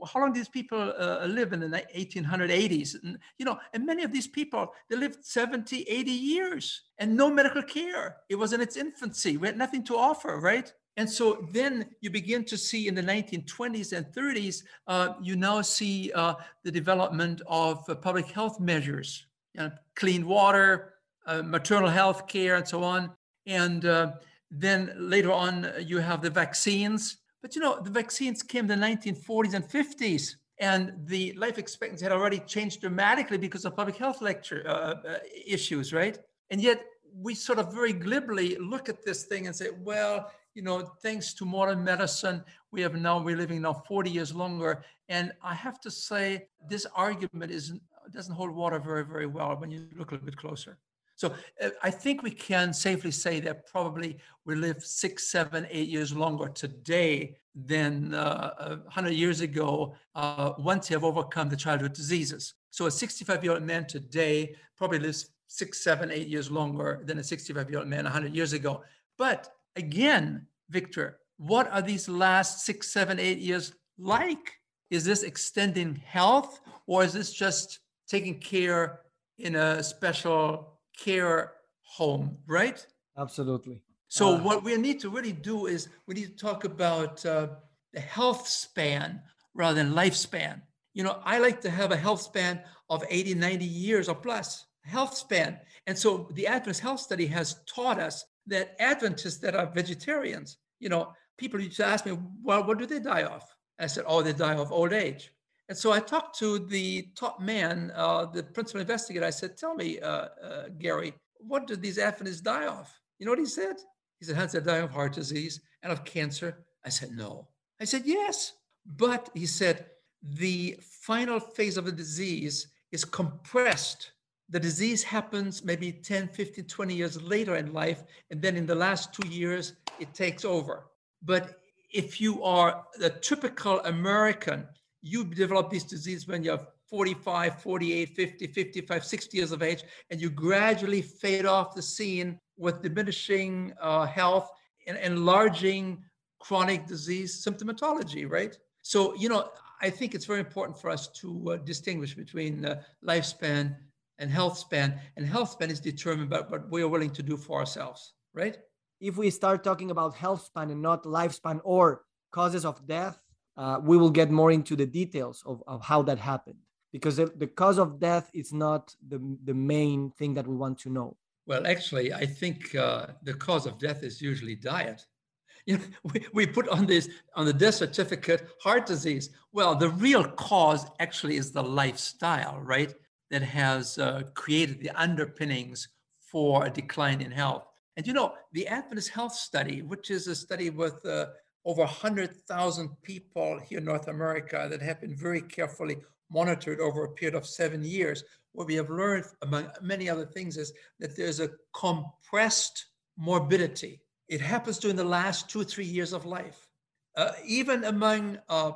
how 0.06 0.20
long 0.20 0.32
these 0.32 0.48
people 0.48 0.92
uh, 0.98 1.26
live 1.26 1.52
in 1.52 1.60
the 1.60 1.84
1880s 1.96 3.02
and, 3.02 3.18
you 3.38 3.44
know 3.44 3.58
and 3.72 3.86
many 3.86 4.02
of 4.02 4.12
these 4.12 4.26
people 4.26 4.72
they 4.88 4.96
lived 4.96 5.24
70 5.24 5.82
80 5.82 6.10
years 6.10 6.82
and 6.98 7.16
no 7.16 7.30
medical 7.30 7.62
care. 7.62 8.16
It 8.28 8.36
was 8.36 8.52
in 8.52 8.60
its 8.60 8.76
infancy. 8.76 9.36
We 9.36 9.48
had 9.48 9.56
nothing 9.56 9.84
to 9.84 9.96
offer 9.96 10.38
right? 10.38 10.72
And 10.98 11.08
so 11.08 11.46
then 11.52 11.86
you 12.02 12.10
begin 12.10 12.44
to 12.44 12.58
see 12.58 12.86
in 12.86 12.94
the 12.94 13.02
1920s 13.02 13.96
and 13.96 14.06
30s 14.06 14.62
uh, 14.86 15.14
you 15.22 15.36
now 15.36 15.62
see 15.62 16.12
uh, 16.12 16.34
the 16.64 16.70
development 16.70 17.40
of 17.46 17.82
uh, 17.88 17.94
public 17.94 18.26
health 18.26 18.60
measures 18.60 19.26
you 19.54 19.62
know, 19.62 19.70
clean 19.96 20.26
water 20.26 20.92
uh, 21.26 21.42
maternal 21.42 21.88
health 21.88 22.26
care 22.26 22.56
and 22.56 22.66
so 22.66 22.82
on. 22.82 23.10
And 23.46 23.84
uh, 23.84 24.12
then 24.50 24.92
later 24.96 25.32
on 25.32 25.72
you 25.80 25.98
have 25.98 26.20
the 26.20 26.30
vaccines 26.30 27.18
but 27.42 27.54
you 27.54 27.60
know, 27.60 27.80
the 27.80 27.90
vaccines 27.90 28.42
came 28.42 28.70
in 28.70 28.80
the 28.80 28.86
1940s 28.86 29.54
and 29.54 29.64
50s, 29.64 30.36
and 30.58 30.92
the 31.06 31.32
life 31.32 31.58
expectancy 31.58 32.04
had 32.04 32.12
already 32.12 32.38
changed 32.40 32.80
dramatically 32.80 33.36
because 33.36 33.64
of 33.64 33.76
public 33.76 33.96
health 33.96 34.22
lecture 34.22 34.62
uh, 34.66 34.94
uh, 35.06 35.18
issues, 35.46 35.92
right? 35.92 36.18
And 36.50 36.60
yet 36.60 36.84
we 37.14 37.34
sort 37.34 37.58
of 37.58 37.72
very 37.72 37.92
glibly 37.92 38.56
look 38.56 38.88
at 38.88 39.04
this 39.04 39.24
thing 39.24 39.46
and 39.46 39.56
say, 39.56 39.68
well, 39.80 40.30
you 40.54 40.62
know, 40.62 40.80
thanks 41.02 41.34
to 41.34 41.44
modern 41.44 41.82
medicine, 41.82 42.44
we 42.70 42.80
have 42.82 42.94
now 42.94 43.20
we're 43.20 43.36
living 43.36 43.62
now 43.62 43.72
40 43.72 44.10
years 44.10 44.34
longer. 44.34 44.84
And 45.08 45.32
I 45.42 45.54
have 45.54 45.80
to 45.80 45.90
say, 45.90 46.46
this 46.68 46.86
argument 46.94 47.50
is 47.50 47.72
doesn't 48.10 48.34
hold 48.34 48.50
water 48.50 48.78
very, 48.78 49.04
very 49.04 49.26
well 49.26 49.56
when 49.56 49.70
you 49.70 49.86
look 49.96 50.10
a 50.10 50.14
little 50.14 50.26
bit 50.26 50.36
closer. 50.36 50.76
So 51.22 51.32
uh, 51.62 51.68
I 51.84 51.90
think 51.92 52.24
we 52.24 52.32
can 52.32 52.74
safely 52.74 53.12
say 53.12 53.38
that 53.40 53.64
probably 53.68 54.18
we 54.44 54.56
live 54.56 54.84
six, 54.84 55.28
seven, 55.30 55.68
eight 55.70 55.88
years 55.88 56.12
longer 56.12 56.48
today 56.48 57.36
than 57.54 58.12
uh, 58.12 58.78
100 58.86 59.10
years 59.10 59.40
ago 59.40 59.94
uh, 60.16 60.54
once 60.58 60.90
you 60.90 60.96
have 60.96 61.04
overcome 61.04 61.48
the 61.48 61.54
childhood 61.54 61.92
diseases. 61.92 62.54
So 62.70 62.86
a 62.86 62.90
65 62.90 63.44
year 63.44 63.52
old 63.52 63.62
man 63.62 63.86
today 63.86 64.56
probably 64.76 64.98
lives 64.98 65.30
six, 65.46 65.84
seven, 65.84 66.10
eight 66.10 66.26
years 66.26 66.50
longer 66.50 67.04
than 67.04 67.18
a 67.20 67.22
65 67.22 67.70
year 67.70 67.78
old 67.78 67.88
man 67.88 68.02
100 68.02 68.34
years 68.34 68.52
ago. 68.52 68.82
But 69.16 69.48
again, 69.76 70.48
Victor, 70.70 71.20
what 71.36 71.70
are 71.70 71.82
these 71.82 72.08
last 72.08 72.66
six, 72.66 72.90
seven, 72.92 73.20
eight 73.20 73.38
years 73.38 73.74
like? 73.96 74.58
Is 74.90 75.04
this 75.04 75.22
extending 75.22 75.94
health 76.04 76.60
or 76.88 77.04
is 77.04 77.12
this 77.12 77.32
just 77.32 77.78
taking 78.08 78.40
care 78.40 79.02
in 79.38 79.54
a 79.54 79.84
special 79.84 80.71
care 80.98 81.52
home, 81.82 82.38
right? 82.46 82.84
Absolutely. 83.18 83.82
So, 84.08 84.36
uh, 84.36 84.42
what 84.42 84.64
we 84.64 84.76
need 84.76 85.00
to 85.00 85.10
really 85.10 85.32
do 85.32 85.66
is 85.66 85.88
we 86.06 86.14
need 86.14 86.36
to 86.36 86.36
talk 86.36 86.64
about 86.64 87.24
uh, 87.24 87.48
the 87.92 88.00
health 88.00 88.46
span 88.46 89.22
rather 89.54 89.82
than 89.82 89.94
lifespan. 89.94 90.60
You 90.94 91.04
know, 91.04 91.20
I 91.24 91.38
like 91.38 91.60
to 91.62 91.70
have 91.70 91.92
a 91.92 91.96
health 91.96 92.20
span 92.20 92.62
of 92.90 93.02
80, 93.08 93.34
90 93.34 93.64
years 93.64 94.08
or 94.08 94.14
plus, 94.14 94.66
health 94.84 95.16
span. 95.16 95.58
And 95.86 95.96
so 95.96 96.28
the 96.34 96.46
Adventist 96.46 96.80
Health 96.80 97.00
Study 97.00 97.26
has 97.26 97.62
taught 97.66 97.98
us 97.98 98.24
that 98.46 98.76
Adventists 98.80 99.38
that 99.38 99.54
are 99.54 99.70
vegetarians, 99.72 100.58
you 100.80 100.88
know, 100.88 101.12
people 101.38 101.60
used 101.60 101.76
to 101.76 101.86
ask 101.86 102.04
me, 102.04 102.18
well, 102.42 102.64
what 102.64 102.78
do 102.78 102.86
they 102.86 103.00
die 103.00 103.22
of? 103.22 103.42
I 103.78 103.86
said, 103.86 104.04
oh, 104.06 104.22
they 104.22 104.32
die 104.32 104.54
of 104.54 104.72
old 104.72 104.92
age. 104.92 105.32
And 105.68 105.78
so 105.78 105.92
I 105.92 106.00
talked 106.00 106.38
to 106.40 106.58
the 106.58 107.08
top 107.14 107.40
man, 107.40 107.92
uh, 107.94 108.26
the 108.26 108.42
principal 108.42 108.80
investigator. 108.80 109.24
I 109.24 109.30
said, 109.30 109.56
tell 109.56 109.74
me, 109.74 110.00
uh, 110.00 110.28
uh, 110.42 110.68
Gary, 110.78 111.14
what 111.38 111.66
do 111.66 111.76
these 111.76 111.98
Adventists 111.98 112.40
die 112.40 112.66
of? 112.66 112.90
You 113.18 113.26
know 113.26 113.32
what 113.32 113.38
he 113.38 113.46
said? 113.46 113.76
He 114.18 114.26
said, 114.26 114.36
Hans, 114.36 114.52
they 114.52 114.60
die 114.60 114.78
of 114.78 114.90
heart 114.90 115.14
disease 115.14 115.60
and 115.82 115.92
of 115.92 116.04
cancer. 116.04 116.64
I 116.84 116.88
said, 116.88 117.10
no. 117.12 117.48
I 117.80 117.84
said, 117.84 118.02
yes. 118.04 118.54
But 118.84 119.30
he 119.34 119.46
said, 119.46 119.86
the 120.22 120.78
final 120.80 121.40
phase 121.40 121.76
of 121.76 121.84
the 121.84 121.92
disease 121.92 122.68
is 122.90 123.04
compressed. 123.04 124.12
The 124.50 124.60
disease 124.60 125.02
happens 125.02 125.64
maybe 125.64 125.90
10, 125.90 126.28
15, 126.28 126.66
20 126.66 126.94
years 126.94 127.22
later 127.22 127.56
in 127.56 127.72
life. 127.72 128.04
And 128.30 128.42
then 128.42 128.56
in 128.56 128.66
the 128.66 128.74
last 128.74 129.12
two 129.12 129.28
years, 129.28 129.74
it 129.98 130.12
takes 130.14 130.44
over. 130.44 130.86
But 131.22 131.58
if 131.90 132.20
you 132.20 132.42
are 132.42 132.84
the 132.98 133.10
typical 133.10 133.80
American, 133.80 134.66
you 135.02 135.24
develop 135.24 135.70
this 135.70 135.84
disease 135.84 136.26
when 136.26 136.42
you're 136.42 136.60
45, 136.88 137.60
48, 137.60 138.08
50, 138.10 138.46
55, 138.46 139.04
60 139.04 139.36
years 139.36 139.52
of 139.52 139.62
age, 139.62 139.82
and 140.10 140.20
you 140.20 140.30
gradually 140.30 141.02
fade 141.02 141.46
off 141.46 141.74
the 141.74 141.82
scene 141.82 142.38
with 142.56 142.82
diminishing 142.82 143.72
uh, 143.80 144.06
health 144.06 144.50
and 144.86 144.96
enlarging 144.98 146.02
chronic 146.38 146.86
disease 146.86 147.44
symptomatology, 147.44 148.28
right? 148.30 148.56
So, 148.82 149.14
you 149.14 149.28
know, 149.28 149.48
I 149.80 149.90
think 149.90 150.14
it's 150.14 150.26
very 150.26 150.40
important 150.40 150.78
for 150.78 150.90
us 150.90 151.08
to 151.20 151.52
uh, 151.52 151.56
distinguish 151.56 152.14
between 152.14 152.64
uh, 152.64 152.82
lifespan 153.04 153.76
and 154.18 154.30
health 154.30 154.58
span. 154.58 155.00
And 155.16 155.26
health 155.26 155.50
span 155.50 155.70
is 155.70 155.80
determined 155.80 156.30
by 156.30 156.40
what 156.40 156.70
we 156.70 156.82
are 156.82 156.88
willing 156.88 157.10
to 157.10 157.22
do 157.22 157.36
for 157.36 157.58
ourselves, 157.58 158.14
right? 158.34 158.58
If 159.00 159.16
we 159.16 159.30
start 159.30 159.64
talking 159.64 159.90
about 159.90 160.14
health 160.14 160.44
span 160.44 160.70
and 160.70 160.82
not 160.82 161.04
lifespan 161.04 161.60
or 161.64 162.02
causes 162.32 162.64
of 162.64 162.86
death, 162.86 163.18
uh, 163.56 163.80
we 163.82 163.96
will 163.96 164.10
get 164.10 164.30
more 164.30 164.50
into 164.50 164.76
the 164.76 164.86
details 164.86 165.42
of, 165.46 165.62
of 165.66 165.82
how 165.82 166.02
that 166.02 166.18
happened 166.18 166.58
because 166.92 167.16
the, 167.16 167.26
the 167.36 167.46
cause 167.46 167.78
of 167.78 167.98
death 167.98 168.30
is 168.34 168.52
not 168.52 168.94
the, 169.08 169.20
the 169.44 169.54
main 169.54 170.10
thing 170.10 170.34
that 170.34 170.46
we 170.46 170.56
want 170.56 170.78
to 170.78 170.90
know. 170.90 171.16
Well, 171.46 171.66
actually, 171.66 172.12
I 172.12 172.26
think 172.26 172.74
uh, 172.74 173.08
the 173.24 173.34
cause 173.34 173.66
of 173.66 173.78
death 173.78 174.02
is 174.02 174.20
usually 174.20 174.54
diet. 174.54 175.04
You 175.64 175.78
know, 175.78 175.84
we, 176.02 176.26
we 176.34 176.44
put 176.44 176.68
on 176.70 176.86
this 176.86 177.08
on 177.36 177.46
the 177.46 177.52
death 177.52 177.76
certificate 177.76 178.48
heart 178.60 178.84
disease. 178.84 179.30
Well, 179.52 179.76
the 179.76 179.90
real 179.90 180.24
cause 180.24 180.86
actually 180.98 181.36
is 181.36 181.52
the 181.52 181.62
lifestyle, 181.62 182.58
right? 182.60 182.92
That 183.30 183.42
has 183.42 183.96
uh, 183.96 184.22
created 184.34 184.80
the 184.80 184.90
underpinnings 185.00 185.86
for 186.18 186.66
a 186.66 186.70
decline 186.70 187.20
in 187.20 187.30
health. 187.30 187.68
And 187.96 188.04
you 188.08 188.12
know, 188.12 188.34
the 188.52 188.66
Adventist 188.66 189.10
Health 189.10 189.34
Study, 189.34 189.82
which 189.82 190.10
is 190.10 190.26
a 190.26 190.34
study 190.34 190.70
with 190.70 191.04
uh, 191.06 191.26
over 191.64 191.82
100,000 191.82 192.88
people 193.02 193.60
here 193.60 193.78
in 193.78 193.84
North 193.84 194.08
America 194.08 194.66
that 194.70 194.82
have 194.82 195.00
been 195.00 195.16
very 195.16 195.40
carefully 195.40 195.96
monitored 196.30 196.80
over 196.80 197.04
a 197.04 197.10
period 197.10 197.34
of 197.34 197.46
seven 197.46 197.84
years, 197.84 198.24
what 198.52 198.66
we 198.66 198.74
have 198.74 198.90
learned, 198.90 199.24
among 199.42 199.70
many 199.80 200.08
other 200.08 200.26
things, 200.26 200.56
is 200.56 200.72
that 200.98 201.16
there's 201.16 201.40
a 201.40 201.50
compressed 201.74 202.86
morbidity. 203.16 204.00
It 204.28 204.40
happens 204.40 204.78
during 204.78 204.96
the 204.96 205.04
last 205.04 205.48
two, 205.48 205.64
three 205.64 205.84
years 205.84 206.12
of 206.12 206.26
life. 206.26 206.68
Uh, 207.16 207.32
even 207.46 207.84
among 207.84 208.38
uh, 208.48 208.72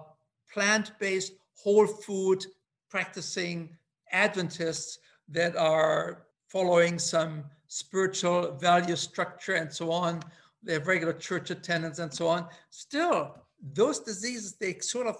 plant 0.53 0.93
based, 0.99 1.33
whole 1.55 1.87
food 1.87 2.45
practicing 2.91 3.71
Adventists 4.13 4.99
that 5.29 5.57
are 5.57 6.27
following 6.49 6.99
some 6.99 7.45
spiritual 7.69 8.53
value 8.53 8.97
structure 8.97 9.55
and 9.55 9.73
so 9.73 9.91
on, 9.91 10.23
they 10.67 10.75
have 10.75 10.87
regular 10.87 11.13
church 11.13 11.51
attendance 11.51 11.99
and 12.01 12.13
so 12.13 12.27
on. 12.27 12.47
Still, 12.71 13.37
those 13.73 14.01
diseases, 14.01 14.57
they 14.61 14.79
sort 14.81 15.07
of 15.07 15.17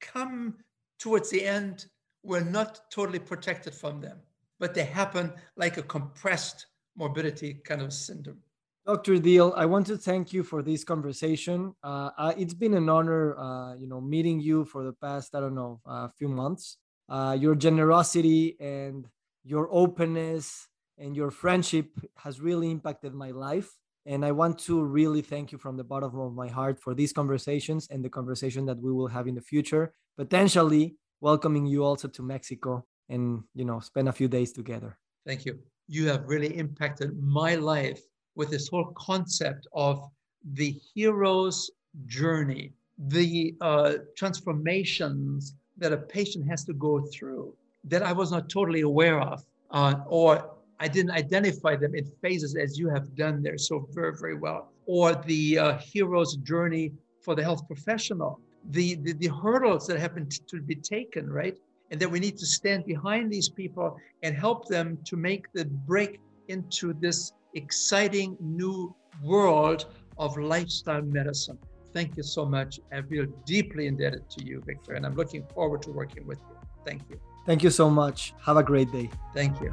come 0.00 0.56
towards 0.98 1.30
the 1.30 1.44
end, 1.44 1.86
we're 2.22 2.40
not 2.40 2.90
totally 2.90 3.18
protected 3.18 3.74
from 3.74 4.00
them, 4.00 4.18
but 4.58 4.74
they 4.74 4.84
happen 4.84 5.32
like 5.56 5.76
a 5.76 5.82
compressed 5.82 6.66
morbidity 6.96 7.54
kind 7.64 7.82
of 7.82 7.92
syndrome. 7.92 8.38
Dr. 8.86 9.18
Diehl, 9.18 9.52
I 9.56 9.66
want 9.66 9.86
to 9.88 9.98
thank 9.98 10.32
you 10.32 10.42
for 10.44 10.62
this 10.62 10.84
conversation. 10.84 11.74
Uh, 11.82 12.32
it's 12.38 12.54
been 12.54 12.74
an 12.74 12.88
honor, 12.88 13.36
uh, 13.36 13.74
you 13.74 13.88
know, 13.88 14.00
meeting 14.00 14.40
you 14.40 14.64
for 14.64 14.84
the 14.84 14.92
past, 14.92 15.34
I 15.34 15.40
don't 15.40 15.56
know, 15.56 15.80
a 15.86 15.90
uh, 15.90 16.08
few 16.16 16.28
months. 16.28 16.78
Uh, 17.08 17.36
your 17.38 17.54
generosity 17.54 18.56
and 18.60 19.06
your 19.44 19.68
openness 19.70 20.68
and 20.98 21.16
your 21.16 21.30
friendship 21.30 21.90
has 22.16 22.40
really 22.40 22.70
impacted 22.70 23.12
my 23.12 23.32
life. 23.32 23.70
And 24.06 24.24
I 24.24 24.30
want 24.30 24.58
to 24.60 24.84
really 24.84 25.20
thank 25.20 25.50
you 25.50 25.58
from 25.58 25.76
the 25.76 25.84
bottom 25.84 26.18
of 26.18 26.32
my 26.32 26.48
heart 26.48 26.78
for 26.78 26.94
these 26.94 27.12
conversations 27.12 27.88
and 27.90 28.04
the 28.04 28.08
conversation 28.08 28.64
that 28.66 28.78
we 28.78 28.92
will 28.92 29.08
have 29.08 29.26
in 29.26 29.34
the 29.34 29.40
future, 29.40 29.92
potentially 30.16 30.96
welcoming 31.20 31.66
you 31.66 31.84
also 31.84 32.06
to 32.08 32.22
Mexico 32.22 32.86
and, 33.08 33.42
you 33.54 33.64
know, 33.64 33.80
spend 33.80 34.08
a 34.08 34.12
few 34.12 34.28
days 34.28 34.52
together. 34.52 34.96
Thank 35.26 35.44
you. 35.44 35.58
You 35.88 36.06
have 36.08 36.24
really 36.28 36.56
impacted 36.56 37.20
my 37.20 37.56
life 37.56 38.00
with 38.36 38.50
this 38.50 38.68
whole 38.68 38.92
concept 38.96 39.66
of 39.72 40.08
the 40.52 40.78
hero's 40.94 41.70
journey, 42.06 42.74
the 42.98 43.56
uh, 43.60 43.94
transformations 44.16 45.54
that 45.78 45.92
a 45.92 45.96
patient 45.96 46.48
has 46.48 46.64
to 46.64 46.74
go 46.74 47.04
through 47.12 47.54
that 47.84 48.02
I 48.02 48.12
was 48.12 48.30
not 48.30 48.48
totally 48.48 48.80
aware 48.82 49.20
of, 49.20 49.44
uh, 49.70 49.94
or 50.06 50.55
I 50.78 50.88
didn't 50.88 51.12
identify 51.12 51.76
them 51.76 51.94
in 51.94 52.04
phases 52.22 52.54
as 52.56 52.78
you 52.78 52.88
have 52.90 53.14
done 53.14 53.42
there 53.42 53.58
so 53.58 53.88
very, 53.92 54.14
very 54.18 54.36
well. 54.36 54.72
Or 54.86 55.14
the 55.14 55.58
uh, 55.58 55.78
hero's 55.78 56.36
journey 56.36 56.92
for 57.22 57.34
the 57.34 57.42
health 57.42 57.66
professional, 57.66 58.40
the, 58.70 58.96
the, 58.96 59.12
the 59.14 59.28
hurdles 59.28 59.86
that 59.86 59.98
happen 59.98 60.28
t- 60.28 60.38
to 60.48 60.60
be 60.60 60.74
taken, 60.74 61.30
right? 61.30 61.56
And 61.90 62.00
that 62.00 62.10
we 62.10 62.20
need 62.20 62.36
to 62.38 62.46
stand 62.46 62.84
behind 62.84 63.32
these 63.32 63.48
people 63.48 63.96
and 64.22 64.36
help 64.36 64.68
them 64.68 64.98
to 65.04 65.16
make 65.16 65.50
the 65.52 65.64
break 65.64 66.20
into 66.48 66.92
this 66.92 67.32
exciting 67.54 68.36
new 68.40 68.94
world 69.22 69.86
of 70.18 70.36
lifestyle 70.36 71.02
medicine. 71.02 71.58
Thank 71.94 72.16
you 72.16 72.22
so 72.22 72.44
much. 72.44 72.80
I 72.92 73.00
feel 73.02 73.26
deeply 73.46 73.86
indebted 73.86 74.28
to 74.30 74.44
you, 74.44 74.62
Victor, 74.66 74.94
and 74.94 75.06
I'm 75.06 75.14
looking 75.14 75.44
forward 75.54 75.80
to 75.82 75.90
working 75.90 76.26
with 76.26 76.38
you. 76.38 76.56
Thank 76.84 77.02
you. 77.08 77.18
Thank 77.46 77.62
you 77.62 77.70
so 77.70 77.88
much. 77.88 78.34
Have 78.44 78.56
a 78.58 78.62
great 78.62 78.92
day. 78.92 79.08
Thank 79.32 79.60
you 79.60 79.72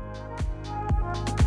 thank 1.14 1.40
you 1.40 1.43